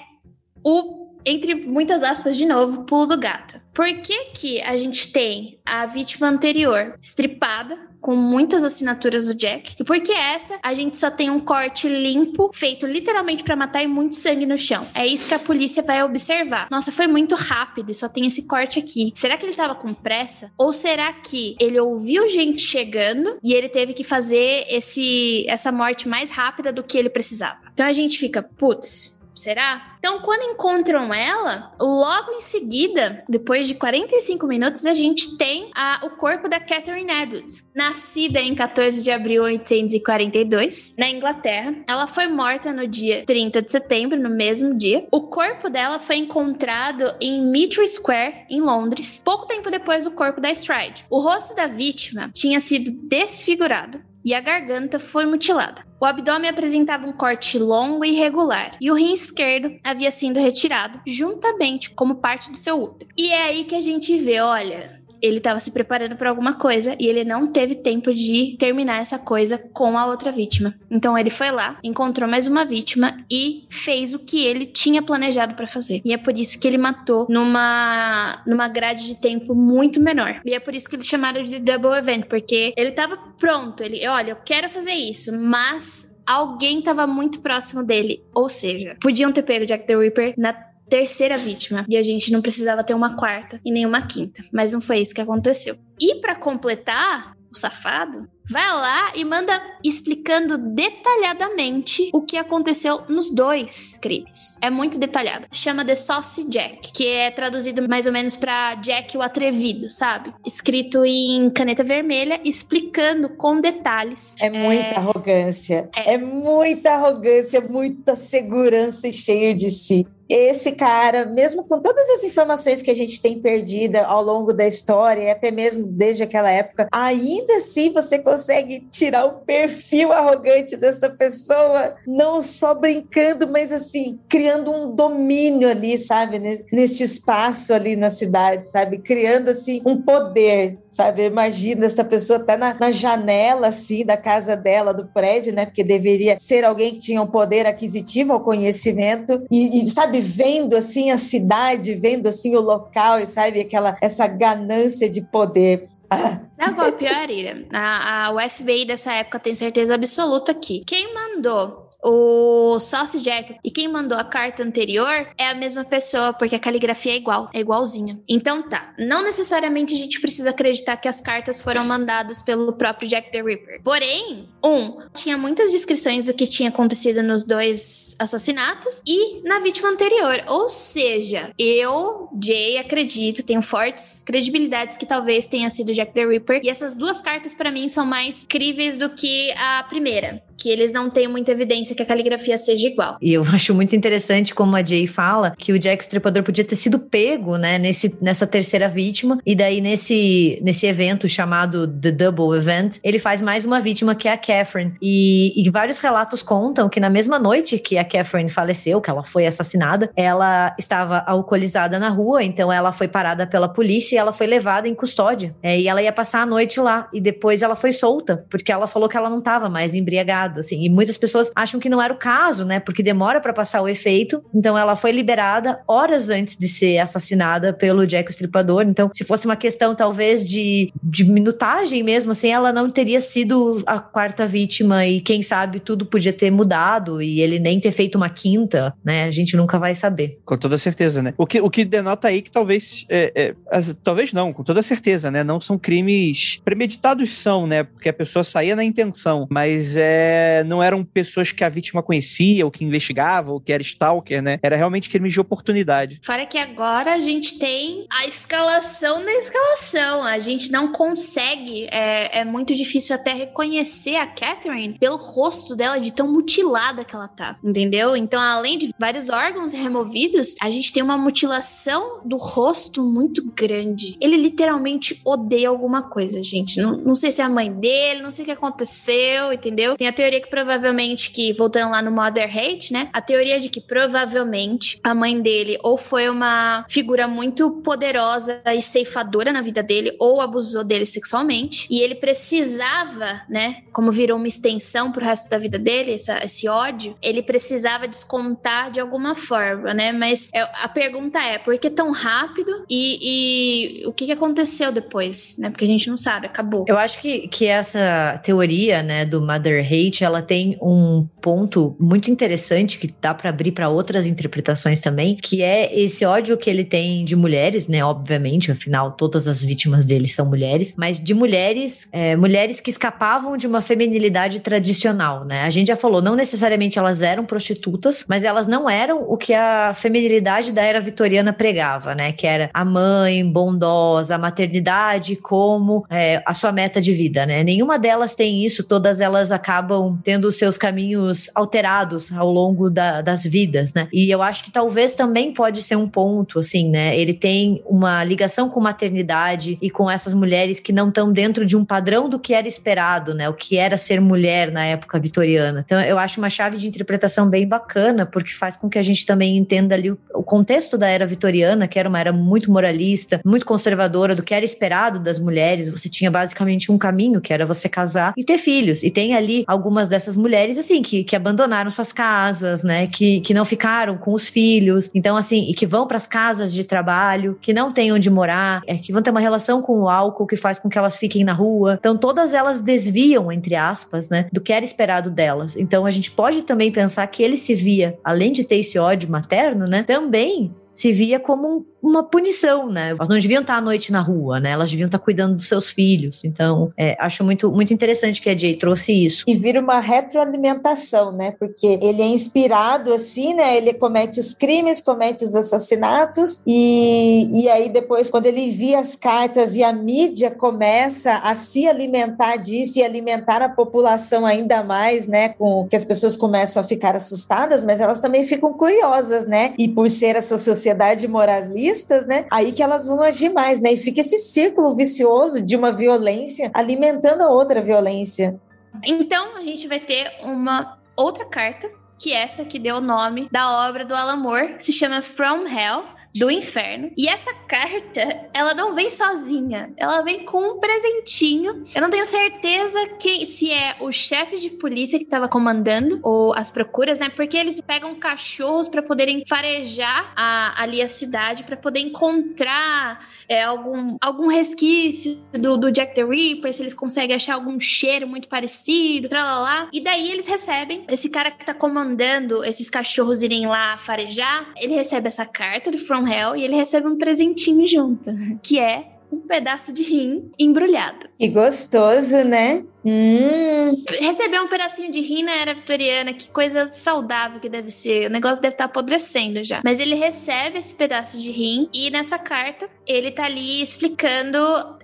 o 0.64 1.06
entre 1.26 1.56
muitas 1.56 2.04
aspas, 2.04 2.38
de 2.38 2.46
novo, 2.46 2.84
pulo 2.84 3.08
do 3.08 3.18
gato. 3.18 3.60
Por 3.74 3.88
que 3.88 4.26
que 4.26 4.62
a 4.62 4.78
gente 4.78 5.12
tem 5.12 5.60
a 5.66 5.86
vítima 5.88 6.28
anterior 6.28 6.96
estripada, 7.02 7.78
com 8.06 8.16
muitas 8.16 8.64
assinaturas 8.64 9.26
do 9.26 9.34
Jack. 9.34 9.74
E 9.80 9.84
porque 9.84 10.12
essa, 10.12 10.60
a 10.62 10.76
gente 10.76 10.96
só 10.96 11.10
tem 11.10 11.32
um 11.32 11.40
corte 11.40 11.90
limpo, 11.90 12.52
feito 12.54 12.86
literalmente 12.86 13.44
para 13.44 13.56
matar 13.56 13.82
e 13.82 13.88
muito 13.88 14.14
sangue 14.14 14.46
no 14.46 14.60
chão. 14.60 14.86
É 14.94 15.08
isso 15.08 15.28
que 15.28 15.34
a 15.34 15.40
polícia 15.40 15.82
vai 15.82 16.04
observar. 16.04 16.68
Nossa, 16.70 16.92
foi 16.92 17.08
muito 17.08 17.34
rápido 17.34 17.90
e 17.90 17.96
só 17.96 18.08
tem 18.08 18.28
esse 18.28 18.44
corte 18.44 18.78
aqui. 18.78 19.12
Será 19.16 19.36
que 19.38 19.44
ele 19.44 19.56
tava 19.56 19.74
com 19.74 19.92
pressa? 19.92 20.52
Ou 20.56 20.72
será 20.72 21.12
que 21.14 21.56
ele 21.60 21.80
ouviu 21.80 22.28
gente 22.28 22.62
chegando 22.62 23.40
e 23.44 23.56
ele 23.56 23.70
teve 23.70 23.92
que 23.92 24.04
fazer 24.04 24.68
esse 24.70 25.44
essa 25.48 25.72
morte 25.72 26.08
mais 26.08 26.30
rápida 26.30 26.72
do 26.72 26.84
que 26.84 27.00
ele 27.00 27.10
precisava? 27.10 27.58
Então 27.74 27.88
a 27.88 27.94
gente 27.94 28.20
fica, 28.20 28.44
putz, 28.44 29.15
será? 29.36 29.96
Então, 30.00 30.20
quando 30.20 30.44
encontram 30.44 31.14
ela, 31.14 31.74
logo 31.80 32.32
em 32.34 32.42
seguida, 32.42 33.24
depois 33.28 33.68
de 33.68 33.76
45 33.76 34.46
minutos, 34.48 34.86
a 34.86 34.94
gente 34.94 35.38
tem 35.38 35.72
a, 35.76 36.02
o 36.04 36.12
corpo 36.12 36.48
da 36.48 36.60
Catherine 36.60 37.12
Edwards, 37.12 37.68
nascida 37.74 38.40
em 38.40 38.54
14 38.54 39.04
de 39.04 39.12
abril 39.12 39.44
de 39.44 39.50
1842, 39.50 40.96
na 40.98 41.10
Inglaterra. 41.10 41.76
Ela 41.88 42.08
foi 42.08 42.28
morta 42.28 42.72
no 42.72 42.88
dia 42.88 43.24
30 43.26 43.62
de 43.62 43.72
setembro, 43.72 44.20
no 44.20 44.30
mesmo 44.30 44.78
dia. 44.78 45.08
O 45.12 45.24
corpo 45.24 45.70
dela 45.70 46.00
foi 46.00 46.18
encontrado 46.18 47.16
em 47.20 47.42
Mitre 47.46 47.88
Square, 47.88 48.46
em 48.50 48.62
Londres, 48.62 49.22
pouco 49.24 49.48
tempo 49.48 49.72
depois 49.72 50.04
do 50.04 50.12
corpo 50.12 50.40
da 50.40 50.52
Stride. 50.52 51.06
O 51.10 51.20
rosto 51.20 51.56
da 51.56 51.68
vítima 51.68 52.30
tinha 52.34 52.60
sido 52.60 52.92
desfigurado 52.92 54.02
e 54.26 54.34
a 54.34 54.42
garganta 54.42 54.98
foi 54.98 55.26
mutilada. 55.26 55.86
O 56.02 56.06
abdômen 56.06 56.50
apresentava 56.50 57.08
um 57.08 57.14
corte 57.14 57.60
longo 57.60 58.04
e 58.04 58.10
irregular, 58.10 58.76
e 58.82 58.90
o 58.90 58.96
rim 58.96 59.14
esquerdo 59.14 59.76
havia 59.84 60.10
sido 60.10 60.40
retirado 60.40 61.00
juntamente 61.06 61.92
como 61.92 62.16
parte 62.16 62.52
do 62.52 62.58
seu 62.58 62.82
útero. 62.82 63.10
E 63.16 63.32
é 63.32 63.44
aí 63.44 63.64
que 63.64 63.76
a 63.76 63.82
gente 63.82 64.18
vê, 64.18 64.40
olha, 64.42 64.95
ele 65.26 65.38
estava 65.38 65.60
se 65.60 65.72
preparando 65.72 66.16
para 66.16 66.30
alguma 66.30 66.54
coisa 66.54 66.96
e 67.00 67.08
ele 67.08 67.24
não 67.24 67.48
teve 67.48 67.76
tempo 67.76 68.14
de 68.14 68.56
terminar 68.60 69.02
essa 69.02 69.18
coisa 69.18 69.58
com 69.58 69.98
a 69.98 70.06
outra 70.06 70.32
vítima. 70.32 70.76
Então 70.90 71.18
ele 71.18 71.30
foi 71.30 71.52
lá, 71.52 71.78
encontrou 71.84 72.30
mais 72.30 72.48
uma 72.48 72.66
vítima 72.66 73.18
e 73.30 73.66
fez 73.70 74.14
o 74.14 74.20
que 74.20 74.46
ele 74.46 74.66
tinha 74.66 75.02
planejado 75.02 75.56
para 75.56 75.68
fazer. 75.68 76.02
E 76.06 76.14
é 76.14 76.18
por 76.18 76.38
isso 76.38 76.60
que 76.60 76.68
ele 76.68 76.78
matou 76.78 77.28
numa 77.30 78.42
numa 78.46 78.68
grade 78.68 79.08
de 79.08 79.18
tempo 79.18 79.54
muito 79.56 80.02
menor. 80.02 80.42
E 80.46 80.54
é 80.54 80.60
por 80.60 80.76
isso 80.76 80.90
que 80.90 80.96
eles 80.96 81.08
chamaram 81.08 81.44
de 81.44 81.60
double 81.60 81.98
event, 81.98 82.26
porque 82.26 82.74
ele 82.78 82.90
estava 82.90 83.18
pronto, 83.38 83.84
ele, 83.84 84.08
olha, 84.08 84.32
eu 84.32 84.38
quero 84.38 84.70
fazer 84.70 84.94
isso, 84.94 85.38
mas 85.38 86.16
alguém 86.26 86.80
estava 86.80 87.06
muito 87.06 87.40
próximo 87.40 87.84
dele. 87.84 88.24
Ou 88.34 88.50
seja, 88.50 88.98
podiam 89.02 89.32
ter 89.32 89.44
pego 89.44 89.66
Jack 89.66 89.86
the 89.86 89.96
Ripper 89.96 90.34
na 90.38 90.54
terceira 90.90 91.38
vítima 91.38 91.86
e 91.90 91.98
a 91.98 92.04
gente 92.04 92.32
não 92.32 92.42
precisava 92.42 92.84
ter 92.84 92.94
uma 92.94 93.16
quarta 93.16 93.60
e 93.66 93.72
nem 93.72 93.86
uma 93.86 94.02
quinta, 94.02 94.44
mas 94.52 94.74
não 94.74 94.82
foi 94.82 95.00
isso 95.00 95.14
que 95.14 95.22
aconteceu. 95.22 95.78
E 96.00 96.16
para 96.16 96.36
completar, 96.36 97.36
o 97.52 97.58
safado 97.58 98.28
vai 98.50 98.68
lá 98.68 99.12
e 99.16 99.24
manda 99.24 99.60
explicando 99.84 100.58
detalhadamente 100.58 102.10
o 102.14 102.22
que 102.22 102.38
aconteceu 102.38 103.02
nos 103.10 103.34
dois 103.34 103.98
crimes. 104.02 104.58
É 104.62 104.70
muito 104.70 105.00
detalhado. 105.00 105.48
Chama 105.52 105.86
The 105.86 105.96
Saucy 105.96 106.44
Jack, 106.44 106.92
que 106.92 107.08
é 107.08 107.32
traduzido 107.32 107.88
mais 107.88 108.06
ou 108.06 108.12
menos 108.12 108.36
para 108.36 108.76
Jack 108.76 109.18
o 109.18 109.22
Atrevido, 109.22 109.90
sabe? 109.90 110.34
Escrito 110.46 111.04
em 111.06 111.50
caneta 111.50 111.84
vermelha, 111.84 112.40
explicando 112.44 113.30
com 113.30 113.60
detalhes. 113.60 114.36
É 114.40 114.50
muita 114.50 114.84
é... 114.84 114.96
arrogância. 114.98 115.90
É... 115.96 116.14
é 116.14 116.18
muita 116.18 116.92
arrogância, 116.92 117.62
muita 117.62 118.16
segurança 118.16 119.08
e 119.08 119.14
cheio 119.14 119.56
de 119.56 119.72
si 119.72 120.06
esse 120.30 120.72
cara, 120.72 121.26
mesmo 121.26 121.64
com 121.64 121.80
todas 121.80 122.10
as 122.10 122.24
informações 122.24 122.82
que 122.82 122.92
a 122.92 122.96
gente 122.96 123.22
tem 123.22 123.40
perdida 123.40 124.04
ao 124.06 124.24
longo 124.24 124.54
da 124.54 124.66
história, 124.66 125.24
e 125.24 125.30
até 125.30 125.52
mesmo 125.52 125.86
desde 125.86 126.24
aquela 126.24 126.50
época, 126.50 126.88
ainda 126.92 127.56
assim 127.56 127.92
você 127.92 128.20
consegue 128.20 128.88
tirar 128.92 129.26
o 129.26 129.42
perfil 129.42 130.12
arrogante 130.12 130.76
dessa 130.76 131.10
pessoa, 131.10 131.96
não 132.08 132.42
só 132.42 132.74
brincando, 132.74 133.48
mas 133.48 133.72
assim, 133.72 134.20
criando 134.28 134.72
um 134.72 134.94
domínio 134.94 135.70
ali, 135.70 135.98
sabe, 135.98 136.40
neste 136.72 137.04
espaço 137.04 137.74
ali 137.74 137.96
na 137.96 138.10
cidade, 138.10 138.68
sabe, 138.68 138.98
criando 139.00 139.50
assim 139.50 139.82
um 139.86 140.02
poder, 140.02 140.80
sabe, 140.90 141.26
imagina 141.26 141.86
essa 141.86 142.04
pessoa 142.04 142.40
tá 142.40 142.58
na, 142.58 142.74
na 142.74 142.92
janela 142.92 143.68
assim 143.68 144.06
da 144.06 144.18
casa 144.18 144.56
dela, 144.56 144.94
do 144.94 145.06
prédio, 145.08 145.54
né, 145.54 145.66
porque 145.66 145.84
deveria 145.84 146.38
ser 146.40 146.64
alguém 146.64 146.94
que 146.94 147.00
tinha 147.00 147.22
um 147.22 147.28
poder 147.28 147.66
aquisitivo 147.66 148.34
ao 148.34 148.40
conhecimento 148.40 149.44
e, 149.52 149.82
e 149.82 149.86
sabe, 149.90 150.15
sabe, 150.16 150.22
vendo 150.22 150.76
assim 150.76 151.12
a 151.12 151.18
cidade, 151.18 151.94
vendo 151.94 152.28
assim 152.28 152.56
o 152.56 152.62
local 152.62 153.20
e 153.20 153.26
sabe 153.26 153.62
aquela 153.62 153.98
essa 154.02 154.28
ganância 154.28 155.10
de 155.10 155.22
poder. 155.22 155.90
Ah. 156.10 156.40
Sabe 156.54 156.76
qual 156.76 156.88
é 156.88 156.92
pior, 156.92 157.30
Ira? 157.30 157.66
A, 157.74 158.28
a, 158.28 158.32
o 158.32 158.50
FBI 158.50 158.86
dessa 158.86 159.14
época 159.14 159.40
tem 159.40 159.56
certeza 159.56 159.96
absoluta 159.96 160.54
que 160.54 160.84
quem 160.86 161.14
mandou 161.14 161.85
o 162.06 162.80
Sauce 162.80 163.20
Jack 163.20 163.56
e 163.64 163.72
quem 163.72 163.88
mandou 163.88 164.18
a 164.18 164.24
carta 164.24 164.62
anterior 164.62 165.28
é 165.38 165.48
a 165.48 165.56
mesma 165.56 165.84
pessoa, 165.84 166.34
porque 166.34 166.56
a 166.56 166.60
caligrafia 166.60 167.14
é 167.14 167.16
igual, 167.16 167.50
é 167.52 167.60
igualzinha. 167.60 168.20
Então 168.30 168.70
tá, 168.70 168.94
não 169.00 169.24
necessariamente 169.24 169.94
a 169.96 169.98
gente 169.98 170.22
precisa 170.22 170.52
acreditar 170.52 170.98
que 170.98 171.08
as 171.08 171.20
cartas 171.20 171.60
foram 171.60 171.84
mandadas 171.84 172.44
pelo 172.44 172.74
próprio 172.74 173.10
Jack 173.10 173.32
the 173.32 173.42
Ripper. 173.42 173.82
Porém, 173.84 174.48
um, 174.64 175.00
tinha 175.16 175.36
muitas 175.38 175.72
descrições 175.72 176.26
do 176.26 176.34
que 176.34 176.46
tinha 176.46 176.70
acontecido 176.70 177.24
nos 177.24 177.44
dois 177.44 178.16
assassinatos 178.20 179.02
e 179.08 179.42
na 179.42 179.60
vítima 179.60 179.90
anterior. 179.90 180.44
Ou 180.48 180.70
seja, 180.70 181.52
eu, 181.58 182.30
Jay, 182.42 182.78
acredito, 182.78 183.44
tenho 183.44 183.62
fortes 183.62 184.24
credibilidades 184.24 184.96
que 184.96 185.06
talvez 185.06 185.48
tenha 185.48 185.70
sido 185.70 185.94
Jack 185.94 186.14
the 186.14 186.26
Ripper. 186.26 186.62
E 186.64 186.70
essas 186.70 186.94
duas 186.94 187.22
cartas 187.22 187.54
para 187.54 187.72
mim 187.72 187.88
são 187.88 188.06
mais 188.06 188.46
críveis 188.48 188.98
do 188.98 189.10
que 189.10 189.52
a 189.54 189.84
primeira, 189.84 190.44
que 190.58 190.70
eles 190.70 190.92
não 190.92 191.10
têm 191.10 191.28
muita 191.28 191.52
evidência 191.52 191.96
que 191.96 192.02
a 192.02 192.06
caligrafia 192.06 192.58
seja 192.58 192.88
igual. 192.88 193.18
E 193.22 193.34
eu 193.34 193.44
acho 193.54 193.74
muito 193.74 193.96
interessante 193.96 194.54
como 194.54 194.76
a 194.76 194.84
Jay 194.84 195.08
fala 195.08 195.54
que 195.58 195.74
o 195.74 195.80
Jack 195.80 196.04
Stripador 196.04 196.44
podia 196.44 196.66
ter 196.66 196.76
sido 196.76 197.00
pego, 197.00 197.58
né, 197.58 197.78
nesse, 197.78 198.18
nessa 198.22 198.48
terceira 198.48 198.88
vítima, 198.88 199.40
e 199.46 199.56
daí 199.56 199.82
nesse, 199.82 200.60
nesse 200.62 200.86
evento 200.86 201.28
chamado 201.28 201.88
The 201.88 202.12
Double 202.12 202.58
Event, 202.58 202.98
ele 203.04 203.20
faz 203.20 203.42
mais 203.42 203.66
uma 203.66 203.80
vítima 203.80 204.16
que 204.16 204.28
é 204.28 204.34
a 204.34 204.38
Catherine. 204.38 204.94
E, 205.02 205.54
e 205.56 205.70
vários 205.70 206.00
relatos 206.00 206.42
contam 206.42 206.90
que 206.90 207.00
na 207.00 207.10
mesma 207.10 207.38
noite 207.40 207.78
que 207.78 207.98
a 207.98 208.04
Catherine 208.04 208.50
faleceu, 208.50 209.02
que 209.02 209.10
ela 209.10 209.24
foi 209.24 209.46
assassinada, 209.46 210.10
ela 210.16 210.76
estava 210.80 211.24
alcoolizada 211.26 212.00
na 212.00 212.10
rua, 212.10 212.44
então 212.44 212.72
ela 212.72 212.92
foi 212.92 213.08
parada 213.08 213.46
pela 213.48 213.68
polícia 213.68 214.16
e 214.16 214.18
ela 214.18 214.34
foi 214.34 214.48
levada 214.48 214.88
em 214.88 214.96
custódia. 214.96 215.56
É, 215.62 215.80
e 215.80 215.88
ela 215.88 216.02
ia 216.02 216.12
passar 216.12 216.42
a 216.42 216.46
noite 216.46 216.80
lá, 216.80 217.10
e 217.14 217.20
depois 217.20 217.62
ela 217.62 217.76
foi 217.76 217.92
solta, 217.92 218.46
porque 218.50 218.72
ela 218.72 218.88
falou 218.88 219.10
que 219.10 219.18
ela 219.18 219.30
não 219.30 219.40
estava 219.40 219.70
mais 219.70 219.96
embriagada, 219.96 220.45
assim. 220.60 220.84
E 220.84 220.90
muitas 220.90 221.18
pessoas 221.18 221.52
acham 221.56 221.80
que 221.80 221.90
não 221.90 222.02
era 222.02 222.14
o 222.14 222.18
caso, 222.18 222.66
né? 222.66 222.80
Porque 222.80 223.04
demora 223.04 223.40
para 223.42 223.54
passar 223.54 223.82
o 223.82 223.88
efeito. 223.88 224.44
Então 224.54 224.78
ela 224.78 224.96
foi 224.96 225.12
liberada 225.12 225.80
horas 225.88 226.30
antes 226.30 226.58
de 226.58 226.68
ser 226.68 227.00
assassinada 227.00 227.74
pelo 227.74 228.06
Jack 228.06 228.30
o 228.30 228.32
Estripador. 228.32 228.84
Então, 228.84 229.10
se 229.14 229.24
fosse 229.24 229.46
uma 229.46 229.56
questão 229.56 229.96
talvez 229.96 230.48
de, 230.48 230.92
de 231.04 231.24
minutagem 231.24 232.04
mesmo, 232.04 232.32
assim, 232.32 232.50
ela 232.50 232.72
não 232.72 232.90
teria 232.90 233.22
sido 233.22 233.84
a 233.86 234.00
quarta 234.00 234.46
vítima 234.46 235.06
e 235.06 235.22
quem 235.22 235.42
sabe 235.42 235.80
tudo 235.80 236.06
podia 236.06 236.34
ter 236.34 236.52
mudado 236.52 237.22
e 237.22 237.42
ele 237.42 237.60
nem 237.60 237.80
ter 237.80 237.92
feito 237.92 238.16
uma 238.16 238.30
quinta, 238.30 238.94
né? 239.04 239.24
A 239.24 239.32
gente 239.32 239.56
nunca 239.56 239.78
vai 239.80 239.94
saber. 239.94 240.40
Com 240.46 240.58
toda 240.58 240.78
certeza, 240.78 241.22
né? 241.22 241.34
O 241.38 241.46
que, 241.46 241.62
o 241.62 241.70
que 241.70 241.86
denota 241.86 242.28
aí 242.28 242.42
que 242.42 242.52
talvez, 242.52 243.06
é, 243.10 243.32
é, 243.72 243.84
talvez 244.04 244.34
não, 244.34 244.54
com 244.54 244.64
toda 244.64 244.82
certeza, 244.82 245.30
né? 245.32 245.44
Não 245.44 245.60
são 245.60 245.78
crimes 245.78 246.60
premeditados 246.64 247.34
são, 247.34 247.68
né? 247.68 247.84
Porque 247.84 248.10
a 248.10 248.14
pessoa 248.14 248.44
saía 248.44 248.76
na 248.76 248.84
intenção, 248.84 249.48
mas 249.50 249.96
é, 249.98 250.35
não 250.66 250.82
eram 250.82 251.04
pessoas 251.04 251.52
que 251.52 251.64
haviam 251.64 251.76
vítima 251.76 252.02
conhecia, 252.02 252.66
ou 252.66 252.72
que 252.72 252.84
investigava, 252.84 253.52
ou 253.52 253.60
que 253.60 253.74
era 253.74 253.84
stalker, 253.84 254.42
né? 254.42 254.58
Era 254.64 254.78
realmente 254.78 255.10
crime 255.10 255.30
de 255.30 255.40
oportunidade. 255.40 256.20
Fora 256.24 256.46
que 256.46 256.58
agora 256.58 257.14
a 257.14 257.20
gente 257.20 257.60
tem 257.60 258.08
a 258.10 258.26
escalação 258.26 259.24
da 259.24 259.34
escalação. 259.34 260.24
A 260.24 260.40
gente 260.40 260.72
não 260.72 260.92
consegue, 260.92 261.88
é, 261.92 262.40
é 262.40 262.46
muito 262.46 262.74
difícil 262.74 263.14
até 263.14 263.34
reconhecer 263.34 264.16
a 264.16 264.26
Catherine 264.26 264.98
pelo 264.98 265.18
rosto 265.18 265.76
dela, 265.76 266.00
de 266.00 266.14
tão 266.14 266.32
mutilada 266.32 267.04
que 267.04 267.14
ela 267.14 267.28
tá, 267.28 267.58
entendeu? 267.64 268.16
Então, 268.16 268.42
além 268.42 268.78
de 268.78 268.92
vários 268.98 269.30
órgãos 269.30 269.74
removidos, 269.74 270.56
a 270.62 270.70
gente 270.70 270.94
tem 270.94 271.04
uma 271.04 271.18
mutilação 271.18 272.22
do 272.24 272.38
rosto 272.38 273.04
muito 273.04 273.52
grande. 273.52 274.18
Ele 274.22 274.38
literalmente 274.38 275.20
odeia 275.26 275.68
alguma 275.68 276.04
coisa, 276.04 276.42
gente. 276.42 276.80
Não, 276.80 276.98
não 276.98 277.16
sei 277.16 277.32
se 277.32 277.42
é 277.42 277.44
a 277.44 277.50
mãe 277.50 277.72
dele, 277.72 278.22
não 278.22 278.32
sei 278.32 278.44
o 278.44 278.46
que 278.46 278.52
aconteceu, 278.52 279.52
entendeu? 279.52 279.98
Tem 279.98 280.08
a 280.08 280.14
teoria 280.26 280.42
que 280.42 280.50
provavelmente 280.50 281.30
que 281.30 281.54
voltando 281.54 281.92
lá 281.92 282.02
no 282.02 282.12
Mother 282.12 282.50
Hate, 282.50 282.92
né? 282.92 283.10
A 283.14 283.22
teoria 283.22 283.60
de 283.60 283.70
que 283.70 283.80
provavelmente 283.80 285.00
a 285.04 285.14
mãe 285.14 285.40
dele 285.40 285.78
ou 285.84 285.98
foi 285.98 286.30
uma 286.30 286.84
figura 286.90 287.28
muito 287.28 287.70
poderosa 287.84 288.62
e 288.74 288.82
ceifadora 288.82 289.52
na 289.52 289.62
vida 289.62 289.84
dele, 289.84 290.16
ou 290.20 290.42
abusou 290.42 290.84
dele 290.84 291.06
sexualmente, 291.06 291.88
e 291.92 292.02
ele 292.02 292.16
precisava, 292.16 293.42
né? 293.48 293.84
Como 293.94 294.12
virou 294.12 294.38
uma 294.38 294.48
extensão 294.48 295.12
pro 295.12 295.24
resto 295.24 295.50
da 295.50 295.60
vida 295.60 295.78
dele, 295.78 296.14
essa, 296.14 296.44
esse 296.44 296.68
ódio, 296.68 297.16
ele 297.22 297.44
precisava 297.44 298.08
descontar 298.08 298.92
de 298.92 299.00
alguma 299.00 299.36
forma, 299.36 299.94
né? 299.94 300.12
Mas 300.12 300.50
é, 300.56 300.62
a 300.62 300.88
pergunta 300.88 301.40
é: 301.40 301.60
por 301.60 301.78
que 301.78 301.90
tão 301.90 302.12
rápido 302.12 302.84
e, 302.90 304.02
e 304.02 304.08
o 304.08 304.12
que, 304.12 304.26
que 304.26 304.32
aconteceu 304.32 304.92
depois, 304.92 305.58
né? 305.60 305.70
Porque 305.70 305.86
a 305.86 305.88
gente 305.88 306.10
não 306.10 306.18
sabe, 306.18 306.48
acabou. 306.48 306.86
Eu 306.88 306.98
acho 306.98 307.20
que, 307.20 307.48
que 307.48 307.68
essa 307.68 308.40
teoria, 308.44 309.04
né, 309.04 309.24
do 309.24 309.40
Mother 309.42 309.86
Hate, 309.86 310.15
ela 310.24 310.42
tem 310.42 310.78
um 310.82 311.28
ponto 311.42 311.96
muito 312.00 312.30
interessante 312.32 312.98
que 312.98 313.14
dá 313.22 313.34
para 313.34 313.50
abrir 313.50 313.72
para 313.72 313.90
outras 313.90 314.26
interpretações 314.28 315.02
também, 315.02 315.36
que 315.36 315.62
é 315.62 315.98
esse 315.98 316.26
ódio 316.26 316.58
que 316.58 316.70
ele 316.70 316.84
tem 316.84 317.26
de 317.26 317.36
mulheres, 317.36 317.88
né? 317.88 318.04
Obviamente, 318.04 318.72
afinal, 318.72 319.12
todas 319.12 319.48
as 319.48 319.64
vítimas 319.64 320.06
dele 320.06 320.28
são 320.28 320.46
mulheres, 320.46 320.96
mas 320.98 321.20
de 321.20 321.34
mulheres, 321.34 322.08
é, 322.12 322.36
mulheres 322.36 322.80
que 322.80 322.90
escapavam 322.90 323.58
de 323.58 323.68
uma 323.68 323.82
feminilidade 323.82 324.60
tradicional, 324.60 325.46
né? 325.46 325.64
A 325.64 325.70
gente 325.70 325.88
já 325.88 325.96
falou, 325.96 326.22
não 326.22 326.36
necessariamente 326.36 326.98
elas 326.98 327.22
eram 327.22 327.46
prostitutas, 327.46 328.26
mas 328.28 328.44
elas 328.44 328.68
não 328.68 328.90
eram 328.90 329.24
o 329.24 329.38
que 329.38 329.54
a 329.54 329.94
feminilidade 329.94 330.72
da 330.72 330.84
era 330.84 331.00
vitoriana 331.00 331.54
pregava, 331.54 332.14
né? 332.16 332.32
Que 332.32 332.48
era 332.48 332.70
a 332.74 332.86
mãe 332.86 333.46
bondosa, 333.50 334.36
a 334.36 334.38
maternidade 334.38 335.36
como 335.36 336.06
é, 336.10 336.42
a 336.46 336.54
sua 336.54 336.72
meta 336.72 337.02
de 337.02 337.14
vida, 337.14 337.46
né? 337.46 337.64
Nenhuma 337.64 337.98
delas 337.98 338.36
tem 338.36 338.66
isso, 338.66 338.84
todas 338.84 339.20
elas 339.20 339.52
acabam 339.52 340.05
tendo 340.24 340.52
seus 340.52 340.78
caminhos 340.78 341.50
alterados 341.56 342.32
ao 342.32 342.52
longo 342.52 342.90
da, 342.90 343.22
das 343.22 343.44
vidas, 343.44 343.94
né? 343.94 344.08
E 344.12 344.30
eu 344.30 344.42
acho 344.42 344.64
que 344.64 344.72
talvez 344.72 345.16
também 345.16 345.54
pode 345.54 345.82
ser 345.82 345.96
um 345.96 346.08
ponto, 346.08 346.60
assim, 346.60 346.90
né? 346.90 347.18
Ele 347.18 347.34
tem 347.34 347.82
uma 347.86 348.24
ligação 348.24 348.70
com 348.70 348.80
maternidade 348.80 349.78
e 349.82 349.90
com 349.90 350.10
essas 350.10 350.34
mulheres 350.34 350.80
que 350.80 350.94
não 350.94 351.10
estão 351.10 351.32
dentro 351.32 351.66
de 351.66 351.76
um 351.76 351.86
padrão 351.86 352.30
do 352.30 352.40
que 352.40 352.54
era 352.54 352.68
esperado, 352.68 353.34
né? 353.34 353.50
O 353.50 353.54
que 353.54 353.78
era 353.78 353.98
ser 353.98 354.20
mulher 354.20 354.72
na 354.72 354.86
época 354.86 355.20
vitoriana. 355.20 355.84
Então, 355.86 356.02
eu 356.02 356.18
acho 356.18 356.40
uma 356.40 356.50
chave 356.50 356.78
de 356.78 356.88
interpretação 356.88 357.50
bem 357.50 357.68
bacana, 357.68 358.26
porque 358.26 358.54
faz 358.54 358.76
com 358.76 358.90
que 358.90 359.00
a 359.00 359.04
gente 359.04 359.26
também 359.26 359.58
entenda 359.58 359.96
ali 359.96 360.12
o, 360.12 360.18
o 360.34 360.44
contexto 360.44 360.98
da 360.98 361.08
era 361.08 361.26
vitoriana, 361.26 361.88
que 361.88 362.00
era 362.00 362.10
uma 362.10 362.20
era 362.20 362.34
muito 362.34 362.72
moralista, 362.72 363.42
muito 363.46 363.66
conservadora 363.66 364.36
do 364.36 364.44
que 364.44 364.54
era 364.54 364.66
esperado 364.66 365.20
das 365.20 365.40
mulheres. 365.40 365.90
Você 365.90 366.10
tinha 366.10 366.30
basicamente 366.30 366.92
um 366.92 366.98
caminho, 366.98 367.42
que 367.42 367.54
era 367.54 367.66
você 367.66 367.88
casar 367.88 368.34
e 368.38 368.44
ter 368.44 368.58
filhos. 368.58 369.04
E 369.04 369.10
tem 369.10 369.36
ali 369.36 369.64
algumas 369.68 369.95
dessas 370.10 370.36
mulheres, 370.36 370.78
assim, 370.78 371.02
que, 371.02 371.24
que 371.24 371.36
abandonaram 371.36 371.90
suas 371.90 372.12
casas, 372.12 372.84
né? 372.84 373.08
Que, 373.08 373.40
que 373.42 373.54
não 373.54 373.66
ficaram 373.66 374.18
com 374.18 374.34
os 374.34 374.50
filhos. 374.50 375.10
Então, 375.14 375.38
assim, 375.38 375.70
e 375.70 375.74
que 375.74 375.86
vão 375.86 376.08
para 376.08 376.18
as 376.18 376.28
casas 376.28 376.74
de 376.74 376.84
trabalho, 376.84 377.58
que 377.62 377.74
não 377.74 377.92
têm 377.92 378.12
onde 378.12 378.30
morar, 378.30 378.82
é, 378.86 378.96
que 378.96 379.12
vão 379.12 379.22
ter 379.22 379.32
uma 379.32 379.40
relação 379.40 379.82
com 379.82 380.02
o 380.02 380.10
álcool 380.10 380.48
que 380.48 380.56
faz 380.56 380.78
com 380.78 380.90
que 380.90 380.98
elas 380.98 381.18
fiquem 381.18 381.44
na 381.44 381.54
rua. 381.54 381.96
Então, 382.00 382.18
todas 382.18 382.54
elas 382.54 382.82
desviam, 382.82 383.52
entre 383.52 383.76
aspas, 383.76 384.30
né? 384.30 384.48
Do 384.52 384.62
que 384.62 384.74
era 384.74 384.86
esperado 384.86 385.30
delas. 385.30 385.76
Então, 385.76 386.06
a 386.06 386.12
gente 386.12 386.32
pode 386.32 386.64
também 386.64 386.92
pensar 386.92 387.26
que 387.28 387.42
ele 387.42 387.58
se 387.58 387.74
via, 387.74 388.18
além 388.24 388.52
de 388.52 388.64
ter 388.64 388.78
esse 388.78 389.00
ódio 389.00 389.30
materno, 389.30 389.86
né? 389.86 390.04
Também 390.04 390.74
se 390.96 391.12
via 391.12 391.40
como 391.40 391.68
um 391.68 391.86
uma 392.06 392.24
punição, 392.24 392.88
né? 392.88 393.10
Elas 393.10 393.28
não 393.28 393.38
deviam 393.38 393.62
estar 393.62 393.78
à 393.78 393.82
noite 393.82 394.12
na 394.12 394.22
rua, 394.22 394.60
né? 394.60 394.72
Elas 394.72 394.90
deviam 394.90 395.08
estar 395.08 395.20
cuidando 395.20 395.56
dos 395.56 395.68
seus 395.68 395.90
filhos. 395.90 396.44
Então, 396.46 396.94
é, 396.96 397.18
acho 397.20 397.44
muito, 397.44 397.72
muito 397.72 397.94
interessante 397.94 398.42
que 398.42 398.50
a 398.50 398.56
Jay 398.56 398.76
trouxe 398.76 399.12
isso. 399.12 399.44
E 399.48 399.56
vira 399.56 399.82
uma 399.82 400.00
retroalimentação, 400.00 401.32
né? 401.32 401.52
Porque 401.58 401.88
ele 402.02 402.22
é 402.22 402.28
inspirado 402.28 403.12
assim, 403.12 403.54
né? 403.56 403.76
Ele 403.76 403.94
comete 403.94 404.40
os 404.40 404.54
crimes, 404.54 405.02
comete 405.02 405.44
os 405.44 405.56
assassinatos 405.56 406.62
e, 406.66 407.50
e 407.52 407.70
aí 407.70 407.90
depois, 407.90 408.30
quando 408.30 408.46
ele 408.46 408.70
via 408.70 409.00
as 409.00 409.16
cartas 409.16 409.76
e 409.76 409.84
a 409.84 409.92
mídia 409.92 410.52
começa 410.52 411.38
a 411.38 411.56
se 411.56 411.88
alimentar 411.88 412.58
disso 412.58 413.00
e 413.00 413.04
alimentar 413.04 413.62
a 413.62 413.70
população 413.70 414.46
ainda 414.46 414.84
mais, 414.84 415.26
né? 415.26 415.50
Com 415.50 415.88
que 415.90 415.96
as 415.96 416.06
pessoas 416.06 416.38
começam 416.38 416.82
a 416.82 416.86
ficar 416.86 417.16
assustadas, 417.16 417.84
mas 417.84 418.00
elas 418.00 418.20
também 418.20 418.44
ficam 418.44 418.74
curiosas, 418.74 419.48
né? 419.48 419.74
E 419.78 419.88
por 419.88 420.08
ser 420.10 420.36
essa 420.36 420.58
sociedade 420.58 420.85
moralista 421.28 422.22
né? 422.28 422.46
Aí 422.52 422.72
que 422.72 422.84
elas 422.84 423.08
vão 423.08 423.22
agir 423.22 423.50
mais, 423.50 423.82
né? 423.82 423.94
E 423.94 423.98
fica 423.98 424.22
esse 424.22 424.38
círculo 424.38 424.96
vicioso 424.96 425.62
de 425.62 425.76
uma 425.76 425.92
violência 425.92 426.70
alimentando 426.74 427.42
a 427.42 427.50
outra 427.50 427.82
violência. 427.82 428.60
Então 429.04 429.56
a 429.58 429.64
gente 429.64 429.88
vai 429.88 430.00
ter 430.00 430.32
uma 430.44 430.98
outra 431.16 431.46
carta 431.46 431.90
que 432.18 432.32
é 432.32 432.38
essa 432.38 432.64
que 432.64 432.80
deu 432.80 432.98
o 432.98 433.02
nome 433.02 433.50
da 433.52 433.88
obra 433.88 434.06
do 434.06 434.16
Alan 434.16 434.38
Moore, 434.38 434.76
se 434.80 434.94
chama 434.94 435.22
From 435.22 435.68
Hell, 435.68 436.04
do 436.36 436.52
inferno. 436.52 437.12
E 437.18 437.30
essa 437.30 437.54
carta, 437.54 438.50
ela 438.54 438.74
não 438.74 438.94
vem 438.94 439.10
sozinha. 439.10 439.94
Ela 439.96 440.22
vem 440.22 440.44
com 440.44 440.76
um 440.76 440.80
presentinho. 440.80 441.86
Eu 441.96 442.02
não 442.02 442.10
tenho 442.10 442.26
certeza 442.26 443.00
que 443.20 443.46
se 443.46 443.72
é 443.72 443.96
o 444.02 444.12
chefe 444.12 444.60
de 444.60 444.70
polícia 444.72 445.18
que 445.18 445.24
estava 445.24 445.48
comandando 445.48 446.20
ou 446.22 446.54
as 446.54 446.70
procuras, 446.70 447.20
né? 447.20 447.30
Porque 447.30 447.56
eles 447.56 447.80
pegam 447.80 448.14
cachorros 448.16 448.90
para 448.90 449.02
poderem 449.02 449.44
farejar 449.48 450.34
a, 450.36 450.84
ali 450.84 451.02
a 451.02 451.08
cidade 451.08 451.64
para 451.64 451.78
poder 451.78 452.02
encontrar 452.02 453.26
é, 453.48 453.64
algum, 453.64 454.18
algum 454.20 454.48
resquício 454.48 455.42
do, 455.54 455.78
do 455.78 455.92
Jack 455.92 456.14
the 456.16 456.24
Ripper, 456.24 456.74
se 456.74 456.82
eles 456.82 456.94
conseguem 456.94 457.36
achar 457.36 457.54
algum 457.54 457.80
cheiro 457.80 458.28
muito 458.28 458.50
parecido, 458.50 459.30
lá. 459.32 459.90
E 459.94 460.02
daí 460.02 460.32
eles 460.32 460.48
recebem 460.48 461.06
esse 461.10 461.30
cara 461.30 461.52
que 461.52 461.66
tá 461.66 461.74
comandando 461.74 462.64
esses 462.64 462.90
cachorros 462.90 463.42
irem 463.42 463.68
lá 463.68 463.98
farejar, 463.98 464.72
ele 464.76 464.94
recebe 464.94 465.28
essa 465.28 465.46
carta 465.46 465.92
do 465.92 465.98
From 465.98 466.25
Hell 466.28 466.56
e 466.56 466.64
ele 466.64 466.76
recebe 466.76 467.08
um 467.08 467.18
presentinho 467.18 467.88
junto, 467.88 468.32
que 468.62 468.80
é 468.80 469.16
um 469.32 469.40
pedaço 469.40 469.94
de 469.94 470.04
rim 470.04 470.52
embrulhado. 470.58 471.28
Que 471.38 471.50
gostoso, 471.50 472.44
né? 472.44 472.84
Hum. 473.04 473.92
Receber 474.20 474.60
um 474.62 474.68
pedacinho 474.68 475.12
de 475.12 475.20
rim 475.20 475.44
na 475.44 475.52
era 475.52 475.74
vitoriana, 475.74 476.34
que 476.34 476.50
coisa 476.50 476.90
saudável 476.90 477.60
que 477.60 477.70
deve 477.70 477.90
ser. 477.90 478.28
O 478.28 478.30
negócio 478.32 478.62
deve 478.62 478.74
estar 478.74 478.86
tá 478.86 478.90
apodrecendo 478.90 479.64
já. 479.64 479.82
Mas 479.84 480.00
ele 480.00 480.16
recebe 480.16 480.80
esse 480.80 480.96
pedaço 480.96 481.40
de 481.40 481.52
rim 481.52 481.90
e 481.94 482.10
nessa 482.10 482.40
carta 482.40 482.90
ele 483.06 483.32
tá 483.32 483.46
ali 483.46 483.82
explicando 483.82 484.58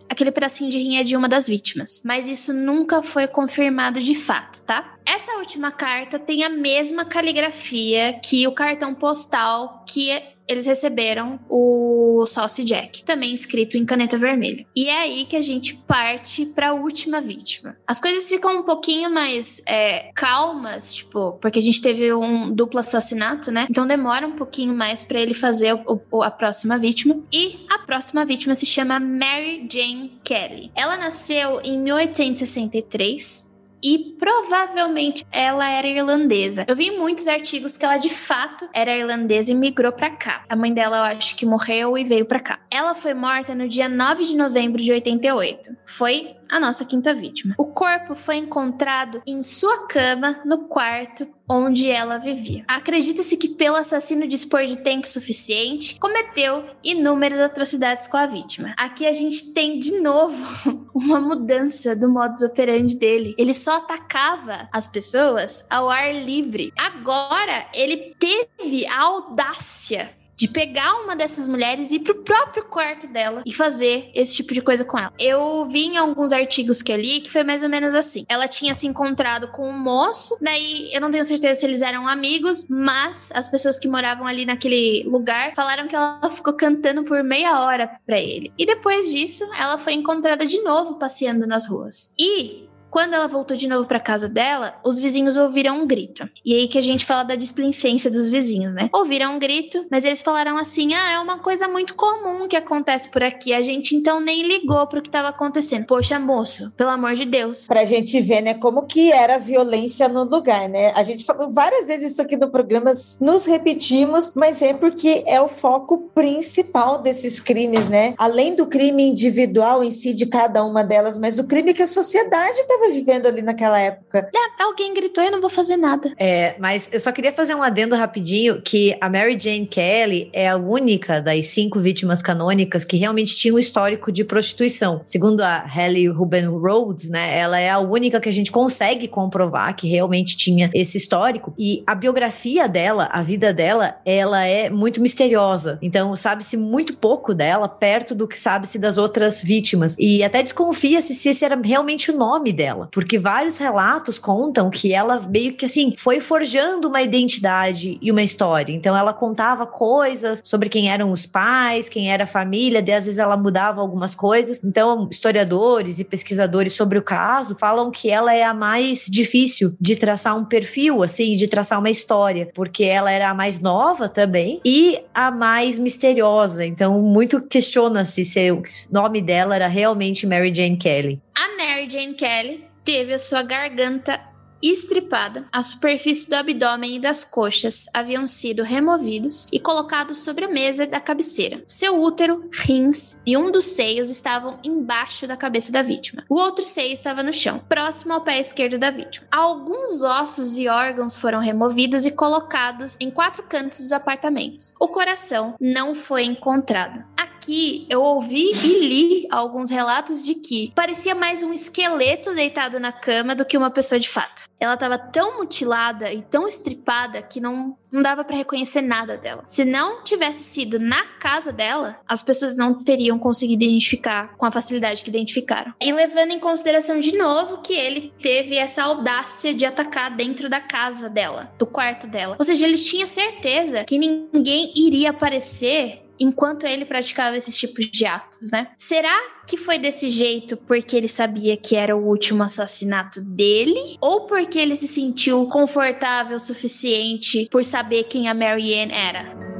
aquele 0.09 0.32
pedacinho 0.32 0.69
de 0.69 0.77
rim 0.77 0.97
é 0.97 1.03
de 1.03 1.15
uma 1.15 1.29
das 1.29 1.47
vítimas. 1.47 2.01
Mas 2.03 2.27
isso 2.27 2.53
nunca 2.53 3.01
foi 3.01 3.27
confirmado 3.27 3.99
de 3.99 4.15
fato, 4.15 4.61
tá? 4.63 4.95
Essa 5.05 5.38
última 5.38 5.71
carta 5.71 6.19
tem 6.19 6.43
a 6.43 6.49
mesma 6.49 7.05
caligrafia 7.05 8.19
que 8.21 8.45
o 8.47 8.51
cartão 8.51 8.93
postal 8.93 9.86
que 9.88 10.11
eles 10.51 10.65
receberam 10.65 11.39
o 11.49 12.25
Saucy 12.27 12.65
Jack, 12.65 13.03
também 13.03 13.34
escrito 13.34 13.77
em 13.77 13.86
caneta 13.86 14.17
vermelha. 14.17 14.65
E 14.75 14.89
é 14.89 15.01
aí 15.03 15.25
que 15.25 15.38
a 15.38 15.41
gente 15.41 15.75
parte 15.88 16.20
para 16.53 16.69
a 16.69 16.74
última 16.74 17.22
vítima. 17.22 17.78
As 17.86 17.99
coisas 17.99 18.28
ficam 18.28 18.59
um 18.59 18.63
pouquinho 18.63 19.09
mais 19.09 19.61
é, 19.67 20.11
calmas, 20.13 20.93
tipo, 20.93 21.34
porque 21.41 21.59
a 21.59 21.61
gente 21.61 21.82
teve 21.82 22.13
um 22.13 22.53
duplo 22.53 22.80
assassinato, 22.80 23.51
né? 23.51 23.67
Então 23.69 23.86
demora 23.86 24.28
um 24.28 24.34
pouquinho 24.34 24.74
mais 24.74 25.03
para 25.03 25.19
ele 25.19 25.34
fazer 25.34 25.74
o, 25.74 26.01
o, 26.11 26.24
a 26.24 26.32
próxima 26.32 26.78
vítima. 26.78 27.19
E 27.32 27.65
a 27.69 27.80
próxima 27.80 28.26
vítima 28.26 28.55
se 28.55 28.65
chama 28.65 28.99
Mary 28.99 29.67
Jane 29.69 30.19
Kelly. 30.24 30.72
Ela 30.76 30.97
nasceu 30.97 31.61
em 31.63 31.80
1863 31.80 33.51
e 33.84 34.15
provavelmente 34.17 35.25
ela 35.32 35.69
era 35.69 35.88
irlandesa. 35.88 36.65
Eu 36.67 36.75
vi 36.75 36.91
muitos 36.91 37.27
artigos 37.27 37.77
que 37.77 37.86
ela 37.86 37.97
de 37.97 38.09
fato 38.09 38.67
era 38.73 38.95
irlandesa 38.95 39.51
e 39.51 39.55
migrou 39.55 39.91
para 39.91 40.09
cá. 40.11 40.43
A 40.47 40.55
mãe 40.55 40.73
dela, 40.73 40.97
eu 40.97 41.17
acho 41.17 41.36
que 41.36 41.45
morreu 41.45 41.97
e 41.97 42.03
veio 42.03 42.25
para 42.25 42.39
cá. 42.39 42.59
Ela 42.69 42.93
foi 42.95 43.13
morta 43.13 43.55
no 43.55 43.67
dia 43.67 43.89
9 43.89 44.25
de 44.25 44.38
novembro 44.38 44.82
de 44.82 44.91
88. 44.91 45.75
Foi 45.86 46.36
a 46.52 46.60
nossa 46.60 46.84
quinta 46.84 47.14
vítima. 47.14 47.56
O 47.58 47.68
corpo 47.68 48.14
foi 48.14 48.36
encontrado 48.36 49.22
em 49.26 49.41
sua 49.41 49.88
cama 49.88 50.41
no 50.45 50.66
quarto 50.66 51.26
onde 51.49 51.89
ela 51.89 52.18
vivia. 52.18 52.64
Acredita-se 52.68 53.36
que, 53.38 53.47
pelo 53.47 53.76
assassino 53.76 54.28
dispor 54.28 54.66
de 54.66 54.78
tempo 54.78 55.08
suficiente, 55.08 55.99
cometeu 55.99 56.66
inúmeras 56.84 57.39
atrocidades 57.39 58.08
com 58.08 58.18
a 58.18 58.26
vítima. 58.26 58.74
Aqui 58.78 59.06
a 59.06 59.14
gente 59.14 59.54
tem 59.54 59.80
de 59.80 59.99
novo 59.99 60.36
uma 60.93 61.20
mudança 61.20 61.95
do 61.95 62.10
modus 62.10 62.41
operandi 62.41 62.95
dele. 62.95 63.34
Ele 63.38 63.54
só 63.54 63.78
atacava 63.78 64.70
as 64.72 64.88
pessoas 64.88 65.66
ao 65.70 65.89
ar 65.89 66.14
livre. 66.14 66.74
Agora 66.78 67.68
ele 67.74 68.16
teve 68.20 68.86
a 68.88 69.02
audácia 69.02 70.20
de 70.42 70.48
pegar 70.48 70.96
uma 71.04 71.16
dessas 71.16 71.48
mulheres 71.48 71.92
e 71.92 71.98
ir 71.98 72.00
pro 72.00 72.16
próprio 72.24 72.66
quarto 72.66 73.06
dela 73.06 73.44
e 73.46 73.54
fazer 73.54 74.10
esse 74.16 74.38
tipo 74.38 74.56
de 74.56 74.62
coisa 74.62 74.84
com 74.84 74.98
ela. 74.98 75.14
Eu 75.20 75.68
vi 75.68 75.86
em 75.86 75.98
alguns 75.98 76.32
artigos 76.32 76.82
que 76.82 76.92
eu 76.92 76.98
li 76.98 77.22
que 77.22 77.30
foi 77.30 77.44
mais 77.44 77.62
ou 77.62 77.70
menos 77.70 77.94
assim. 77.94 78.26
Ela 78.28 78.48
tinha 78.48 78.74
se 78.74 78.88
encontrado 78.88 79.50
com 79.50 79.70
um 79.70 79.78
moço, 79.78 80.36
daí 80.42 80.92
eu 80.92 81.00
não 81.00 81.12
tenho 81.12 81.24
certeza 81.24 81.60
se 81.60 81.66
eles 81.68 81.84
eram 81.84 82.08
amigos, 82.08 82.66
mas 82.68 83.32
as 83.36 83.48
pessoas 83.48 83.78
que 83.78 83.88
moravam 83.88 84.26
ali 84.26 84.44
naquele 84.44 85.04
lugar 85.04 85.54
falaram 85.56 85.88
que 85.88 85.96
ela 85.96 86.28
ficou 86.32 86.54
cantando 86.54 87.04
por 87.04 87.24
meia 87.24 87.60
hora 87.60 88.00
para 88.04 88.20
ele. 88.20 88.52
E 88.58 88.66
depois 88.66 89.12
disso, 89.12 89.44
ela 89.56 89.78
foi 89.78 89.94
encontrada 89.94 90.44
de 90.44 90.60
novo 90.64 90.96
passeando 90.96 91.46
nas 91.46 91.68
ruas. 91.68 92.16
E 92.18 92.68
quando 92.92 93.14
ela 93.14 93.28
voltou 93.28 93.56
de 93.56 93.68
novo 93.68 93.88
para 93.88 94.02
casa 94.02 94.28
dela, 94.28 94.76
os 94.84 95.00
vizinhos 95.00 95.38
ouviram 95.38 95.82
um 95.82 95.88
grito. 95.88 96.30
E 96.46 96.54
aí 96.54 96.68
que 96.68 96.78
a 96.78 96.82
gente 96.82 97.06
fala 97.06 97.24
da 97.24 97.36
displicência 97.36 98.12
dos 98.12 98.28
vizinhos, 98.28 98.74
né? 98.74 98.89
Ouviram 98.94 99.36
um 99.36 99.39
grito, 99.39 99.86
mas 99.89 100.04
eles 100.04 100.22
falaram 100.22 100.58
assim: 100.58 100.94
"Ah, 100.94 101.14
é 101.14 101.20
uma 101.20 101.39
coisa 101.39 101.70
muito 101.70 101.96
comum 101.96 102.50
que 102.50 102.56
acontece 102.56 103.10
por 103.10 103.24
aqui. 103.24 103.54
A 103.54 103.62
gente 103.62 103.96
então 103.96 104.20
nem 104.20 104.46
ligou 104.46 104.86
pro 104.88 105.02
que 105.02 105.08
estava 105.08 105.30
acontecendo. 105.30 105.86
Poxa, 105.86 106.20
moço, 106.20 106.72
pelo 106.76 106.89
amor 106.89 107.14
de 107.14 107.24
Deus." 107.26 107.68
Pra 107.68 107.86
gente 107.86 108.20
ver, 108.20 108.42
né, 108.42 108.56
como 108.56 108.86
que 108.86 109.12
era 109.12 109.36
a 109.36 109.39
violência 109.39 110.10
no 110.10 110.26
lugar, 110.26 110.68
né? 110.68 110.92
A 110.94 111.04
gente 111.04 111.24
falou 111.24 111.50
várias 111.50 111.88
vezes 111.88 112.12
isso 112.12 112.22
aqui 112.22 112.36
no 112.36 112.52
programa, 112.52 112.92
nos 113.22 113.46
repetimos, 113.46 114.34
mas 114.36 114.62
é 114.62 114.74
porque 114.74 115.24
é 115.26 115.39
o 115.39 115.48
foco 115.48 116.10
principal 116.14 117.02
desses 117.02 117.39
crimes, 117.39 117.88
né? 117.88 118.14
Além 118.18 118.54
do 118.54 118.68
crime 118.68 119.08
individual 119.08 119.82
em 119.82 119.92
si 119.92 120.14
de 120.14 120.26
cada 120.26 120.66
uma 120.66 120.84
delas, 120.84 121.18
mas 121.18 121.39
o 121.39 121.46
crime 121.46 121.74
que 121.74 121.84
a 121.84 121.88
sociedade 121.88 122.60
estava 122.60 122.80
estava 122.82 122.93
vivendo 122.93 123.27
ali 123.27 123.41
naquela 123.41 123.79
época. 123.79 124.29
É, 124.34 124.63
alguém 124.63 124.93
gritou 124.93 125.23
e 125.23 125.27
eu 125.27 125.32
não 125.32 125.41
vou 125.41 125.49
fazer 125.49 125.77
nada. 125.77 126.13
É, 126.17 126.55
mas 126.59 126.89
eu 126.91 126.99
só 126.99 127.11
queria 127.11 127.32
fazer 127.32 127.53
um 127.55 127.61
adendo 127.61 127.95
rapidinho 127.95 128.61
que 128.61 128.97
a 128.99 129.09
Mary 129.09 129.38
Jane 129.39 129.67
Kelly 129.67 130.29
é 130.34 130.49
a 130.49 130.57
única 130.57 131.21
das 131.21 131.45
cinco 131.47 131.79
vítimas 131.79 132.21
canônicas 132.21 132.84
que 132.84 132.97
realmente 132.97 133.36
tinha 133.36 133.53
um 133.53 133.59
histórico 133.59 134.11
de 134.11 134.23
prostituição. 134.23 135.01
Segundo 135.05 135.41
a 135.41 135.59
Hallie 135.59 136.07
Ruben 136.07 136.45
Rhodes, 136.45 137.09
né, 137.09 137.38
ela 137.38 137.59
é 137.59 137.69
a 137.69 137.79
única 137.79 138.19
que 138.19 138.29
a 138.29 138.34
gente 138.34 138.51
consegue 138.51 139.07
comprovar 139.07 139.75
que 139.75 139.88
realmente 139.88 140.36
tinha 140.36 140.69
esse 140.73 140.97
histórico. 140.97 141.53
E 141.57 141.84
a 141.86 141.93
biografia 141.93 142.67
dela, 142.67 143.09
a 143.11 143.21
vida 143.21 143.53
dela, 143.53 143.97
ela 144.05 144.45
é 144.45 144.69
muito 144.69 145.01
misteriosa. 145.01 145.77
Então, 145.82 146.15
sabe-se 146.15 146.57
muito 146.57 146.95
pouco 146.95 147.34
dela 147.34 147.67
perto 147.67 148.15
do 148.15 148.27
que 148.27 148.38
sabe-se 148.38 148.79
das 148.79 148.97
outras 148.97 149.43
vítimas. 149.43 149.95
E 149.99 150.23
até 150.23 150.41
desconfia-se 150.41 151.13
se 151.13 151.29
esse 151.29 151.45
era 151.45 151.59
realmente 151.61 152.11
o 152.11 152.17
nome 152.17 152.53
dela 152.53 152.70
dela. 152.72 152.89
Porque 152.91 153.17
vários 153.17 153.57
relatos 153.57 154.17
contam 154.17 154.69
que 154.69 154.93
ela 154.93 155.22
meio 155.30 155.53
que 155.53 155.65
assim 155.65 155.93
foi 155.97 156.19
forjando 156.19 156.88
uma 156.88 157.01
identidade 157.01 157.97
e 158.01 158.11
uma 158.11 158.24
história. 158.24 158.74
Então 158.74 158.95
ela 158.95 159.13
contava 159.13 159.65
coisas 159.65 160.41
sobre 160.43 160.69
quem 160.69 160.89
eram 160.89 161.11
os 161.11 161.26
pais, 161.26 161.89
quem 161.89 162.11
era 162.11 162.24
a 162.24 162.28
família, 162.28 162.82
daí 162.82 162.95
às 162.95 163.05
vezes 163.05 163.19
ela 163.19 163.38
mudava 163.38 163.82
algumas 163.82 164.15
coisas. 164.15 164.63
Então, 164.63 165.07
historiadores 165.11 165.99
e 165.99 166.03
pesquisadores 166.03 166.74
sobre 166.74 166.97
o 166.97 167.01
caso 167.01 167.55
falam 167.59 167.91
que 167.91 168.09
ela 168.09 168.34
é 168.34 168.43
a 168.43 168.53
mais 168.53 169.05
difícil 169.09 169.74
de 169.80 169.95
traçar 169.95 170.38
um 170.38 170.45
perfil, 170.45 171.03
assim, 171.03 171.36
de 171.36 171.47
traçar 171.47 171.80
uma 171.80 171.89
história, 171.89 172.49
porque 172.53 172.84
ela 172.84 173.11
era 173.11 173.30
a 173.30 173.34
mais 173.34 173.59
nova 173.59 174.07
também 174.07 174.61
e 174.63 174.99
a 175.13 175.32
mais 175.32 175.78
misteriosa. 175.78 176.65
Então, 176.65 177.01
muito 177.01 177.41
questiona-se 177.41 178.24
se 178.24 178.51
o 178.51 178.63
nome 178.91 179.22
dela 179.22 179.55
era 179.55 179.67
realmente 179.67 180.26
Mary 180.26 180.53
Jane 180.53 180.78
Kelly. 180.78 181.22
A 181.36 181.57
Mary 181.57 181.89
Jane 181.89 182.13
Kelly 182.13 182.65
teve 182.84 183.13
a 183.13 183.19
sua 183.19 183.41
garganta 183.41 184.32
estripada, 184.61 185.47
a 185.51 185.63
superfície 185.63 186.29
do 186.29 186.36
abdômen 186.36 186.95
e 186.95 186.99
das 186.99 187.23
coxas 187.23 187.86
haviam 187.93 188.27
sido 188.27 188.63
removidos 188.63 189.47
e 189.51 189.59
colocados 189.59 190.19
sobre 190.19 190.45
a 190.45 190.47
mesa 190.47 190.86
da 190.86 190.99
cabeceira. 190.99 191.63
Seu 191.67 191.99
útero, 191.99 192.47
rins 192.53 193.19
e 193.25 193.36
um 193.36 193.51
dos 193.51 193.65
seios 193.65 194.09
estavam 194.09 194.59
embaixo 194.63 195.27
da 195.27 195.36
cabeça 195.36 195.71
da 195.71 195.82
vítima. 195.82 196.23
O 196.29 196.36
outro 196.36 196.63
seio 196.63 196.93
estava 196.93 197.23
no 197.23 197.34
chão, 197.34 197.59
próximo 197.67 198.13
ao 198.13 198.21
pé 198.21 198.39
esquerdo 198.39 198.77
da 198.77 198.91
vítima. 198.91 199.27
Alguns 199.32 200.03
ossos 200.03 200.57
e 200.57 200.67
órgãos 200.67 201.15
foram 201.15 201.39
removidos 201.39 202.05
e 202.05 202.11
colocados 202.11 202.97
em 202.99 203.09
quatro 203.09 203.43
cantos 203.43 203.79
dos 203.79 203.91
apartamentos. 203.91 204.75
O 204.79 204.88
coração 204.88 205.55
não 205.59 205.95
foi 205.95 206.23
encontrado. 206.23 207.03
Aqui 207.42 207.88
eu 207.89 208.04
ouvi 208.04 208.52
e 208.52 208.88
li 208.88 209.28
alguns 209.32 209.72
relatos 209.72 210.24
de 210.24 210.36
que 210.36 210.72
parecia 210.76 211.16
mais 211.16 211.42
um 211.42 211.52
esqueleto 211.52 212.36
deitado 212.36 212.80
na 212.80 212.92
cama 212.92 213.34
do 213.34 213.44
que 213.44 213.58
uma 213.58 213.72
pessoa 213.72 214.00
de 214.00 214.08
fato 214.08 214.44
ela 214.62 214.76
estava 214.76 214.96
tão 214.96 215.39
mutilada 215.39 216.14
e 216.14 216.22
tão 216.22 216.48
estripada 216.48 217.20
que 217.20 217.42
não, 217.42 217.76
não 217.92 218.04
dava 218.04 218.24
para 218.24 218.38
reconhecer 218.38 218.84
nada 218.84 219.18
dela. 219.18 219.44
Se 219.48 219.66
não 219.66 220.04
tivesse 220.04 220.44
sido 220.44 220.80
na 220.80 221.04
casa 221.20 221.52
dela, 221.52 222.00
as 222.08 222.22
pessoas 222.22 222.56
não 222.56 222.76
teriam 222.76 223.18
conseguido 223.18 223.64
identificar 223.64 224.38
com 224.38 224.46
a 224.46 224.52
facilidade 224.52 225.04
que 225.04 225.10
identificaram. 225.10 225.74
E 225.82 225.92
levando 225.92 226.32
em 226.32 226.39
consideração 226.39 227.00
de 227.00 227.18
novo 227.18 227.64
que 227.64 227.74
ele 227.74 228.14
teve 228.22 228.56
essa 228.56 228.84
audácia 228.84 229.52
de 229.52 229.66
atacar 229.66 230.16
dentro 230.16 230.48
da 230.48 230.60
casa 230.60 231.10
dela, 231.10 231.52
do 231.58 231.66
quarto 231.66 232.06
dela. 232.06 232.36
Ou 232.38 232.46
seja, 232.46 232.68
ele 232.68 232.78
tinha 232.78 233.08
certeza 233.08 233.84
que 233.84 233.98
ninguém 233.98 234.72
iria 234.76 235.10
aparecer 235.10 236.04
enquanto 236.22 236.65
ele 236.65 236.86
praticava 236.86 237.36
esses 237.36 237.57
tipos 237.57 237.89
de 237.89 238.05
atos, 238.05 238.51
né? 238.51 238.67
Será 238.78 239.17
que 239.47 239.57
foi 239.57 239.80
desse 239.80 240.09
jeito 240.09 240.55
porque 240.55 240.95
ele 240.95 241.07
sabia 241.07 241.57
que 241.57 241.76
era 241.76 241.97
o 241.97 242.07
último 242.07 242.43
assassinato 242.43 243.19
dele? 243.22 243.97
Ou 243.99 244.28
porque 244.28 244.59
ele 244.59 244.76
se 244.76 244.88
sentiu 244.88 245.47
confortável 245.47 246.38
o 246.38 246.39
suficiente 246.39 247.49
por 247.51 247.63
saber 247.63 248.03
quem 248.03 248.30
a 248.30 248.34
Marianne 248.34 248.93
era? 248.93 249.51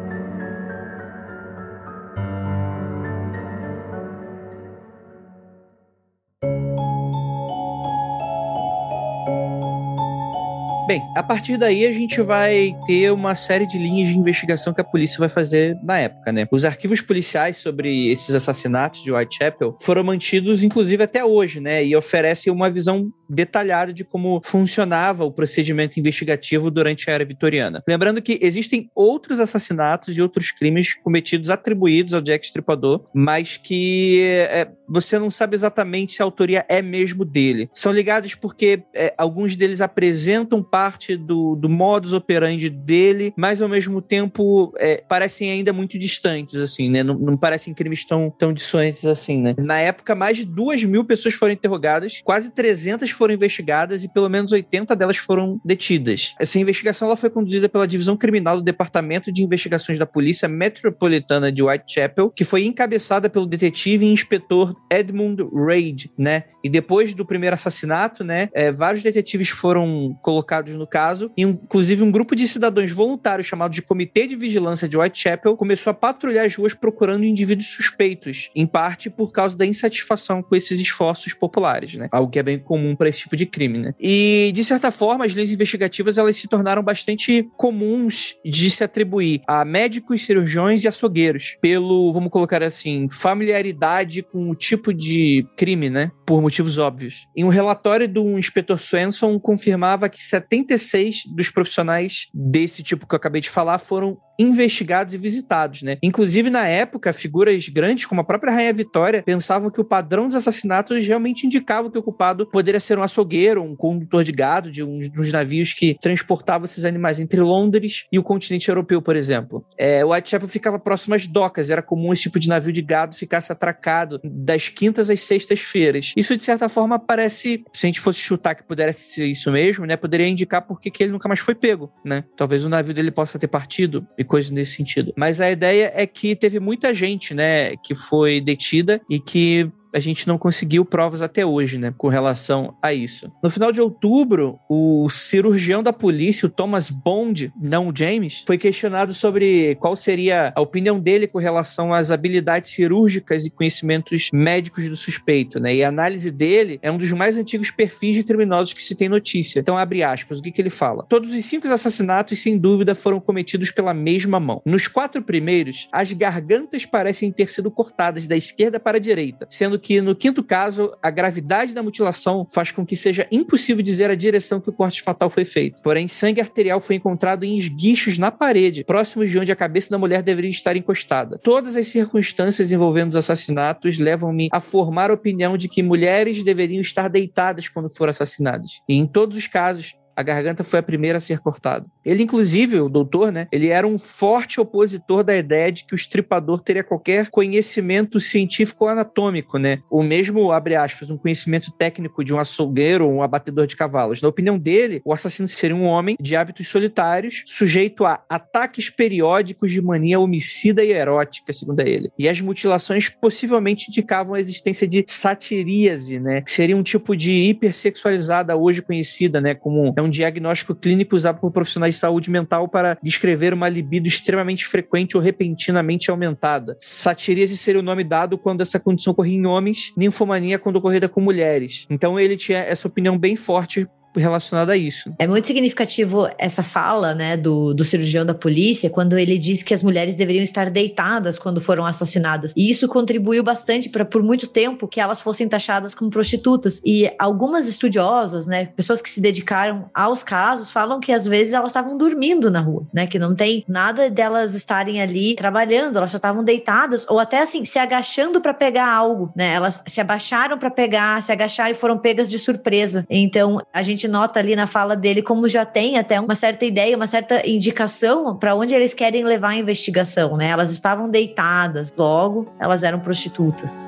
Bem, 10.92 11.10
a 11.16 11.24
partir 11.24 11.56
daí 11.56 11.86
a 11.86 11.94
gente 11.94 12.22
vai 12.22 12.76
ter 12.86 13.14
uma 13.14 13.34
série 13.34 13.66
de 13.66 13.78
linhas 13.78 14.10
de 14.10 14.18
investigação 14.18 14.74
que 14.74 14.82
a 14.82 14.84
polícia 14.84 15.18
vai 15.20 15.30
fazer 15.30 15.80
na 15.82 15.98
época, 15.98 16.34
né? 16.34 16.46
Os 16.52 16.66
arquivos 16.66 17.00
policiais 17.00 17.56
sobre 17.56 18.12
esses 18.12 18.36
assassinatos 18.36 19.02
de 19.02 19.10
Whitechapel 19.10 19.78
foram 19.82 20.04
mantidos, 20.04 20.64
inclusive, 20.66 21.02
até 21.02 21.24
hoje, 21.24 21.62
né? 21.62 21.82
E 21.82 21.96
oferecem 21.96 22.52
uma 22.52 22.70
visão 22.70 23.10
detalhada 23.30 23.94
de 23.94 24.04
como 24.04 24.42
funcionava 24.44 25.24
o 25.24 25.32
procedimento 25.32 25.98
investigativo 25.98 26.70
durante 26.70 27.10
a 27.10 27.14
era 27.14 27.24
vitoriana. 27.24 27.82
Lembrando 27.88 28.22
que 28.22 28.38
existem 28.42 28.90
outros 28.94 29.40
assassinatos 29.40 30.18
e 30.18 30.22
outros 30.22 30.52
crimes 30.52 30.94
cometidos 30.94 31.50
atribuídos 31.50 32.14
ao 32.14 32.22
Jack 32.22 32.46
Stripador, 32.46 33.06
mas 33.16 33.56
que 33.56 34.20
é, 34.50 34.68
você 34.90 35.18
não 35.18 35.32
sabe 35.32 35.56
exatamente 35.56 36.14
se 36.14 36.22
a 36.22 36.26
autoria 36.26 36.66
é 36.68 36.82
mesmo 36.82 37.24
dele. 37.24 37.70
São 37.74 37.94
ligados 37.94 38.36
porque 38.36 38.84
é, 38.94 39.14
alguns 39.18 39.56
deles 39.56 39.80
apresentam 39.80 40.62
parte 40.82 41.16
do, 41.16 41.56
do 41.56 41.70
modus 41.70 42.12
operandi 42.12 42.68
dele, 42.68 43.32
mas 43.38 43.62
ao 43.62 43.70
mesmo 43.70 44.02
tempo 44.02 44.74
é, 44.80 44.98
parecem 45.08 45.52
ainda 45.52 45.72
muito 45.72 46.00
distantes, 46.00 46.56
assim, 46.56 46.90
né? 46.90 47.04
Não, 47.04 47.14
não 47.20 47.38
parecem 47.38 47.72
crimes 47.72 48.04
tão, 48.04 48.32
tão 48.32 48.52
distantes 48.52 49.06
assim, 49.06 49.40
né? 49.40 49.54
Na 49.60 49.78
época, 49.78 50.16
mais 50.16 50.38
de 50.38 50.46
duas 50.46 50.84
mil 50.84 51.06
pessoas 51.06 51.36
foram 51.36 51.54
interrogadas, 51.54 52.20
quase 52.24 52.50
300 52.52 53.12
foram 53.12 53.36
investigadas 53.36 54.04
e 54.04 54.12
pelo 54.12 54.28
menos 54.28 54.52
80 54.52 54.96
delas 54.96 55.18
foram 55.18 55.62
detidas. 55.64 56.34
Essa 56.40 56.58
investigação 56.58 57.08
ela 57.08 57.16
foi 57.16 57.30
conduzida 57.30 57.70
pela 57.70 57.88
Divisão 57.88 58.18
Criminal 58.18 58.58
do 58.58 58.64
Departamento 58.64 59.32
de 59.32 59.44
Investigações 59.44 60.00
da 60.00 60.08
Polícia 60.08 60.48
Metropolitana 60.48 61.52
de 61.52 61.62
Whitechapel, 61.62 62.32
que 62.32 62.44
foi 62.44 62.66
encabeçada 62.66 63.30
pelo 63.30 63.46
detetive 63.46 64.04
e 64.04 64.12
inspetor 64.12 64.76
Edmund 64.90 65.44
Reid, 65.54 66.12
né? 66.18 66.46
E 66.64 66.70
depois 66.70 67.14
do 67.14 67.26
primeiro 67.26 67.54
assassinato, 67.54 68.24
né, 68.24 68.50
é, 68.54 68.72
vários 68.72 69.04
detetives 69.04 69.50
foram 69.50 70.18
colocados 70.22 70.61
no 70.70 70.88
caso, 70.88 71.32
e 71.38 71.42
inclusive 71.44 72.04
um 72.04 72.12
grupo 72.12 72.36
de 72.36 72.48
cidadãos 72.48 72.92
voluntários 72.92 73.48
chamado 73.48 73.72
de 73.72 73.82
Comitê 73.82 74.28
de 74.28 74.36
Vigilância 74.36 74.88
de 74.88 74.98
Whitechapel 74.98 75.58
começou 75.58 75.92
a 75.92 75.94
patrulhar 75.94 76.46
as 76.46 76.56
ruas 76.56 76.74
procurando 76.74 77.26
indivíduos 77.26 77.70
suspeitos, 77.70 78.50
em 78.56 78.66
parte 78.66 79.10
por 79.10 79.32
causa 79.32 79.58
da 79.58 79.66
insatisfação 79.66 80.42
com 80.42 80.56
esses 80.56 80.80
esforços 80.80 81.34
populares, 81.34 81.96
né? 81.96 82.08
Algo 82.12 82.32
que 82.32 82.40
é 82.40 82.44
bem 82.44 82.60
comum 82.60 82.96
para 82.96 83.10
esse 83.10 83.22
tipo 83.22 83.36
de 83.36 83.46
crime, 83.46 83.78
né? 83.78 83.94
E 84.00 84.52
de 84.54 84.64
certa 84.64 84.92
forma, 84.92 85.26
as 85.26 85.34
leis 85.34 85.52
investigativas 85.52 86.18
elas 86.18 86.36
se 86.36 86.48
tornaram 86.48 86.84
bastante 86.84 87.50
comuns 87.58 88.36
de 88.46 88.70
se 88.70 88.84
atribuir 88.84 89.42
a 89.48 89.64
médicos, 89.66 90.26
cirurgiões 90.26 90.84
e 90.84 90.88
açougueiros, 90.88 91.58
pelo, 91.62 92.12
vamos 92.14 92.32
colocar 92.32 92.64
assim, 92.64 93.08
familiaridade 93.10 94.22
com 94.22 94.50
o 94.50 94.56
tipo 94.56 94.94
de 94.94 95.46
crime, 95.58 95.90
né? 95.90 96.12
Por 96.26 96.42
motivos 96.42 96.78
óbvios. 96.78 97.28
Em 97.36 97.44
um 97.44 97.50
relatório 97.50 98.08
do 98.08 98.38
inspetor 98.38 98.80
Swenson 98.80 99.40
confirmava 99.40 100.10
que 100.10 100.24
70 100.24 100.51
36 100.52 101.28
dos 101.28 101.50
profissionais 101.50 102.28
desse 102.34 102.84
tipo 102.84 103.08
que 103.08 103.16
eu 103.16 103.18
acabei 103.18 103.40
de 103.40 103.50
falar 103.50 103.80
foram 103.80 104.18
investigados 104.42 105.14
e 105.14 105.18
visitados, 105.18 105.82
né? 105.82 105.98
Inclusive, 106.02 106.50
na 106.50 106.68
época, 106.68 107.14
figuras 107.14 107.68
grandes, 107.70 108.06
como 108.06 108.22
a 108.22 108.24
própria 108.24 108.54
Rainha 108.54 108.74
Vitória, 108.74 109.24
pensavam 109.24 109.70
que 109.70 109.82
o 109.82 109.86
padrão 109.86 110.28
dos 110.28 110.36
assassinatos 110.36 111.06
realmente 111.06 111.46
indicava 111.46 111.92
que 111.92 111.98
o 111.98 112.04
culpado 112.04 112.46
poderia 112.46 112.80
ser 112.80 112.98
um 112.98 113.04
açougueiro, 113.04 113.64
um 113.64 113.76
condutor 113.76 114.24
de 114.24 114.32
gado 114.32 114.72
de 114.72 114.84
um 114.84 115.00
dos 115.00 115.32
navios 115.32 115.74
que 115.74 115.96
transportavam 116.00 116.66
esses 116.66 116.86
animais 116.86 117.20
entre 117.20 117.40
Londres 117.40 118.06
e 118.12 118.18
o 118.18 118.24
continente 118.24 118.70
europeu, 118.70 119.02
por 119.02 119.16
exemplo. 119.16 119.66
É, 119.78 120.04
o 120.04 120.10
Whitechapel 120.10 120.48
ficava 120.48 120.80
próximo 120.80 121.16
às 121.16 121.28
docas, 121.28 121.70
era 121.70 121.82
comum 121.82 122.14
esse 122.14 122.24
tipo 122.24 122.40
de 122.40 122.50
navio 122.50 122.74
de 122.74 122.82
gado 122.82 123.16
ficasse 123.16 123.52
atracado 123.52 124.20
das 124.24 124.70
quintas 124.70 125.10
às 125.10 125.22
sextas-feiras. 125.22 126.14
Isso, 126.16 126.36
de 126.36 126.44
certa 126.44 126.68
forma, 126.68 126.98
parece, 126.98 127.64
se 127.74 127.86
a 127.86 127.88
gente 127.88 128.00
fosse 128.00 128.20
chutar 128.20 128.56
que 128.56 128.64
pudesse 128.64 129.14
ser 129.14 129.26
isso 129.28 129.52
mesmo, 129.52 129.86
né, 129.86 129.96
poderia 129.96 130.28
indicar 130.28 130.62
porque 130.62 130.90
que 130.90 131.04
ele 131.04 131.12
nunca 131.12 131.28
mais 131.28 131.40
foi 131.40 131.56
pego, 131.56 131.92
né? 132.04 132.24
Talvez 132.36 132.66
o 132.66 132.70
navio 132.70 132.94
dele 132.94 133.12
possa 133.12 133.38
ter 133.38 133.48
partido 133.48 134.08
e 134.18 134.24
coisas 134.32 134.50
nesse 134.50 134.78
sentido. 134.78 135.14
Mas 135.18 135.42
a 135.42 135.52
ideia 135.52 135.92
é 135.94 136.08
que 136.08 136.36
teve 136.36 136.58
muita 136.60 136.94
gente, 136.94 137.34
né, 137.34 137.76
que 137.76 137.94
foi 137.94 138.40
detida 138.40 139.02
e 139.10 139.20
que 139.20 139.70
a 139.94 140.00
gente 140.00 140.28
não 140.28 140.38
conseguiu 140.38 140.86
provas 140.86 141.22
até 141.22 141.46
hoje, 141.46 141.78
né, 141.78 141.94
com 141.98 142.08
relação 142.08 142.76
a 142.82 142.94
isso. 142.94 143.32
No 143.44 143.50
final 143.50 143.72
de 143.72 143.82
outubro, 143.82 144.60
o 144.70 145.10
cirurgião 145.10 145.84
da 145.84 145.94
polícia, 145.94 146.46
o 146.46 146.50
Thomas 146.50 146.90
Bond, 146.90 147.52
não 147.62 147.90
o 147.90 147.94
James, 147.96 148.44
foi 148.46 148.58
questionado 148.58 149.14
sobre 149.14 149.76
qual 149.76 149.96
seria 149.96 150.54
a 150.56 150.62
opinião 150.62 151.00
dele 151.00 151.28
com 151.28 151.40
relação 151.40 151.94
às 151.94 152.12
habilidades 152.12 152.72
cirúrgicas 152.72 153.46
e 153.46 153.52
conhecimentos 153.52 154.30
médicos 154.34 154.88
do 154.88 154.96
suspeito, 154.96 155.60
né? 155.60 155.76
E 155.76 155.84
a 155.84 155.90
análise 155.90 156.32
dele 156.32 156.80
é 156.82 156.92
um 156.92 156.98
dos 156.98 157.12
mais 157.12 157.38
antigos 157.38 157.72
perfis 157.72 158.16
de 158.16 158.24
criminosos 158.24 158.74
que 158.74 158.84
se 158.84 158.96
tem 158.96 159.10
notícia. 159.10 159.60
Então, 159.60 159.78
abre 159.78 160.04
aspas, 160.04 160.40
o 160.40 160.42
que, 160.42 160.52
que 160.52 160.62
ele 160.62 160.70
fala? 160.70 161.06
Todos 161.10 161.34
os 161.34 161.46
cinco 161.46 161.68
assassinatos, 161.68 162.42
sem 162.42 162.58
dúvida, 162.58 162.96
foram 162.96 163.20
cometidos 163.20 163.72
pela 163.72 163.94
mesma 163.94 164.40
mão. 164.40 164.62
Nos 164.66 164.88
quatro 164.88 165.22
primeiros, 165.22 165.88
as 165.92 166.12
gargantas 166.12 166.86
parecem 166.86 167.32
ter 167.32 167.50
sido 167.50 167.72
cortadas 167.72 168.28
da 168.28 168.36
esquerda 168.36 168.80
para 168.80 168.98
a 168.98 169.02
direita, 169.02 169.48
sendo 169.50 169.80
que 169.82 170.02
no 170.02 170.16
quinto 170.16 170.44
caso, 170.44 170.96
a 171.02 171.10
gravidade 171.10 171.74
da 171.74 171.84
mutilação 171.84 172.48
faz 172.50 172.72
com 172.72 172.86
que 172.86 172.96
seja 172.96 173.28
impossível 173.32 173.84
dizer 173.84 174.10
a 174.10 174.16
direção 174.16 174.62
que 174.62 174.70
o 174.70 174.74
corte 174.74 175.02
fatal 175.02 175.30
foi 175.30 175.46
feito. 175.46 175.82
Porém, 175.82 176.08
sangue 176.08 176.42
arterial 176.42 176.80
foi 176.80 176.96
encontrado 176.96 177.44
em 177.44 177.58
esguichos 177.58 178.18
na 178.18 178.32
parede, 178.32 178.84
próximos 178.84 179.30
de 179.30 179.40
onde 179.40 179.52
a 179.52 179.56
cabeça 179.56 179.90
da 179.90 179.98
mulher 179.98 180.22
deveria 180.22 180.52
estar 180.52 180.76
encostada. 180.76 181.40
Todas 181.44 181.76
as 181.76 181.88
circunstâncias 181.88 182.72
envolvendo 182.72 183.10
os 183.10 183.16
assassinatos 183.16 183.98
levam-me 183.98 184.50
a 184.52 184.60
formar 184.60 185.10
a 185.10 185.14
opinião 185.14 185.58
de 185.58 185.68
que 185.68 185.84
mulheres 185.84 186.44
deveriam 186.44 186.82
estar 186.82 187.10
deitadas 187.10 187.68
quando 187.68 187.90
foram 187.90 188.12
assassinadas. 188.12 188.82
E 188.88 188.96
em 188.96 189.06
todos 189.06 189.38
os 189.38 189.48
casos, 189.48 189.96
a 190.22 190.24
garganta 190.24 190.64
foi 190.64 190.80
a 190.80 190.84
primeira 190.84 191.18
a 191.18 191.22
ser 191.22 191.40
cortada. 191.40 191.86
Ele, 192.06 192.24
inclusive, 192.24 192.80
o 192.80 192.90
doutor, 192.90 193.32
né? 193.32 193.48
Ele 193.52 193.68
era 193.68 193.86
um 193.88 193.98
forte 193.98 194.60
opositor 194.60 195.24
da 195.24 195.36
ideia 195.36 195.72
de 195.72 195.84
que 195.84 195.94
o 195.94 195.96
estripador 195.96 196.62
teria 196.62 196.84
qualquer 196.84 197.30
conhecimento 197.30 198.20
científico 198.20 198.86
ou 198.86 198.90
anatômico, 198.90 199.58
né? 199.58 199.80
O 199.90 200.04
mesmo, 200.04 200.52
abre 200.52 200.76
aspas, 200.76 201.10
um 201.10 201.18
conhecimento 201.18 201.72
técnico 201.72 202.24
de 202.24 202.34
um 202.34 202.40
açougueiro 202.40 203.08
ou 203.08 203.14
um 203.14 203.24
abatedor 203.24 203.66
de 203.68 203.76
cavalos. 203.76 204.22
Na 204.22 204.30
opinião 204.30 204.58
dele, 204.58 205.02
o 205.04 205.14
assassino 205.14 205.48
seria 205.48 205.76
um 205.76 205.86
homem 205.86 206.16
de 206.20 206.36
hábitos 206.36 206.68
solitários, 206.68 207.44
sujeito 207.46 208.06
a 208.06 208.24
ataques 208.30 208.90
periódicos 208.90 209.72
de 209.72 209.82
mania 209.82 210.20
homicida 210.20 210.84
e 210.84 210.92
erótica, 210.92 211.52
segundo 211.52 211.80
ele. 211.82 212.12
E 212.18 212.30
as 212.30 212.40
mutilações 212.42 213.10
possivelmente 213.10 213.90
indicavam 213.90 214.36
a 214.36 214.40
existência 214.40 214.88
de 214.88 215.04
satiríase, 215.08 216.20
né? 216.20 216.42
Que 216.42 216.52
seria 216.52 216.78
um 216.78 216.84
tipo 216.84 217.16
de 217.16 217.32
hipersexualizada 217.32 218.56
hoje 218.56 218.82
conhecida, 218.82 219.42
né? 219.42 219.56
Como 219.56 219.94
é 219.96 220.02
um 220.02 220.10
diagnóstico 220.12 220.76
clínico 220.76 221.16
usado 221.16 221.40
por 221.40 221.52
profissionais 221.52 221.96
de 221.96 222.02
saúde 222.02 222.30
mental 222.30 222.68
para 222.68 222.98
descrever 223.02 223.54
uma 223.54 223.68
libido 223.68 224.08
extremamente 224.08 224.68
frequente 224.68 225.18
ou 225.18 225.24
repentinamente 225.24 226.12
aumentada. 226.12 226.78
Satiríase 226.80 227.58
seria 227.58 227.80
o 227.80 227.84
nome 227.84 228.04
dado 228.04 228.38
quando 228.38 228.62
essa 228.62 228.80
condição 228.80 229.12
ocorria 229.12 229.38
em 229.38 229.46
homens, 229.46 229.92
ninfomania 229.98 230.60
quando 230.60 230.76
ocorrida 230.76 231.10
com 231.10 231.22
mulheres. 231.22 231.88
Então 231.90 232.20
ele 232.20 232.38
tinha 232.38 232.60
essa 232.60 232.88
opinião 232.88 233.18
bem 233.18 233.36
forte 233.36 233.88
relacionada 234.16 234.74
a 234.74 234.78
isso. 234.78 235.14
É 235.18 235.28
muito 235.28 235.48
significativo 235.48 236.30
essa 236.38 236.64
fala, 236.64 237.14
né, 237.14 237.38
do, 237.38 237.74
do 237.74 237.84
cirurgião 237.84 238.26
da 238.26 238.34
polícia, 238.34 238.90
quando 238.90 239.18
ele 239.18 239.38
diz 239.38 239.64
que 239.64 239.74
as 239.74 239.84
mulheres 239.84 240.16
deveriam 240.16 240.44
estar 240.44 240.70
deitadas 240.70 241.38
quando 241.38 241.62
foram 241.62 241.86
assassinadas. 241.86 242.54
E 242.56 242.70
isso 242.70 242.88
contribuiu 242.88 243.44
bastante 243.44 243.90
para, 243.90 244.06
por 244.06 244.24
muito 244.24 244.48
tempo, 244.48 244.88
que 244.88 245.00
elas 245.00 245.22
fossem 245.22 245.48
taxadas 245.48 245.96
como 245.96 246.10
prostitutas. 246.10 246.82
E 246.86 247.12
algumas 247.18 247.68
estudiosas, 247.68 248.48
né, 248.48 248.66
pessoas 248.66 249.02
que 249.02 249.10
se 249.10 249.22
dedicaram 249.22 249.90
aos 249.94 250.24
casos, 250.24 250.72
falam 250.72 251.00
que 251.00 251.12
às 251.12 251.28
vezes 251.28 251.54
elas 251.54 251.72
estavam 251.72 251.98
dormindo 251.98 252.50
na 252.50 252.60
rua, 252.60 252.86
né, 252.94 253.08
que 253.08 253.20
não 253.20 253.36
tem 253.36 253.64
nada 253.68 254.10
delas 254.10 254.54
estarem 254.56 255.02
ali 255.02 255.36
trabalhando, 255.36 255.98
elas 255.98 256.12
só 256.12 256.18
estavam 256.18 256.44
deitadas 256.44 257.06
ou 257.08 257.20
até 257.20 257.42
assim, 257.42 257.66
se 257.66 257.80
agachando 257.80 258.42
para 258.42 258.54
pegar 258.54 258.88
algo, 258.88 259.32
né? 259.36 259.54
Elas 259.54 259.84
se 259.86 260.00
abaixaram 260.02 260.58
para 260.58 260.70
pegar, 260.70 261.22
se 261.22 261.32
agacharam 261.32 261.72
e 261.72 261.74
foram 261.74 261.98
pegas 261.98 262.30
de 262.30 262.40
surpresa. 262.40 263.06
Então, 263.10 263.62
a 263.74 263.82
gente 263.82 264.01
gente 264.02 264.08
nota 264.08 264.40
ali 264.40 264.56
na 264.56 264.66
fala 264.66 264.96
dele 264.96 265.22
como 265.22 265.48
já 265.48 265.64
tem 265.64 265.98
até 265.98 266.20
uma 266.20 266.34
certa 266.34 266.66
ideia, 266.66 266.96
uma 266.96 267.06
certa 267.06 267.48
indicação 267.48 268.36
para 268.36 268.56
onde 268.56 268.74
eles 268.74 268.94
querem 268.94 269.24
levar 269.24 269.50
a 269.50 269.58
investigação, 269.58 270.36
né? 270.38 270.48
Elas 270.48 270.72
estavam 270.72 271.08
deitadas, 271.08 271.94
logo 271.96 272.52
elas 272.60 272.84
eram 272.84 273.00
prostitutas. 273.00 273.88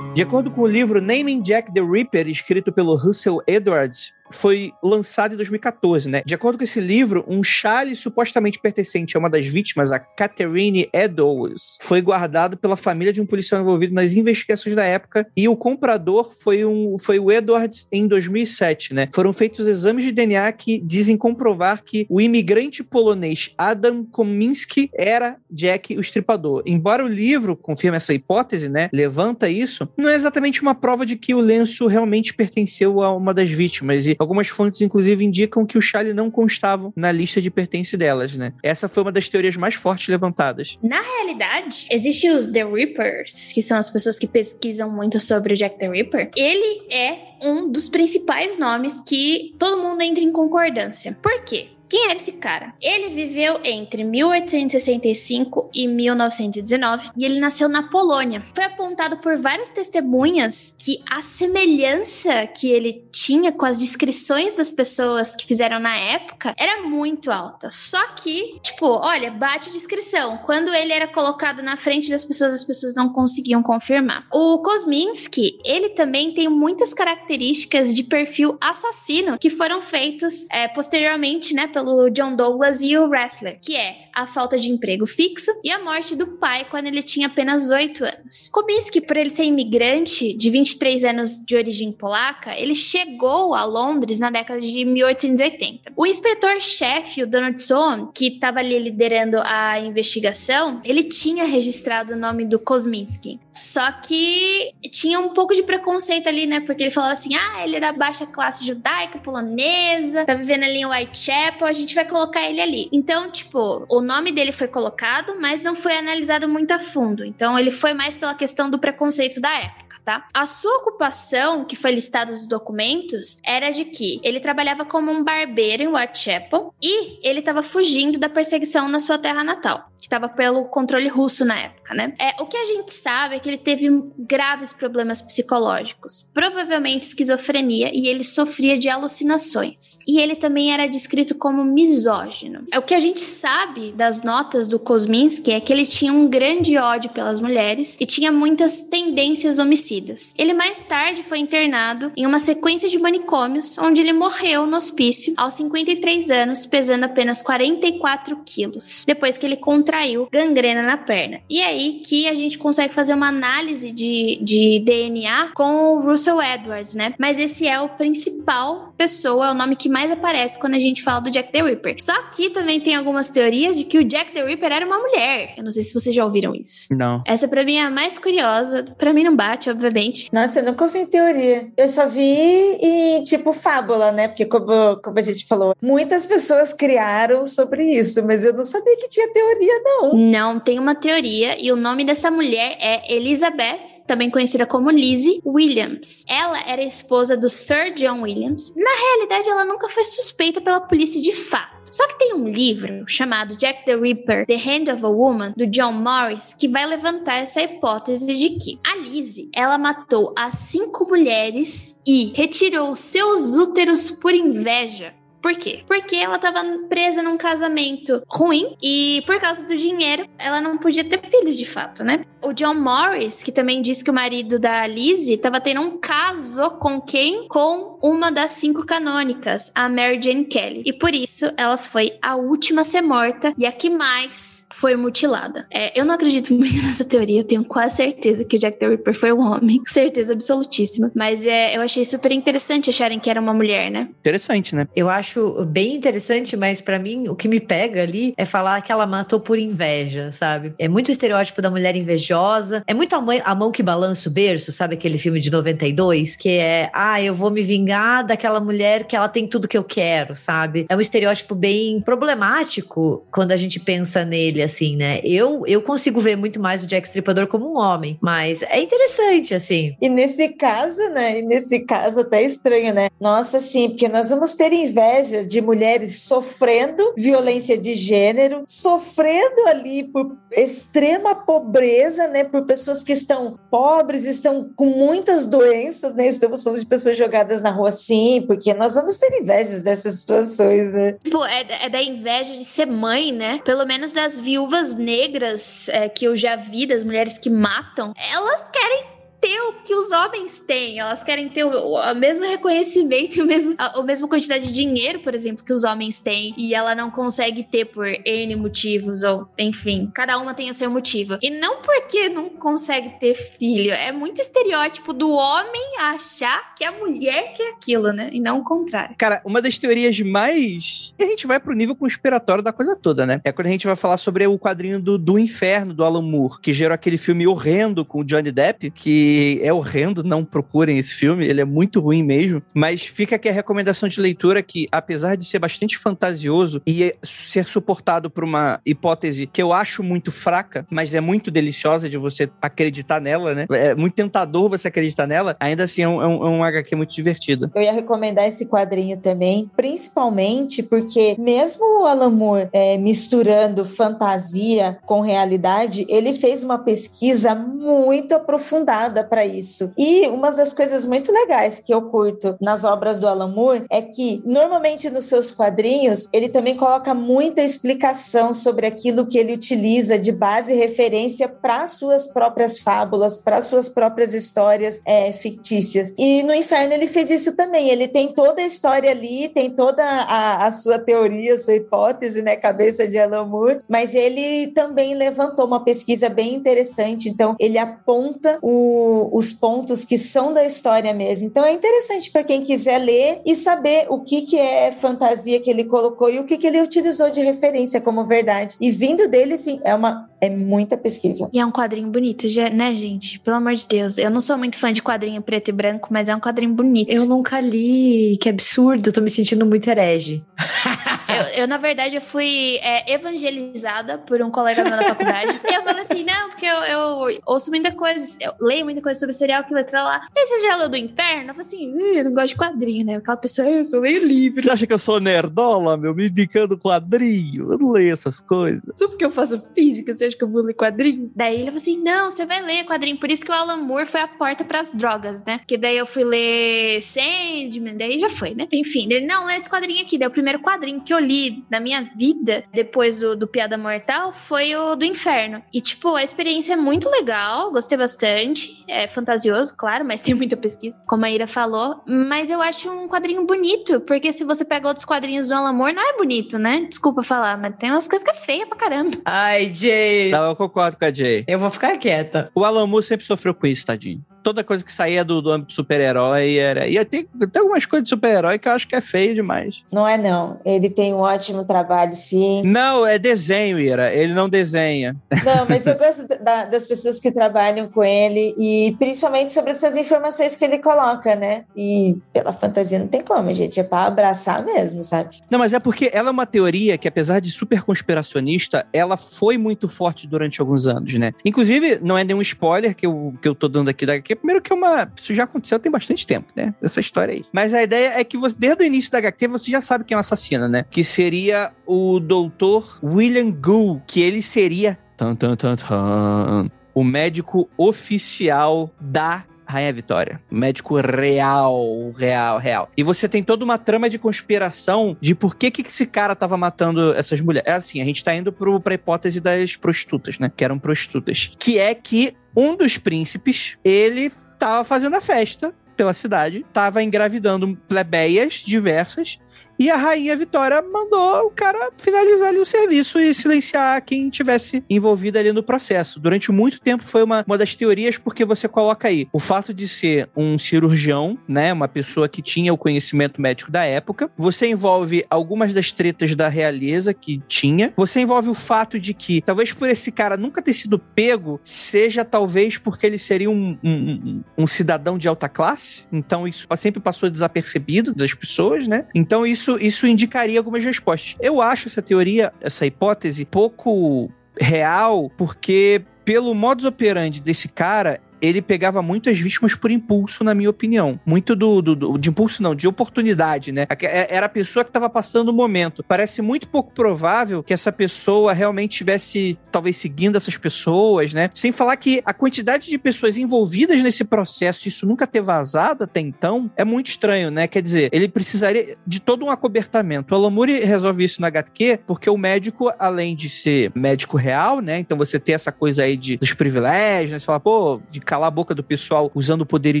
De 0.14 0.22
acordo 0.22 0.50
com 0.50 0.62
o 0.62 0.66
livro 0.66 1.02
Naming 1.02 1.42
Jack 1.42 1.72
the 1.72 1.82
Ripper, 1.82 2.28
escrito 2.28 2.72
pelo 2.72 2.96
Russell 2.96 3.42
Edwards, 3.46 4.14
foi 4.30 4.72
lançado 4.82 5.34
em 5.34 5.36
2014, 5.36 6.08
né? 6.08 6.22
De 6.24 6.34
acordo 6.34 6.58
com 6.58 6.64
esse 6.64 6.80
livro, 6.80 7.24
um 7.28 7.42
chale 7.42 7.94
supostamente 7.94 8.58
pertencente 8.58 9.16
a 9.16 9.20
uma 9.20 9.30
das 9.30 9.46
vítimas, 9.46 9.92
a 9.92 9.98
Catherine 9.98 10.88
Eddowes, 10.92 11.78
foi 11.80 12.00
guardado 12.00 12.56
pela 12.56 12.76
família 12.76 13.12
de 13.12 13.20
um 13.20 13.26
policial 13.26 13.60
envolvido 13.60 13.94
nas 13.94 14.14
investigações 14.14 14.74
da 14.74 14.84
época 14.84 15.26
e 15.36 15.48
o 15.48 15.56
comprador 15.56 16.32
foi, 16.40 16.64
um, 16.64 16.96
foi 16.98 17.18
o 17.18 17.30
Edwards 17.30 17.86
em 17.90 18.06
2007, 18.06 18.94
né? 18.94 19.08
Foram 19.12 19.32
feitos 19.32 19.66
exames 19.66 20.04
de 20.04 20.12
DNA 20.12 20.50
que 20.52 20.80
dizem 20.80 21.16
comprovar 21.16 21.82
que 21.84 22.06
o 22.08 22.20
imigrante 22.20 22.82
polonês 22.82 23.52
Adam 23.56 24.04
Kominski 24.04 24.90
era 24.94 25.36
Jack 25.50 25.96
o 25.96 26.00
estripador. 26.00 26.62
Embora 26.66 27.04
o 27.04 27.08
livro 27.08 27.56
confirme 27.56 27.96
essa 27.96 28.14
hipótese, 28.14 28.68
né? 28.68 28.88
Levanta 28.92 29.48
isso, 29.48 29.88
não 29.96 30.08
é 30.08 30.14
exatamente 30.14 30.62
uma 30.62 30.74
prova 30.74 31.04
de 31.04 31.16
que 31.16 31.34
o 31.34 31.40
lenço 31.40 31.86
realmente 31.86 32.34
pertenceu 32.34 33.02
a 33.02 33.14
uma 33.14 33.32
das 33.32 33.50
vítimas 33.50 34.06
e 34.06 34.15
algumas 34.18 34.48
fontes, 34.48 34.80
inclusive, 34.80 35.24
indicam 35.24 35.66
que 35.66 35.78
o 35.78 35.80
Charlie 35.80 36.14
não 36.14 36.30
constava 36.30 36.92
na 36.96 37.12
lista 37.12 37.40
de 37.40 37.50
pertence 37.50 37.96
delas, 37.96 38.34
né? 38.34 38.52
Essa 38.62 38.88
foi 38.88 39.02
uma 39.02 39.12
das 39.12 39.28
teorias 39.28 39.56
mais 39.56 39.74
fortes 39.74 40.08
levantadas. 40.08 40.78
Na 40.82 41.00
realidade, 41.00 41.86
existem 41.90 42.30
os 42.30 42.46
The 42.46 42.64
Rippers, 42.64 43.52
que 43.52 43.62
são 43.62 43.78
as 43.78 43.90
pessoas 43.90 44.18
que 44.18 44.26
pesquisam 44.26 44.90
muito 44.90 45.20
sobre 45.20 45.54
o 45.54 45.56
Jack 45.56 45.78
the 45.78 45.88
Ripper. 45.88 46.30
Ele 46.36 46.82
é 46.90 47.18
um 47.42 47.70
dos 47.70 47.88
principais 47.88 48.58
nomes 48.58 49.02
que 49.06 49.54
todo 49.58 49.80
mundo 49.80 50.02
entra 50.02 50.22
em 50.22 50.32
concordância. 50.32 51.16
Por 51.22 51.42
quê? 51.44 51.68
Quem 51.88 52.06
era 52.06 52.16
esse 52.16 52.32
cara? 52.32 52.74
Ele 52.80 53.10
viveu 53.10 53.60
entre 53.64 54.02
1865 54.02 55.70
e 55.74 55.86
1919 55.86 57.10
e 57.16 57.24
ele 57.24 57.38
nasceu 57.38 57.68
na 57.68 57.84
Polônia. 57.84 58.44
Foi 58.54 58.64
apontado 58.64 59.18
por 59.18 59.36
várias 59.36 59.70
testemunhas 59.70 60.74
que 60.78 61.02
a 61.08 61.22
semelhança 61.22 62.46
que 62.46 62.68
ele 62.70 63.04
tinha 63.12 63.52
com 63.52 63.64
as 63.64 63.78
descrições 63.78 64.54
das 64.54 64.72
pessoas 64.72 65.34
que 65.36 65.46
fizeram 65.46 65.78
na 65.78 65.96
época 65.96 66.54
era 66.58 66.82
muito 66.82 67.30
alta. 67.30 67.70
Só 67.70 68.04
que, 68.14 68.58
tipo, 68.60 68.86
olha, 68.86 69.30
bate 69.30 69.70
descrição. 69.70 70.38
Quando 70.38 70.74
ele 70.74 70.92
era 70.92 71.06
colocado 71.06 71.62
na 71.62 71.76
frente 71.76 72.10
das 72.10 72.24
pessoas, 72.24 72.52
as 72.52 72.64
pessoas 72.64 72.94
não 72.94 73.12
conseguiam 73.12 73.62
confirmar. 73.62 74.26
O 74.32 74.58
Kosminski, 74.58 75.58
ele 75.64 75.90
também 75.90 76.34
tem 76.34 76.48
muitas 76.48 76.92
características 76.92 77.94
de 77.94 78.02
perfil 78.02 78.56
assassino 78.60 79.38
que 79.38 79.50
foram 79.50 79.80
feitos 79.80 80.46
é, 80.50 80.68
posteriormente, 80.68 81.54
né, 81.54 81.66
pelo 81.76 82.08
John 82.08 82.34
Douglas 82.34 82.80
e 82.80 82.96
o 82.96 83.06
Wrestler, 83.06 83.58
que 83.60 83.76
é 83.76 84.06
a 84.14 84.26
falta 84.26 84.58
de 84.58 84.70
emprego 84.70 85.04
fixo 85.04 85.50
e 85.62 85.70
a 85.70 85.84
morte 85.84 86.16
do 86.16 86.26
pai 86.38 86.64
quando 86.70 86.86
ele 86.86 87.02
tinha 87.02 87.26
apenas 87.26 87.68
8 87.68 88.02
anos. 88.02 88.48
Kominsky, 88.50 89.02
por 89.02 89.14
ele 89.14 89.28
ser 89.28 89.44
imigrante 89.44 90.32
de 90.32 90.50
23 90.50 91.04
anos 91.04 91.44
de 91.44 91.54
origem 91.54 91.92
polaca, 91.92 92.58
ele 92.58 92.74
chegou 92.74 93.54
a 93.54 93.66
Londres 93.66 94.18
na 94.18 94.30
década 94.30 94.58
de 94.58 94.86
1880. 94.86 95.92
O 95.94 96.06
inspetor-chefe, 96.06 97.22
o 97.22 97.26
Donald 97.26 97.60
Sohn, 97.60 98.06
que 98.06 98.28
estava 98.28 98.60
ali 98.60 98.78
liderando 98.78 99.36
a 99.44 99.78
investigação, 99.78 100.80
ele 100.82 101.04
tinha 101.04 101.44
registrado 101.44 102.14
o 102.14 102.16
nome 102.16 102.46
do 102.46 102.58
Kosminski. 102.58 103.38
Só 103.52 103.92
que 103.92 104.72
tinha 104.90 105.20
um 105.20 105.34
pouco 105.34 105.54
de 105.54 105.62
preconceito 105.62 106.26
ali, 106.26 106.46
né? 106.46 106.60
Porque 106.60 106.84
ele 106.84 106.90
falava 106.90 107.12
assim: 107.12 107.34
ah, 107.34 107.64
ele 107.64 107.76
é 107.76 107.80
da 107.80 107.92
baixa 107.92 108.26
classe 108.26 108.66
judaica, 108.66 109.18
polonesa, 109.18 110.24
tá 110.24 110.34
vivendo 110.34 110.64
ali 110.64 110.78
em 110.78 110.86
Whitechapel, 110.86 111.65
a 111.66 111.72
gente 111.72 111.94
vai 111.94 112.04
colocar 112.04 112.48
ele 112.48 112.60
ali. 112.60 112.88
Então, 112.92 113.30
tipo, 113.30 113.86
o 113.88 114.00
nome 114.00 114.32
dele 114.32 114.52
foi 114.52 114.68
colocado, 114.68 115.36
mas 115.40 115.62
não 115.62 115.74
foi 115.74 115.96
analisado 115.96 116.48
muito 116.48 116.72
a 116.72 116.78
fundo. 116.78 117.24
Então, 117.24 117.58
ele 117.58 117.70
foi 117.70 117.92
mais 117.92 118.16
pela 118.16 118.34
questão 118.34 118.70
do 118.70 118.78
preconceito 118.78 119.40
da 119.40 119.52
época 119.52 119.86
tá? 120.06 120.28
A 120.32 120.46
sua 120.46 120.76
ocupação, 120.76 121.64
que 121.64 121.74
foi 121.74 121.90
listada 121.90 122.30
nos 122.30 122.46
documentos, 122.46 123.40
era 123.44 123.70
de 123.72 123.84
que 123.84 124.20
ele 124.22 124.38
trabalhava 124.38 124.84
como 124.84 125.10
um 125.10 125.24
barbeiro 125.24 125.82
em 125.82 125.88
Whitechapel 125.88 126.72
e 126.80 127.18
ele 127.28 127.40
estava 127.40 127.60
fugindo 127.60 128.16
da 128.16 128.28
perseguição 128.28 128.88
na 128.88 129.00
sua 129.00 129.18
terra 129.18 129.42
natal, 129.42 129.90
que 129.98 130.04
estava 130.04 130.28
pelo 130.28 130.66
controle 130.66 131.08
russo 131.08 131.44
na 131.44 131.58
época, 131.58 131.75
né? 131.94 132.14
É, 132.18 132.42
o 132.42 132.46
que 132.46 132.56
a 132.56 132.64
gente 132.64 132.92
sabe 132.92 133.36
é 133.36 133.38
que 133.38 133.48
ele 133.48 133.58
teve 133.58 133.88
graves 134.18 134.72
problemas 134.72 135.20
psicológicos, 135.20 136.26
provavelmente 136.32 137.04
esquizofrenia, 137.04 137.90
e 137.92 138.08
ele 138.08 138.24
sofria 138.24 138.78
de 138.78 138.88
alucinações. 138.88 139.98
E 140.06 140.20
ele 140.20 140.34
também 140.34 140.72
era 140.72 140.86
descrito 140.86 141.34
como 141.34 141.64
misógino. 141.64 142.66
É 142.72 142.78
o 142.78 142.82
que 142.82 142.94
a 142.94 143.00
gente 143.00 143.20
sabe 143.20 143.92
das 143.92 144.22
notas 144.22 144.68
do 144.68 144.78
Kosminski 144.78 145.52
é 145.52 145.60
que 145.60 145.72
ele 145.72 145.86
tinha 145.86 146.12
um 146.12 146.28
grande 146.28 146.76
ódio 146.76 147.10
pelas 147.10 147.40
mulheres 147.40 147.96
e 148.00 148.06
tinha 148.06 148.30
muitas 148.32 148.82
tendências 148.82 149.58
homicidas 149.58 150.16
ele 150.38 150.52
mais 150.52 150.84
tarde 150.84 151.22
foi 151.22 151.38
internado 151.38 152.12
em 152.16 152.26
uma 152.26 152.38
sequência 152.38 152.88
de 152.88 152.98
manicômios, 152.98 153.76
onde 153.78 154.00
ele 154.00 154.12
morreu 154.12 154.66
no 154.66 154.76
hospício 154.76 155.34
aos 155.36 155.54
53 155.54 156.30
anos, 156.30 156.66
pesando 156.66 157.04
apenas 157.04 157.42
44 157.42 158.36
quilos, 158.44 159.04
depois 159.06 159.38
que 159.38 159.46
ele 159.46 159.56
contraiu 159.56 160.28
gangrena 160.30 160.82
na 160.82 160.96
perna. 160.96 161.40
E 161.48 161.60
é 161.60 161.75
aí 161.76 162.00
que 162.04 162.26
a 162.26 162.34
gente 162.34 162.58
consegue 162.58 162.92
fazer 162.92 163.14
uma 163.14 163.28
análise 163.28 163.92
de, 163.92 164.38
de 164.42 164.80
DNA 164.80 165.50
com 165.54 165.96
o 165.96 166.00
Russell 166.00 166.42
Edwards, 166.42 166.94
né? 166.94 167.14
Mas 167.18 167.38
esse 167.38 167.68
é 167.68 167.80
o 167.80 167.88
principal 167.90 168.94
pessoa, 168.96 169.48
é 169.48 169.50
o 169.50 169.54
nome 169.54 169.76
que 169.76 169.88
mais 169.88 170.10
aparece 170.10 170.58
quando 170.58 170.74
a 170.74 170.80
gente 170.80 171.02
fala 171.02 171.20
do 171.20 171.30
Jack 171.30 171.52
the 171.52 171.62
Ripper. 171.62 171.96
Só 172.00 172.14
que 172.30 172.50
também 172.50 172.80
tem 172.80 172.94
algumas 172.94 173.30
teorias 173.30 173.76
de 173.76 173.84
que 173.84 173.98
o 173.98 174.04
Jack 174.04 174.32
the 174.32 174.44
Ripper 174.44 174.72
era 174.72 174.86
uma 174.86 174.98
mulher. 174.98 175.54
Eu 175.56 175.64
não 175.64 175.70
sei 175.70 175.82
se 175.82 175.92
vocês 175.92 176.14
já 176.14 176.24
ouviram 176.24 176.54
isso. 176.54 176.88
Não. 176.94 177.22
Essa 177.26 177.46
pra 177.48 177.64
mim 177.64 177.76
é 177.76 177.84
a 177.84 177.90
mais 177.90 178.18
curiosa. 178.18 178.84
Pra 178.96 179.12
mim 179.12 179.24
não 179.24 179.34
bate, 179.34 179.70
obviamente. 179.70 180.28
Nossa, 180.32 180.60
eu 180.60 180.64
nunca 180.64 180.84
ouvi 180.84 181.06
teoria. 181.06 181.68
Eu 181.76 181.88
só 181.88 182.06
vi 182.08 182.22
em 182.22 183.22
tipo 183.22 183.52
fábula, 183.52 184.12
né? 184.12 184.28
Porque, 184.28 184.46
como, 184.46 184.96
como 185.02 185.18
a 185.18 185.22
gente 185.22 185.46
falou, 185.46 185.74
muitas 185.80 186.26
pessoas 186.26 186.72
criaram 186.72 187.44
sobre 187.44 187.98
isso, 187.98 188.24
mas 188.24 188.44
eu 188.44 188.52
não 188.52 188.64
sabia 188.64 188.96
que 188.96 189.08
tinha 189.08 189.32
teoria, 189.32 189.80
não. 189.84 190.14
Não, 190.14 190.58
tem 190.58 190.78
uma 190.78 190.94
teoria 190.94 191.56
e 191.62 191.70
o 191.70 191.76
nome 191.76 192.04
dessa 192.04 192.30
mulher 192.30 192.76
é 192.80 193.14
Elizabeth, 193.14 194.02
também 194.06 194.30
conhecida 194.30 194.66
como 194.66 194.90
Lizzie 194.90 195.40
Williams. 195.44 196.24
Ela 196.28 196.60
era 196.66 196.82
esposa 196.82 197.36
do 197.36 197.48
Sir 197.48 197.94
John 197.94 198.22
Williams. 198.22 198.72
Na 198.86 198.94
realidade, 198.94 199.50
ela 199.50 199.64
nunca 199.64 199.88
foi 199.88 200.04
suspeita 200.04 200.60
pela 200.60 200.80
polícia 200.80 201.20
de 201.20 201.32
fato. 201.32 201.74
Só 201.90 202.06
que 202.06 202.18
tem 202.20 202.34
um 202.34 202.48
livro 202.48 203.04
chamado 203.08 203.56
Jack 203.56 203.84
the 203.84 203.96
Ripper, 203.96 204.46
The 204.46 204.54
Hand 204.54 204.94
of 204.94 205.04
a 205.04 205.08
Woman, 205.08 205.54
do 205.56 205.66
John 205.66 205.94
Morris, 205.94 206.54
que 206.54 206.68
vai 206.68 206.86
levantar 206.86 207.38
essa 207.38 207.60
hipótese 207.60 208.26
de 208.26 208.50
que 208.50 208.78
a 208.86 208.94
Lizzie, 208.98 209.50
ela 209.52 209.76
matou 209.76 210.32
as 210.38 210.54
cinco 210.54 211.04
mulheres 211.08 212.00
e 212.06 212.32
retirou 212.36 212.94
seus 212.94 213.56
úteros 213.56 214.08
por 214.08 214.32
inveja. 214.32 215.14
Por 215.46 215.54
quê? 215.54 215.84
Porque 215.86 216.16
ela 216.16 216.40
tava 216.40 216.60
presa 216.88 217.22
num 217.22 217.36
casamento 217.36 218.20
ruim 218.28 218.74
e 218.82 219.22
por 219.26 219.38
causa 219.38 219.64
do 219.64 219.76
dinheiro 219.76 220.26
ela 220.40 220.60
não 220.60 220.76
podia 220.76 221.04
ter 221.04 221.20
filhos 221.20 221.56
de 221.56 221.64
fato, 221.64 222.02
né? 222.02 222.24
O 222.42 222.52
John 222.52 222.74
Morris, 222.74 223.44
que 223.44 223.52
também 223.52 223.80
disse 223.80 224.02
que 224.02 224.10
o 224.10 224.14
marido 224.14 224.58
da 224.58 224.84
Lizzie 224.88 225.36
tava 225.36 225.60
tendo 225.60 225.82
um 225.82 225.98
caso 225.98 226.70
com 226.80 227.00
quem? 227.00 227.46
Com 227.46 227.96
uma 228.02 228.32
das 228.32 228.52
cinco 228.52 228.84
canônicas, 228.84 229.70
a 229.72 229.88
Mary 229.88 230.20
Jane 230.20 230.46
Kelly. 230.46 230.82
E 230.84 230.92
por 230.92 231.14
isso 231.14 231.48
ela 231.56 231.76
foi 231.76 232.18
a 232.20 232.34
última 232.34 232.80
a 232.80 232.84
ser 232.84 233.02
morta 233.02 233.54
e 233.56 233.66
a 233.66 233.70
que 233.70 233.88
mais 233.88 234.64
foi 234.72 234.96
mutilada. 234.96 235.66
É, 235.70 235.98
eu 235.98 236.04
não 236.04 236.14
acredito 236.14 236.52
muito 236.54 236.84
nessa 236.84 237.04
teoria, 237.04 237.40
eu 237.40 237.44
tenho 237.44 237.64
quase 237.64 237.96
certeza 237.96 238.44
que 238.44 238.56
o 238.56 238.58
Jack 238.58 238.80
the 238.80 238.88
Ripper 238.88 239.14
foi 239.14 239.32
um 239.32 239.40
homem. 239.40 239.80
Certeza 239.86 240.32
absolutíssima. 240.32 241.12
Mas 241.14 241.46
é, 241.46 241.76
eu 241.76 241.82
achei 241.82 242.04
super 242.04 242.32
interessante 242.32 242.90
acharem 242.90 243.20
que 243.20 243.30
era 243.30 243.40
uma 243.40 243.54
mulher, 243.54 243.92
né? 243.92 244.08
Interessante, 244.20 244.74
né? 244.74 244.88
Eu 244.94 245.08
acho 245.08 245.35
bem 245.64 245.94
interessante, 245.94 246.56
mas 246.56 246.80
para 246.80 246.98
mim 246.98 247.28
o 247.28 247.34
que 247.34 247.48
me 247.48 247.60
pega 247.60 248.02
ali 248.02 248.34
é 248.36 248.44
falar 248.44 248.82
que 248.82 248.92
ela 248.92 249.06
matou 249.06 249.40
por 249.40 249.58
inveja, 249.58 250.30
sabe? 250.32 250.74
É 250.78 250.88
muito 250.88 251.10
estereótipo 251.10 251.60
da 251.62 251.70
mulher 251.70 251.96
invejosa. 251.96 252.82
É 252.86 252.94
muito 252.94 253.14
a, 253.14 253.20
mãe, 253.20 253.42
a 253.44 253.54
mão 253.54 253.70
que 253.70 253.82
balança 253.82 254.28
o 254.28 254.32
berço, 254.32 254.72
sabe 254.72 254.94
aquele 254.94 255.18
filme 255.18 255.40
de 255.40 255.50
92? 255.50 256.36
Que 256.36 256.50
é, 256.50 256.90
ah, 256.92 257.22
eu 257.22 257.34
vou 257.34 257.50
me 257.50 257.62
vingar 257.62 258.26
daquela 258.26 258.60
mulher 258.60 259.04
que 259.04 259.16
ela 259.16 259.28
tem 259.28 259.46
tudo 259.46 259.68
que 259.68 259.76
eu 259.76 259.84
quero, 259.84 260.34
sabe? 260.34 260.86
É 260.88 260.96
um 260.96 261.00
estereótipo 261.00 261.54
bem 261.54 262.00
problemático 262.00 263.26
quando 263.32 263.52
a 263.52 263.56
gente 263.56 263.80
pensa 263.80 264.24
nele, 264.24 264.62
assim, 264.62 264.96
né? 264.96 265.20
Eu, 265.24 265.64
eu 265.66 265.82
consigo 265.82 266.20
ver 266.20 266.36
muito 266.36 266.60
mais 266.60 266.82
o 266.82 266.86
Jack 266.86 267.06
Stripador 267.06 267.46
como 267.46 267.72
um 267.72 267.76
homem, 267.76 268.18
mas 268.20 268.62
é 268.62 268.80
interessante, 268.80 269.54
assim. 269.54 269.96
E 270.00 270.08
nesse 270.08 270.48
caso, 270.50 271.02
né? 271.10 271.38
E 271.38 271.42
nesse 271.42 271.80
caso 271.80 272.20
até 272.20 272.42
estranho, 272.42 272.94
né? 272.94 273.08
Nossa, 273.20 273.58
sim, 273.58 273.88
porque 273.88 274.08
nós 274.08 274.30
vamos 274.30 274.54
ter 274.54 274.72
inveja 274.72 275.25
de 275.30 275.60
mulheres 275.60 276.22
sofrendo 276.22 277.14
violência 277.16 277.76
de 277.76 277.94
gênero, 277.94 278.62
sofrendo 278.66 279.66
ali 279.66 280.04
por 280.04 280.36
extrema 280.52 281.34
pobreza, 281.34 282.26
né? 282.28 282.44
Por 282.44 282.64
pessoas 282.64 283.02
que 283.02 283.12
estão 283.12 283.58
pobres, 283.70 284.24
estão 284.24 284.70
com 284.76 284.86
muitas 284.86 285.46
doenças, 285.46 286.14
né? 286.14 286.26
Estamos 286.26 286.62
falando 286.62 286.80
de 286.80 286.86
pessoas 286.86 287.16
jogadas 287.16 287.62
na 287.62 287.70
rua, 287.70 287.90
sim, 287.90 288.44
porque 288.46 288.72
nós 288.74 288.94
vamos 288.94 289.18
ter 289.18 289.32
invejas 289.40 289.82
dessas 289.82 290.20
situações, 290.20 290.92
né? 290.92 291.12
Tipo, 291.24 291.44
é, 291.44 291.66
é 291.84 291.88
da 291.88 292.02
inveja 292.02 292.52
de 292.52 292.64
ser 292.64 292.86
mãe, 292.86 293.32
né? 293.32 293.60
Pelo 293.64 293.86
menos 293.86 294.12
das 294.12 294.40
viúvas 294.40 294.94
negras 294.94 295.88
é, 295.88 296.08
que 296.08 296.24
eu 296.24 296.36
já 296.36 296.56
vi, 296.56 296.86
das 296.86 297.02
mulheres 297.02 297.38
que 297.38 297.50
matam, 297.50 298.12
elas 298.32 298.68
querem 298.68 299.15
ter 299.46 299.60
o 299.60 299.72
que 299.84 299.94
os 299.94 300.10
homens 300.10 300.58
têm. 300.58 300.98
Elas 300.98 301.22
querem 301.22 301.48
ter 301.48 301.64
o, 301.64 301.70
o 301.70 302.14
mesmo 302.14 302.44
reconhecimento 302.44 303.38
e 303.38 303.42
o 303.42 303.46
mesmo, 303.46 303.74
a, 303.78 303.98
a 303.98 304.02
mesma 304.02 304.26
quantidade 304.26 304.66
de 304.66 304.72
dinheiro, 304.72 305.20
por 305.20 305.34
exemplo, 305.34 305.64
que 305.64 305.72
os 305.72 305.84
homens 305.84 306.18
têm. 306.18 306.52
E 306.58 306.74
ela 306.74 306.94
não 306.96 307.10
consegue 307.10 307.62
ter 307.62 307.84
por 307.84 308.06
N 308.06 308.56
motivos, 308.56 309.22
ou 309.22 309.48
enfim, 309.56 310.10
cada 310.12 310.36
uma 310.38 310.52
tem 310.52 310.68
o 310.68 310.74
seu 310.74 310.90
motivo. 310.90 311.38
E 311.40 311.50
não 311.50 311.80
porque 311.80 312.28
não 312.28 312.48
consegue 312.48 313.20
ter 313.20 313.34
filho. 313.34 313.92
É 313.92 314.10
muito 314.10 314.40
estereótipo 314.40 315.12
do 315.12 315.30
homem 315.30 315.98
achar 316.00 316.74
que 316.74 316.84
a 316.84 316.90
mulher 316.90 317.54
quer 317.54 317.70
aquilo, 317.70 318.12
né? 318.12 318.30
E 318.32 318.40
não 318.40 318.58
o 318.58 318.64
contrário. 318.64 319.14
Cara, 319.16 319.40
uma 319.44 319.62
das 319.62 319.78
teorias 319.78 320.20
mais. 320.20 321.14
A 321.20 321.24
gente 321.24 321.46
vai 321.46 321.60
pro 321.60 321.74
nível 321.74 321.94
conspiratório 321.94 322.64
da 322.64 322.72
coisa 322.72 322.96
toda, 322.96 323.24
né? 323.24 323.40
É 323.44 323.52
quando 323.52 323.68
a 323.68 323.70
gente 323.70 323.86
vai 323.86 323.94
falar 323.94 324.16
sobre 324.16 324.44
o 324.46 324.58
quadrinho 324.58 324.98
do, 324.98 325.16
do 325.16 325.38
inferno 325.38 325.94
do 325.94 326.04
Alan 326.04 326.22
Moore, 326.22 326.60
que 326.60 326.72
gerou 326.72 326.94
aquele 326.94 327.16
filme 327.16 327.46
horrendo 327.46 328.04
com 328.04 328.20
o 328.20 328.24
Johnny 328.24 328.50
Depp, 328.50 328.90
que 328.90 329.35
é 329.62 329.72
horrendo, 329.72 330.22
não 330.22 330.44
procurem 330.44 330.98
esse 330.98 331.14
filme, 331.14 331.46
ele 331.46 331.60
é 331.60 331.64
muito 331.64 332.00
ruim 332.00 332.22
mesmo, 332.22 332.62
mas 332.74 333.02
fica 333.02 333.36
aqui 333.36 333.48
a 333.48 333.52
recomendação 333.52 334.08
de 334.08 334.20
leitura 334.20 334.62
que, 334.62 334.88
apesar 334.90 335.36
de 335.36 335.44
ser 335.44 335.58
bastante 335.58 335.98
fantasioso 335.98 336.82
e 336.86 337.14
ser 337.22 337.66
suportado 337.66 338.30
por 338.30 338.44
uma 338.44 338.80
hipótese 338.84 339.46
que 339.46 339.62
eu 339.62 339.72
acho 339.72 340.02
muito 340.02 340.30
fraca, 340.30 340.86
mas 340.90 341.14
é 341.14 341.20
muito 341.20 341.50
deliciosa 341.50 342.08
de 342.08 342.16
você 342.16 342.48
acreditar 342.60 343.20
nela, 343.20 343.54
né? 343.54 343.66
É 343.70 343.94
muito 343.94 344.14
tentador 344.14 344.68
você 344.68 344.88
acreditar 344.88 345.26
nela, 345.26 345.56
ainda 345.60 345.84
assim 345.84 346.02
é 346.02 346.08
um, 346.08 346.22
é 346.22 346.26
um, 346.26 346.46
é 346.46 346.48
um 346.48 346.64
HQ 346.64 346.96
muito 346.96 347.14
divertido. 347.14 347.70
Eu 347.74 347.82
ia 347.82 347.92
recomendar 347.92 348.46
esse 348.46 348.68
quadrinho 348.68 349.16
também, 349.16 349.70
principalmente 349.76 350.82
porque 350.82 351.36
mesmo 351.38 352.02
o 352.02 352.06
Alan 352.06 352.30
Moore 352.30 352.68
é, 352.72 352.96
misturando 352.96 353.84
fantasia 353.84 354.98
com 355.04 355.20
realidade, 355.20 356.06
ele 356.08 356.32
fez 356.32 356.62
uma 356.62 356.78
pesquisa 356.78 357.54
muito 357.54 358.34
aprofundada 358.34 359.25
para 359.26 359.44
isso. 359.44 359.92
E 359.96 360.26
uma 360.28 360.50
das 360.50 360.72
coisas 360.72 361.04
muito 361.04 361.32
legais 361.32 361.80
que 361.80 361.92
eu 361.92 362.02
curto 362.02 362.56
nas 362.60 362.84
obras 362.84 363.18
do 363.18 363.28
Alan 363.28 363.48
Moore 363.48 363.84
é 363.90 364.02
que, 364.02 364.42
normalmente 364.44 365.10
nos 365.10 365.24
seus 365.24 365.52
quadrinhos, 365.52 366.28
ele 366.32 366.48
também 366.48 366.76
coloca 366.76 367.12
muita 367.14 367.62
explicação 367.62 368.54
sobre 368.54 368.86
aquilo 368.86 369.26
que 369.26 369.38
ele 369.38 369.52
utiliza 369.52 370.18
de 370.18 370.32
base 370.32 370.72
e 370.72 370.76
referência 370.76 371.48
para 371.48 371.86
suas 371.86 372.26
próprias 372.26 372.78
fábulas, 372.78 373.36
para 373.36 373.60
suas 373.60 373.88
próprias 373.88 374.34
histórias 374.34 375.00
é, 375.04 375.32
fictícias. 375.32 376.14
E 376.16 376.42
no 376.42 376.54
Inferno 376.54 376.94
ele 376.94 377.06
fez 377.06 377.30
isso 377.30 377.56
também. 377.56 377.88
Ele 377.88 378.08
tem 378.08 378.32
toda 378.32 378.60
a 378.60 378.66
história 378.66 379.10
ali, 379.10 379.48
tem 379.48 379.70
toda 379.70 380.04
a, 380.04 380.66
a 380.66 380.70
sua 380.70 380.98
teoria, 380.98 381.54
a 381.54 381.58
sua 381.58 381.74
hipótese, 381.74 382.42
né, 382.42 382.56
cabeça 382.56 383.06
de 383.06 383.18
Alan 383.18 383.44
Moore, 383.44 383.80
mas 383.88 384.14
ele 384.14 384.68
também 384.68 385.14
levantou 385.14 385.66
uma 385.66 385.82
pesquisa 385.82 386.28
bem 386.28 386.54
interessante. 386.54 387.28
Então, 387.28 387.56
ele 387.58 387.78
aponta 387.78 388.58
o 388.62 389.05
os 389.32 389.52
pontos 389.52 390.04
que 390.04 390.18
são 390.18 390.52
da 390.52 390.64
história 390.64 391.12
mesmo. 391.12 391.46
Então 391.46 391.64
é 391.64 391.72
interessante 391.72 392.30
para 392.30 392.44
quem 392.44 392.62
quiser 392.62 392.98
ler 392.98 393.40
e 393.44 393.54
saber 393.54 394.06
o 394.08 394.20
que, 394.20 394.42
que 394.42 394.58
é 394.58 394.92
fantasia 394.92 395.60
que 395.60 395.70
ele 395.70 395.84
colocou 395.84 396.30
e 396.30 396.38
o 396.38 396.44
que, 396.44 396.56
que 396.56 396.66
ele 396.66 396.80
utilizou 396.80 397.30
de 397.30 397.40
referência 397.40 398.00
como 398.00 398.24
verdade. 398.24 398.76
E 398.80 398.90
vindo 398.90 399.28
dele, 399.28 399.56
sim, 399.56 399.80
é 399.84 399.94
uma 399.94 400.28
é 400.40 400.50
muita 400.50 400.96
pesquisa. 400.96 401.48
E 401.52 401.58
é 401.58 401.64
um 401.64 401.72
quadrinho 401.72 402.08
bonito, 402.08 402.46
né, 402.74 402.94
gente? 402.94 403.40
Pelo 403.40 403.56
amor 403.56 403.74
de 403.74 403.86
Deus. 403.86 404.18
Eu 404.18 404.30
não 404.30 404.40
sou 404.40 404.58
muito 404.58 404.78
fã 404.78 404.92
de 404.92 405.02
quadrinho 405.02 405.40
preto 405.40 405.68
e 405.68 405.72
branco, 405.72 406.08
mas 406.10 406.28
é 406.28 406.36
um 406.36 406.40
quadrinho 406.40 406.74
bonito. 406.74 407.10
Eu 407.10 407.24
nunca 407.24 407.58
li, 407.60 408.38
que 408.40 408.48
absurdo, 408.48 409.12
tô 409.12 409.20
me 409.20 409.30
sentindo 409.30 409.64
muito 409.64 409.88
herege. 409.88 410.44
eu, 411.56 411.66
na 411.66 411.78
verdade, 411.78 412.14
eu 412.14 412.20
fui 412.20 412.76
é, 412.82 413.14
evangelizada 413.14 414.18
por 414.18 414.42
um 414.42 414.50
colega 414.50 414.84
meu 414.84 414.94
na 414.96 415.04
faculdade. 415.04 415.58
e 415.68 415.74
eu 415.74 415.82
falei 415.82 416.02
assim: 416.02 416.22
não, 416.22 416.50
porque 416.50 416.66
eu, 416.66 416.76
eu, 416.84 417.40
ouço 417.46 417.70
muita 417.70 417.90
coisa, 417.92 418.36
eu 418.40 418.52
leio 418.60 418.84
muita 418.84 419.00
coisa 419.00 419.18
sobre 419.18 419.32
serial 419.32 419.64
que 419.64 419.72
letra 419.72 420.02
lá. 420.02 420.26
E 420.36 420.46
você 420.46 420.60
já 420.60 420.76
leu 420.76 420.88
do 420.90 420.96
inferno? 420.96 421.50
Eu 421.50 421.54
falei 421.54 421.60
assim: 421.60 421.98
eu 421.98 422.24
não 422.24 422.34
gosto 422.34 422.48
de 422.48 422.56
quadrinho, 422.56 423.06
né? 423.06 423.16
Aquela 423.16 423.38
pessoa, 423.38 423.66
eu 423.66 423.84
sou 423.86 424.00
leio 424.00 424.26
livre. 424.26 424.62
Você 424.62 424.70
acha 424.70 424.86
que 424.86 424.92
eu 424.92 424.98
sou 424.98 425.18
nerdola, 425.18 425.96
meu? 425.96 426.14
Me 426.14 426.28
indicando 426.28 426.78
quadrinho? 426.78 427.72
Eu 427.72 427.78
não 427.78 427.90
leio 427.90 428.12
essas 428.12 428.38
coisas. 428.38 428.84
Só 428.94 429.08
porque 429.08 429.24
eu 429.24 429.30
faço 429.30 429.60
física, 429.74 430.14
você 430.14 430.26
acha 430.26 430.36
que 430.36 430.44
eu 430.44 430.50
vou 430.50 430.62
ler 430.62 430.74
quadrinho? 430.74 431.30
Daí 431.34 431.54
ele 431.54 431.66
falou 431.66 431.78
assim: 431.78 432.02
não, 432.02 432.30
você 432.30 432.44
vai 432.44 432.60
ler 432.62 432.84
quadrinho. 432.84 433.16
Por 433.16 433.30
isso 433.30 433.44
que 433.44 433.50
o 433.50 433.54
Alan 433.54 433.78
Moore 433.78 434.06
foi 434.06 434.20
a 434.20 434.28
porta 434.28 434.62
pras 434.62 434.90
drogas, 434.92 435.42
né? 435.44 435.58
Porque 435.58 435.78
daí 435.78 435.96
eu 435.96 436.04
fui 436.04 436.22
ler 436.22 437.02
Sandman, 437.02 437.96
daí 437.96 438.18
já 438.18 438.28
foi, 438.28 438.54
né? 438.54 438.68
Enfim, 438.72 439.08
ele, 439.10 439.26
não, 439.26 439.46
lê 439.46 439.56
esse 439.56 439.70
quadrinho 439.70 440.02
aqui. 440.02 440.18
Daí 440.18 440.28
o 440.28 440.30
primeiro 440.30 440.58
quadrinho 440.60 441.00
que 441.00 441.14
eu 441.14 441.18
li 441.18 441.45
na 441.70 441.80
minha 441.80 442.10
vida, 442.16 442.64
depois 442.72 443.18
do, 443.18 443.36
do 443.36 443.46
Piada 443.46 443.76
Mortal, 443.76 444.32
foi 444.32 444.74
o 444.74 444.94
do 444.94 445.04
Inferno. 445.04 445.62
E, 445.72 445.80
tipo, 445.80 446.14
a 446.14 446.22
experiência 446.22 446.74
é 446.74 446.76
muito 446.76 447.08
legal, 447.10 447.70
gostei 447.70 447.98
bastante. 447.98 448.84
É 448.88 449.06
fantasioso, 449.06 449.74
claro, 449.76 450.04
mas 450.04 450.22
tem 450.22 450.34
muita 450.34 450.56
pesquisa, 450.56 451.00
como 451.06 451.24
a 451.24 451.30
Ira 451.30 451.46
falou. 451.46 452.02
Mas 452.06 452.50
eu 452.50 452.60
acho 452.60 452.90
um 452.90 453.08
quadrinho 453.08 453.44
bonito, 453.44 454.00
porque 454.00 454.32
se 454.32 454.44
você 454.44 454.64
pega 454.64 454.88
outros 454.88 455.04
quadrinhos 455.04 455.48
do 455.48 455.54
Alan 455.54 455.72
Moore, 455.72 455.94
não 455.94 456.02
é 456.02 456.16
bonito, 456.16 456.58
né? 456.58 456.86
Desculpa 456.88 457.22
falar, 457.22 457.58
mas 457.58 457.74
tem 457.76 457.90
umas 457.90 458.08
coisas 458.08 458.24
que 458.24 458.30
é 458.30 458.38
feia 458.38 458.66
pra 458.66 458.76
caramba. 458.76 459.16
Ai, 459.24 459.72
Jay. 459.72 460.30
Não, 460.30 460.48
eu 460.48 460.56
concordo 460.56 460.96
com 460.96 461.04
a 461.04 461.12
Jay. 461.12 461.44
Eu 461.46 461.58
vou 461.58 461.70
ficar 461.70 461.96
quieta. 461.98 462.50
O 462.54 462.64
Alan 462.64 462.86
Moore 462.86 463.04
sempre 463.04 463.26
sofreu 463.26 463.54
com 463.54 463.66
isso, 463.66 463.84
tadinho 463.86 464.24
toda 464.46 464.62
coisa 464.62 464.84
que 464.84 464.92
saía 464.92 465.24
do, 465.24 465.42
do 465.42 465.50
âmbito 465.50 465.72
super-herói 465.72 466.56
era. 466.56 466.86
E 466.86 467.04
tem, 467.04 467.26
tem 467.50 467.60
algumas 467.60 467.84
coisas 467.84 468.04
de 468.04 468.10
super-herói 468.10 468.60
que 468.60 468.68
eu 468.68 468.72
acho 468.72 468.86
que 468.86 468.94
é 468.94 469.00
feio 469.00 469.34
demais. 469.34 469.82
Não 469.90 470.06
é, 470.06 470.16
não. 470.16 470.60
Ele 470.64 470.88
tem 470.88 471.12
um 471.12 471.18
ótimo 471.18 471.64
trabalho, 471.64 472.14
sim. 472.14 472.62
Não, 472.64 473.04
é 473.04 473.18
desenho, 473.18 473.80
Ira. 473.80 474.14
Ele 474.14 474.32
não 474.32 474.48
desenha. 474.48 475.16
Não, 475.44 475.66
mas 475.68 475.84
eu 475.84 475.98
gosto 475.98 476.28
da, 476.40 476.64
das 476.66 476.86
pessoas 476.86 477.18
que 477.18 477.32
trabalham 477.32 477.88
com 477.88 478.04
ele 478.04 478.54
e 478.56 478.94
principalmente 479.00 479.50
sobre 479.50 479.72
essas 479.72 479.96
informações 479.96 480.54
que 480.54 480.64
ele 480.64 480.78
coloca, 480.78 481.34
né? 481.34 481.64
E 481.76 482.16
pela 482.32 482.52
fantasia 482.52 483.00
não 483.00 483.08
tem 483.08 483.22
como, 483.22 483.52
gente. 483.52 483.80
É 483.80 483.82
pra 483.82 484.04
abraçar 484.04 484.64
mesmo, 484.64 485.02
sabe? 485.02 485.38
Não, 485.50 485.58
mas 485.58 485.72
é 485.72 485.80
porque 485.80 486.08
ela 486.14 486.28
é 486.28 486.30
uma 486.30 486.46
teoria 486.46 486.96
que, 486.96 487.08
apesar 487.08 487.40
de 487.40 487.50
super 487.50 487.82
conspiracionista, 487.82 488.86
ela 488.92 489.16
foi 489.16 489.58
muito 489.58 489.88
forte 489.88 490.28
durante 490.28 490.60
alguns 490.60 490.86
anos, 490.86 491.14
né? 491.14 491.32
Inclusive, 491.44 491.98
não 492.00 492.16
é 492.16 492.22
nenhum 492.22 492.42
spoiler 492.42 492.94
que 492.94 493.06
eu, 493.06 493.34
que 493.42 493.48
eu 493.48 493.54
tô 493.56 493.66
dando 493.66 493.88
aqui 493.88 494.06
daqui, 494.06 494.35
Primeiro 494.36 494.62
que 494.62 494.72
é 494.72 494.76
uma. 494.76 495.10
Isso 495.16 495.34
já 495.34 495.44
aconteceu 495.44 495.78
tem 495.78 495.90
bastante 495.90 496.26
tempo, 496.26 496.52
né? 496.54 496.74
Essa 496.82 497.00
história 497.00 497.34
aí. 497.34 497.44
Mas 497.52 497.74
a 497.74 497.82
ideia 497.82 498.18
é 498.18 498.24
que 498.24 498.36
você, 498.36 498.56
desde 498.58 498.82
o 498.82 498.86
início 498.86 499.10
da 499.10 499.18
HQ 499.18 499.48
você 499.48 499.70
já 499.70 499.80
sabe 499.80 500.04
quem 500.04 500.14
é 500.14 500.18
o 500.18 500.20
assassino, 500.20 500.68
né? 500.68 500.84
Que 500.90 501.02
seria 501.02 501.72
o 501.86 502.20
doutor 502.20 502.98
William 503.02 503.50
Gould, 503.50 504.02
que 504.06 504.20
ele 504.20 504.42
seria. 504.42 504.98
Tan, 505.16 505.34
tan, 505.34 505.56
tan, 505.56 505.76
tan, 505.76 506.70
o 506.94 507.04
médico 507.04 507.68
oficial 507.76 508.90
da 509.00 509.44
Rainha 509.66 509.92
Vitória. 509.92 510.40
Médico 510.50 510.96
real, 511.00 512.12
real, 512.16 512.58
real. 512.58 512.90
E 512.96 513.02
você 513.02 513.28
tem 513.28 513.42
toda 513.42 513.64
uma 513.64 513.78
trama 513.78 514.08
de 514.08 514.18
conspiração 514.18 515.16
de 515.20 515.34
por 515.34 515.56
que, 515.56 515.70
que 515.70 515.82
esse 515.82 516.06
cara 516.06 516.34
tava 516.34 516.56
matando 516.56 517.12
essas 517.14 517.40
mulheres. 517.40 517.68
É 517.68 517.74
assim, 517.74 518.00
a 518.00 518.04
gente 518.04 518.22
tá 518.22 518.34
indo 518.34 518.52
pro, 518.52 518.80
pra 518.80 518.94
hipótese 518.94 519.40
das 519.40 519.76
prostitutas, 519.76 520.38
né? 520.38 520.50
Que 520.54 520.64
eram 520.64 520.78
prostitutas. 520.78 521.50
Que 521.58 521.78
é 521.78 521.94
que 521.94 522.34
um 522.56 522.76
dos 522.76 522.96
príncipes, 522.96 523.76
ele 523.84 524.30
tava 524.58 524.84
fazendo 524.84 525.16
a 525.16 525.20
festa 525.20 525.74
pela 525.96 526.14
cidade, 526.14 526.64
tava 526.72 527.02
engravidando 527.02 527.76
plebeias 527.88 528.62
diversas 528.64 529.38
e 529.78 529.90
a 529.90 529.96
rainha 529.96 530.36
Vitória 530.36 530.82
mandou 530.82 531.46
o 531.46 531.50
cara 531.50 531.90
finalizar 531.98 532.48
ali 532.48 532.58
o 532.58 532.66
serviço 532.66 533.18
e 533.18 533.34
silenciar 533.34 534.02
quem 534.04 534.30
tivesse 534.30 534.82
envolvido 534.88 535.38
ali 535.38 535.52
no 535.52 535.62
processo. 535.62 536.20
Durante 536.20 536.50
muito 536.50 536.80
tempo 536.80 537.04
foi 537.04 537.22
uma, 537.22 537.44
uma 537.46 537.58
das 537.58 537.74
teorias 537.74 538.18
porque 538.18 538.44
você 538.44 538.68
coloca 538.68 539.08
aí 539.08 539.28
o 539.32 539.38
fato 539.38 539.72
de 539.72 539.86
ser 539.86 540.28
um 540.36 540.58
cirurgião, 540.58 541.38
né, 541.48 541.72
uma 541.72 541.88
pessoa 541.88 542.28
que 542.28 542.42
tinha 542.42 542.72
o 542.72 542.78
conhecimento 542.78 543.40
médico 543.40 543.70
da 543.70 543.84
época. 543.84 544.30
Você 544.36 544.68
envolve 544.68 545.24
algumas 545.28 545.72
das 545.72 545.92
tretas 545.92 546.34
da 546.34 546.48
realeza 546.48 547.12
que 547.12 547.42
tinha. 547.48 547.92
Você 547.96 548.20
envolve 548.20 548.48
o 548.48 548.54
fato 548.54 548.98
de 548.98 549.14
que 549.14 549.42
talvez 549.42 549.72
por 549.72 549.88
esse 549.88 550.10
cara 550.10 550.36
nunca 550.36 550.62
ter 550.62 550.72
sido 550.72 550.98
pego, 550.98 551.60
seja 551.62 552.24
talvez 552.24 552.78
porque 552.78 553.06
ele 553.06 553.18
seria 553.18 553.50
um, 553.50 553.76
um, 553.82 554.42
um 554.56 554.66
cidadão 554.66 555.18
de 555.18 555.28
alta 555.28 555.48
classe. 555.48 556.04
Então 556.12 556.46
isso 556.46 556.66
sempre 556.76 557.00
passou 557.00 557.30
desapercebido 557.30 558.14
das 558.14 558.34
pessoas, 558.34 558.86
né? 558.86 559.06
Então 559.14 559.46
isso 559.46 559.65
isso, 559.66 559.78
isso 559.80 560.06
indicaria 560.06 560.58
algumas 560.58 560.84
respostas. 560.84 561.34
Eu 561.40 561.60
acho 561.60 561.88
essa 561.88 562.00
teoria, 562.00 562.52
essa 562.60 562.86
hipótese, 562.86 563.44
pouco 563.44 564.30
real, 564.60 565.30
porque 565.36 566.02
pelo 566.24 566.54
modus 566.54 566.84
operandi 566.84 567.40
desse 567.40 567.68
cara, 567.68 568.20
ele 568.40 568.60
pegava 568.60 569.02
muito 569.02 569.30
as 569.30 569.38
vítimas 569.38 569.74
por 569.74 569.90
impulso, 569.90 570.44
na 570.44 570.54
minha 570.54 570.70
opinião. 570.70 571.18
Muito 571.24 571.54
do, 571.54 571.80
do, 571.82 571.94
do 571.94 572.18
de 572.18 572.28
impulso, 572.28 572.62
não, 572.62 572.74
de 572.74 572.86
oportunidade, 572.86 573.72
né? 573.72 573.86
É, 574.02 574.34
era 574.34 574.46
a 574.46 574.48
pessoa 574.48 574.84
que 574.84 574.90
estava 574.90 575.08
passando 575.08 575.48
o 575.48 575.52
momento. 575.52 576.04
Parece 576.06 576.42
muito 576.42 576.68
pouco 576.68 576.92
provável 576.92 577.62
que 577.62 577.74
essa 577.74 577.92
pessoa 577.92 578.52
realmente 578.52 578.92
estivesse, 578.92 579.58
talvez, 579.70 579.96
seguindo 579.96 580.36
essas 580.36 580.56
pessoas, 580.56 581.32
né? 581.32 581.50
Sem 581.54 581.72
falar 581.72 581.96
que 581.96 582.22
a 582.24 582.32
quantidade 582.32 582.88
de 582.88 582.98
pessoas 582.98 583.36
envolvidas 583.36 584.02
nesse 584.02 584.24
processo, 584.24 584.88
isso 584.88 585.06
nunca 585.06 585.26
ter 585.26 585.40
vazado 585.40 586.04
até 586.04 586.20
então, 586.20 586.70
é 586.76 586.84
muito 586.84 587.08
estranho, 587.08 587.50
né? 587.50 587.66
Quer 587.66 587.82
dizer, 587.82 588.08
ele 588.12 588.28
precisaria 588.28 588.96
de 589.06 589.20
todo 589.20 589.44
um 589.44 589.50
acobertamento. 589.50 590.34
O 590.34 590.36
Alamuri 590.36 590.80
resolve 590.84 591.24
isso 591.24 591.40
na 591.40 591.48
HQ 591.48 592.00
porque 592.06 592.28
o 592.28 592.36
médico, 592.36 592.92
além 592.98 593.34
de 593.34 593.48
ser 593.48 593.92
médico 593.94 594.36
real, 594.36 594.80
né? 594.80 594.98
Então 594.98 595.16
você 595.16 595.38
tem 595.38 595.54
essa 595.54 595.72
coisa 595.72 596.04
aí 596.04 596.16
de, 596.16 596.36
dos 596.36 596.52
privilégios, 596.52 597.32
né? 597.32 597.38
Você 597.38 597.46
fala, 597.46 597.60
pô, 597.60 598.00
de 598.10 598.20
calar 598.26 598.48
a 598.48 598.50
boca 598.50 598.74
do 598.74 598.82
pessoal 598.82 599.30
usando 599.34 599.64
poder 599.64 599.96
e 599.96 600.00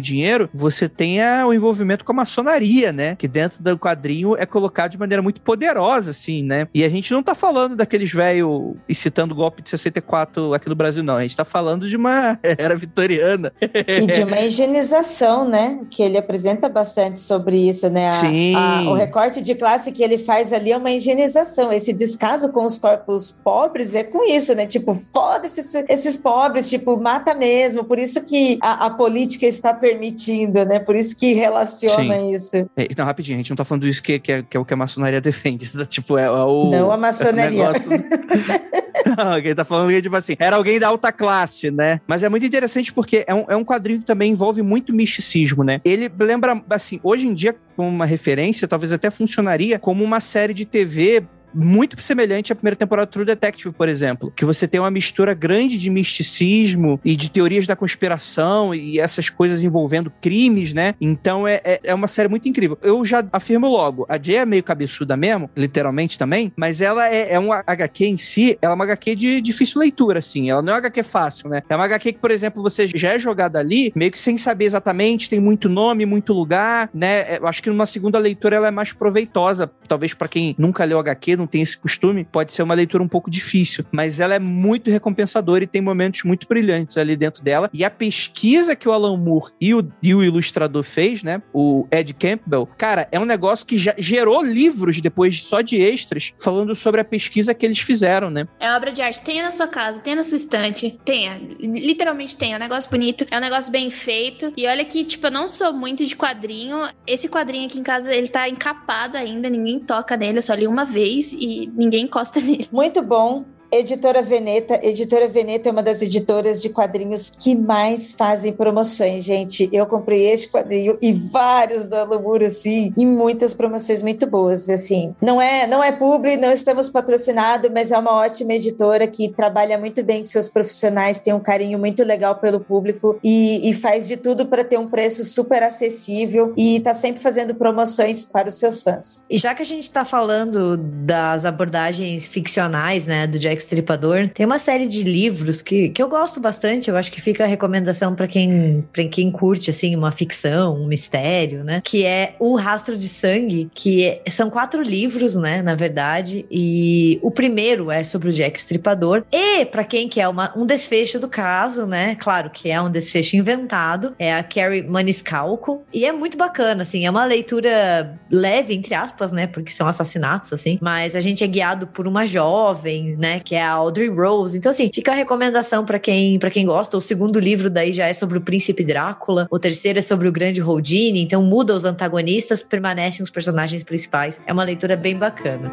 dinheiro, 0.00 0.50
você 0.52 0.88
tenha 0.88 1.46
o 1.46 1.54
envolvimento 1.54 2.04
com 2.04 2.12
a 2.12 2.14
maçonaria, 2.14 2.92
né? 2.92 3.16
Que 3.16 3.28
dentro 3.28 3.62
do 3.62 3.78
quadrinho 3.78 4.36
é 4.36 4.44
colocado 4.44 4.90
de 4.90 4.98
maneira 4.98 5.22
muito 5.22 5.40
poderosa, 5.40 6.10
assim, 6.10 6.42
né? 6.42 6.68
E 6.74 6.84
a 6.84 6.88
gente 6.88 7.12
não 7.12 7.22
tá 7.22 7.34
falando 7.34 7.76
daqueles 7.76 8.12
velho 8.12 8.76
citando 8.92 9.32
o 9.34 9.36
golpe 9.36 9.62
de 9.62 9.70
64 9.70 10.52
aqui 10.52 10.68
no 10.68 10.74
Brasil, 10.74 11.02
não. 11.02 11.16
A 11.16 11.22
gente 11.22 11.36
tá 11.36 11.44
falando 11.44 11.88
de 11.88 11.96
uma 11.96 12.38
era 12.42 12.74
vitoriana. 12.74 13.52
E 13.60 14.06
de 14.06 14.22
uma 14.22 14.40
higienização, 14.40 15.48
né? 15.48 15.80
Que 15.90 16.02
ele 16.02 16.18
apresenta 16.18 16.68
bastante 16.68 17.20
sobre 17.20 17.68
isso, 17.68 17.88
né? 17.88 18.08
A, 18.08 18.12
Sim. 18.12 18.54
A, 18.56 18.90
o 18.90 18.94
recorte 18.94 19.40
de 19.40 19.54
classe 19.54 19.92
que 19.92 20.02
ele 20.02 20.18
faz 20.18 20.52
ali 20.52 20.72
é 20.72 20.76
uma 20.76 20.90
higienização. 20.90 21.72
Esse 21.72 21.92
descaso 21.92 22.50
com 22.52 22.64
os 22.64 22.78
corpos 22.78 23.30
pobres 23.30 23.94
é 23.94 24.02
com 24.02 24.24
isso, 24.24 24.54
né? 24.54 24.66
Tipo, 24.66 24.94
foda-se 24.94 25.60
esses, 25.60 25.84
esses 25.88 26.16
pobres, 26.16 26.68
tipo, 26.68 26.98
mata 26.98 27.34
mesmo. 27.34 27.84
Por 27.84 27.98
isso 27.98 28.15
isso 28.16 28.24
que 28.24 28.58
a, 28.60 28.86
a, 28.86 28.90
política 28.90 29.46
está 29.46 29.74
permitindo, 29.74 30.64
né? 30.64 30.78
Por 30.78 30.96
isso 30.96 31.16
que 31.16 31.32
relaciona 31.34 32.16
Sim. 32.16 32.30
isso. 32.30 32.56
É, 32.76 32.88
não, 32.96 33.04
rapidinho, 33.04 33.36
a 33.36 33.38
gente 33.38 33.50
não 33.50 33.54
está 33.54 33.64
falando 33.64 33.86
isso 33.86 34.02
que, 34.02 34.18
que, 34.18 34.32
é, 34.32 34.42
que 34.42 34.56
é 34.56 34.60
o 34.60 34.64
que 34.64 34.74
a 34.74 34.76
maçonaria 34.76 35.20
defende. 35.22 35.70
tipo, 35.86 36.16
é, 36.16 36.24
é 36.24 36.30
o. 36.30 36.70
Não 36.70 36.90
a 36.90 36.96
maçonaria. 36.98 37.64
É 37.64 39.06
não, 39.16 39.40
quem 39.42 39.54
tá 39.54 39.64
falando 39.64 39.90
que, 39.90 40.02
tipo 40.02 40.16
assim, 40.16 40.34
era 40.38 40.56
alguém 40.56 40.78
da 40.78 40.88
alta 40.88 41.12
classe, 41.12 41.70
né? 41.70 42.00
Mas 42.06 42.22
é 42.22 42.28
muito 42.28 42.46
interessante 42.46 42.92
porque 42.92 43.24
é 43.26 43.34
um, 43.34 43.44
é 43.48 43.56
um 43.56 43.64
quadrinho 43.64 44.00
que 44.00 44.06
também 44.06 44.32
envolve 44.32 44.62
muito 44.62 44.92
misticismo, 44.92 45.62
né? 45.62 45.80
Ele 45.84 46.10
lembra, 46.18 46.62
assim, 46.70 47.00
hoje 47.02 47.26
em 47.26 47.34
dia, 47.34 47.54
como 47.76 47.88
uma 47.88 48.06
referência, 48.06 48.66
talvez 48.66 48.92
até 48.92 49.10
funcionaria 49.10 49.78
como 49.78 50.02
uma 50.02 50.20
série 50.20 50.54
de 50.54 50.64
TV 50.64 51.24
muito 51.56 52.00
semelhante 52.00 52.52
à 52.52 52.56
primeira 52.56 52.76
temporada 52.76 53.06
do 53.06 53.10
True 53.10 53.24
Detective, 53.24 53.74
por 53.74 53.88
exemplo, 53.88 54.32
que 54.34 54.44
você 54.44 54.68
tem 54.68 54.80
uma 54.80 54.90
mistura 54.90 55.34
grande 55.34 55.78
de 55.78 55.90
misticismo 55.90 57.00
e 57.04 57.16
de 57.16 57.30
teorias 57.30 57.66
da 57.66 57.74
conspiração 57.74 58.74
e 58.74 59.00
essas 59.00 59.30
coisas 59.30 59.62
envolvendo 59.62 60.12
crimes, 60.20 60.74
né? 60.74 60.94
Então 61.00 61.46
é, 61.46 61.60
é, 61.64 61.80
é 61.84 61.94
uma 61.94 62.08
série 62.08 62.28
muito 62.28 62.48
incrível. 62.48 62.78
Eu 62.82 63.04
já 63.04 63.24
afirmo 63.32 63.68
logo, 63.68 64.06
a 64.08 64.20
Jay 64.20 64.36
é 64.36 64.46
meio 64.46 64.62
cabeçuda 64.62 65.16
mesmo, 65.16 65.50
literalmente 65.56 66.18
também, 66.18 66.52
mas 66.56 66.80
ela 66.80 67.08
é, 67.08 67.32
é 67.32 67.40
um 67.40 67.52
HQ 67.52 68.06
em 68.06 68.16
si, 68.16 68.58
ela 68.60 68.72
é 68.72 68.74
uma 68.74 68.84
HQ 68.84 69.16
de 69.16 69.40
difícil 69.40 69.80
leitura, 69.80 70.18
assim. 70.18 70.50
Ela 70.50 70.62
não 70.62 70.72
é 70.72 70.74
uma 70.74 70.78
HQ 70.78 71.02
fácil, 71.02 71.48
né? 71.48 71.62
É 71.68 71.76
uma 71.76 71.84
HQ 71.84 72.12
que, 72.12 72.18
por 72.18 72.30
exemplo, 72.30 72.62
você 72.62 72.86
já 72.86 73.14
é 73.14 73.18
jogado 73.18 73.56
ali, 73.56 73.92
meio 73.94 74.10
que 74.10 74.18
sem 74.18 74.36
saber 74.38 74.66
exatamente, 74.66 75.30
tem 75.30 75.40
muito 75.40 75.68
nome, 75.68 76.04
muito 76.06 76.32
lugar, 76.32 76.90
né? 76.92 77.20
É, 77.20 77.38
eu 77.40 77.46
acho 77.46 77.62
que 77.62 77.70
numa 77.70 77.86
segunda 77.86 78.18
leitura 78.18 78.56
ela 78.56 78.68
é 78.68 78.70
mais 78.70 78.92
proveitosa, 78.92 79.70
talvez 79.88 80.14
para 80.14 80.28
quem 80.28 80.54
nunca 80.58 80.84
leu 80.84 80.98
HQ, 80.98 81.36
não 81.36 81.45
não 81.46 81.48
tem 81.48 81.62
esse 81.62 81.78
costume, 81.78 82.24
pode 82.24 82.52
ser 82.52 82.62
uma 82.62 82.74
leitura 82.74 83.02
um 83.02 83.08
pouco 83.08 83.30
difícil, 83.30 83.84
mas 83.92 84.18
ela 84.18 84.34
é 84.34 84.38
muito 84.38 84.90
recompensadora 84.90 85.62
e 85.62 85.66
tem 85.66 85.80
momentos 85.80 86.24
muito 86.24 86.46
brilhantes 86.48 86.96
ali 86.96 87.16
dentro 87.16 87.42
dela. 87.42 87.70
E 87.72 87.84
a 87.84 87.90
pesquisa 87.90 88.74
que 88.74 88.88
o 88.88 88.92
Alan 88.92 89.16
Moore 89.16 89.52
e 89.60 89.72
o, 89.72 89.88
e 90.02 90.14
o 90.14 90.24
ilustrador 90.24 90.82
fez, 90.82 91.22
né, 91.22 91.40
o 91.52 91.86
Ed 91.90 92.12
Campbell, 92.14 92.68
cara, 92.76 93.08
é 93.12 93.20
um 93.20 93.24
negócio 93.24 93.64
que 93.64 93.78
já 93.78 93.94
gerou 93.96 94.42
livros 94.42 95.00
depois 95.00 95.42
só 95.42 95.60
de 95.60 95.80
extras 95.80 96.32
falando 96.42 96.74
sobre 96.74 97.00
a 97.00 97.04
pesquisa 97.04 97.54
que 97.54 97.64
eles 97.64 97.78
fizeram, 97.78 98.28
né? 98.28 98.48
É 98.58 98.70
obra 98.72 98.90
de 98.90 99.00
arte, 99.00 99.22
tenha 99.22 99.42
na 99.42 99.52
sua 99.52 99.68
casa, 99.68 100.00
tenha 100.00 100.16
na 100.16 100.24
sua 100.24 100.36
estante, 100.36 100.98
tenha, 101.04 101.40
literalmente 101.60 102.36
tenha, 102.36 102.54
é 102.54 102.56
um 102.56 102.60
negócio 102.60 102.90
bonito, 102.90 103.24
é 103.30 103.36
um 103.36 103.40
negócio 103.40 103.70
bem 103.70 103.88
feito. 103.90 104.52
E 104.56 104.66
olha 104.66 104.84
que, 104.84 105.04
tipo, 105.04 105.26
eu 105.28 105.30
não 105.30 105.46
sou 105.46 105.72
muito 105.72 106.04
de 106.04 106.16
quadrinho. 106.16 106.88
Esse 107.06 107.28
quadrinho 107.28 107.66
aqui 107.66 107.78
em 107.78 107.82
casa, 107.82 108.12
ele 108.12 108.28
tá 108.28 108.48
encapado 108.48 109.16
ainda, 109.16 109.48
ninguém 109.48 109.78
toca 109.78 110.16
nele, 110.16 110.38
eu 110.38 110.42
só 110.42 110.54
li 110.54 110.66
uma 110.66 110.84
vez 110.84 111.35
e 111.38 111.66
ninguém 111.74 112.04
encosta 112.04 112.40
nele. 112.42 112.68
Muito 112.72 113.02
bom. 113.02 113.44
Editora 113.70 114.22
Veneta. 114.22 114.78
Editora 114.82 115.28
Veneta 115.28 115.68
é 115.68 115.72
uma 115.72 115.82
das 115.82 116.02
editoras 116.02 116.60
de 116.60 116.68
quadrinhos 116.68 117.30
que 117.30 117.54
mais 117.54 118.12
fazem 118.12 118.52
promoções, 118.52 119.24
gente. 119.24 119.68
Eu 119.72 119.86
comprei 119.86 120.28
este 120.28 120.48
quadrinho 120.48 120.96
e 121.00 121.12
vários 121.12 121.86
do 121.86 121.94
Alumuro, 121.94 122.44
assim, 122.44 122.92
e 122.96 123.04
muitas 123.04 123.52
promoções 123.52 124.02
muito 124.02 124.26
boas, 124.26 124.68
assim. 124.68 125.14
Não 125.20 125.40
é, 125.40 125.66
não 125.66 125.82
é 125.82 125.92
publi, 125.92 126.36
não 126.36 126.50
estamos 126.50 126.88
patrocinados, 126.88 127.70
mas 127.70 127.92
é 127.92 127.98
uma 127.98 128.12
ótima 128.12 128.54
editora 128.54 129.06
que 129.06 129.28
trabalha 129.28 129.78
muito 129.78 130.02
bem 130.02 130.20
com 130.20 130.24
seus 130.24 130.48
profissionais, 130.48 131.20
tem 131.20 131.32
um 131.32 131.40
carinho 131.40 131.78
muito 131.78 132.02
legal 132.04 132.36
pelo 132.36 132.60
público 132.60 133.18
e, 133.22 133.68
e 133.68 133.74
faz 133.74 134.06
de 134.06 134.16
tudo 134.16 134.46
para 134.46 134.64
ter 134.64 134.78
um 134.78 134.88
preço 134.88 135.24
super 135.24 135.62
acessível 135.62 136.52
e 136.56 136.80
tá 136.80 136.94
sempre 136.94 137.20
fazendo 137.20 137.54
promoções 137.54 138.24
para 138.24 138.48
os 138.48 138.54
seus 138.56 138.82
fãs. 138.82 139.24
E 139.28 139.38
já 139.38 139.54
que 139.54 139.62
a 139.62 139.66
gente 139.66 139.90
tá 139.90 140.04
falando 140.04 140.76
das 140.76 141.44
abordagens 141.44 142.26
ficcionais, 142.26 143.06
né, 143.06 143.26
do 143.26 143.38
Jack 143.38 143.55
Jack 143.56 143.62
Stripador. 143.62 144.28
Tem 144.28 144.44
uma 144.44 144.58
série 144.58 144.86
de 144.86 145.02
livros 145.02 145.62
que, 145.62 145.88
que 145.88 146.02
eu 146.02 146.08
gosto 146.08 146.38
bastante, 146.38 146.90
eu 146.90 146.96
acho 146.96 147.10
que 147.10 147.20
fica 147.20 147.44
a 147.44 147.46
recomendação 147.46 148.14
para 148.14 148.26
quem, 148.26 148.84
pra 148.92 149.04
quem 149.04 149.30
curte, 149.30 149.70
assim, 149.70 149.96
uma 149.96 150.12
ficção, 150.12 150.76
um 150.76 150.86
mistério, 150.86 151.64
né? 151.64 151.80
Que 151.84 152.04
é 152.04 152.36
O 152.38 152.56
Rastro 152.56 152.96
de 152.96 153.08
Sangue, 153.08 153.70
que 153.74 154.04
é, 154.04 154.22
são 154.28 154.50
quatro 154.50 154.82
livros, 154.82 155.34
né, 155.36 155.62
na 155.62 155.74
verdade, 155.74 156.46
e 156.50 157.18
o 157.22 157.30
primeiro 157.30 157.90
é 157.90 158.02
sobre 158.04 158.28
o 158.28 158.32
Jack 158.32 158.58
Stripador. 158.58 159.24
E, 159.32 159.64
para 159.64 159.84
quem 159.84 160.08
quer 160.08 160.28
uma, 160.28 160.52
um 160.56 160.66
desfecho 160.66 161.18
do 161.18 161.28
caso, 161.28 161.86
né, 161.86 162.16
claro 162.16 162.50
que 162.50 162.70
é 162.70 162.80
um 162.80 162.90
desfecho 162.90 163.36
inventado, 163.36 164.14
é 164.18 164.34
a 164.34 164.42
Carrie 164.42 164.82
Maniscalco, 164.82 165.82
e 165.92 166.04
é 166.04 166.12
muito 166.12 166.36
bacana, 166.36 166.82
assim, 166.82 167.06
é 167.06 167.10
uma 167.10 167.24
leitura 167.24 168.18
leve, 168.30 168.74
entre 168.74 168.94
aspas, 168.94 169.32
né, 169.32 169.46
porque 169.46 169.72
são 169.72 169.88
assassinatos, 169.88 170.52
assim, 170.52 170.78
mas 170.80 171.16
a 171.16 171.20
gente 171.20 171.42
é 171.42 171.46
guiado 171.46 171.86
por 171.86 172.06
uma 172.06 172.26
jovem, 172.26 173.16
né, 173.16 173.40
que 173.46 173.54
é 173.54 173.62
a 173.62 173.70
Audrey 173.70 174.08
Rose. 174.08 174.58
Então, 174.58 174.70
assim, 174.70 174.90
fica 174.92 175.12
a 175.12 175.14
recomendação 175.14 175.84
para 175.84 176.00
quem, 176.00 176.36
pra 176.36 176.50
quem 176.50 176.66
gosta. 176.66 176.98
O 176.98 177.00
segundo 177.00 177.38
livro 177.38 177.70
daí 177.70 177.92
já 177.92 178.08
é 178.08 178.12
sobre 178.12 178.36
o 178.36 178.40
príncipe 178.40 178.84
Drácula, 178.84 179.46
o 179.48 179.58
terceiro 179.58 180.00
é 180.00 180.02
sobre 180.02 180.26
o 180.26 180.32
grande 180.32 180.60
Houdini, 180.60 181.22
então 181.22 181.40
muda 181.40 181.74
os 181.74 181.84
antagonistas, 181.84 182.60
permanecem 182.60 183.22
os 183.22 183.30
personagens 183.30 183.84
principais. 183.84 184.40
É 184.44 184.52
uma 184.52 184.64
leitura 184.64 184.96
bem 184.96 185.16
bacana. 185.16 185.72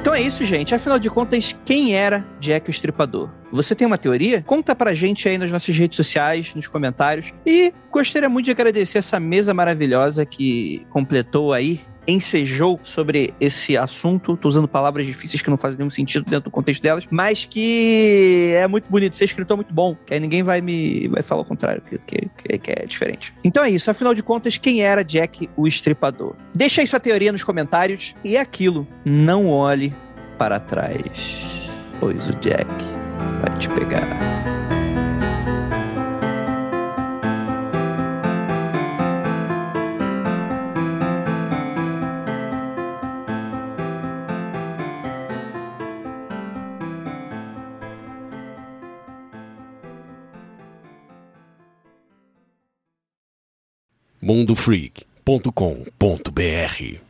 Então 0.00 0.14
é 0.14 0.20
isso, 0.20 0.44
gente. 0.44 0.74
Afinal 0.74 0.98
de 0.98 1.08
contas, 1.08 1.56
quem 1.64 1.94
era 1.94 2.24
Jack 2.40 2.68
o 2.68 2.70
Estripador? 2.70 3.28
Você 3.52 3.74
tem 3.74 3.86
uma 3.86 3.98
teoria? 3.98 4.42
Conta 4.42 4.74
pra 4.74 4.94
gente 4.94 5.28
aí 5.28 5.38
nas 5.38 5.50
nossas 5.50 5.76
redes 5.76 5.96
sociais, 5.96 6.54
nos 6.54 6.66
comentários. 6.66 7.32
E 7.44 7.72
gostaria 7.90 8.28
muito 8.28 8.46
de 8.46 8.50
agradecer 8.52 8.98
essa 8.98 9.20
mesa 9.20 9.54
maravilhosa 9.54 10.24
que 10.24 10.84
completou 10.90 11.52
aí 11.52 11.80
ensejou 12.06 12.78
sobre 12.82 13.34
esse 13.40 13.76
assunto. 13.76 14.36
Tô 14.36 14.48
usando 14.48 14.68
palavras 14.68 15.06
difíceis 15.06 15.42
que 15.42 15.50
não 15.50 15.56
fazem 15.56 15.78
nenhum 15.78 15.90
sentido 15.90 16.24
dentro 16.24 16.44
do 16.44 16.50
contexto 16.50 16.82
delas, 16.82 17.06
mas 17.10 17.44
que 17.44 18.52
é 18.56 18.66
muito 18.66 18.90
bonito. 18.90 19.16
Ser 19.16 19.24
escritor 19.24 19.54
é 19.54 19.56
muito 19.56 19.74
bom, 19.74 19.96
que 20.06 20.14
aí 20.14 20.20
ninguém 20.20 20.42
vai 20.42 20.60
me 20.60 21.08
vai 21.08 21.22
falar 21.22 21.42
o 21.42 21.44
contrário, 21.44 21.82
que, 21.82 21.98
que, 21.98 22.58
que 22.58 22.70
é 22.70 22.86
diferente. 22.86 23.34
Então 23.42 23.64
é 23.64 23.70
isso. 23.70 23.90
Afinal 23.90 24.14
de 24.14 24.22
contas, 24.22 24.58
quem 24.58 24.82
era 24.82 25.02
Jack 25.02 25.48
o 25.56 25.66
Estripador? 25.66 26.34
Deixa 26.54 26.80
aí 26.80 26.86
sua 26.86 27.00
teoria 27.00 27.32
nos 27.32 27.44
comentários. 27.44 28.14
E 28.24 28.36
é 28.36 28.40
aquilo, 28.40 28.86
não 29.04 29.48
olhe 29.48 29.94
para 30.38 30.60
trás, 30.60 31.68
pois 31.98 32.26
o 32.26 32.34
Jack 32.36 32.66
vai 33.40 33.58
te 33.58 33.68
pegar. 33.70 34.65
mundofreak.com.br 54.26 57.05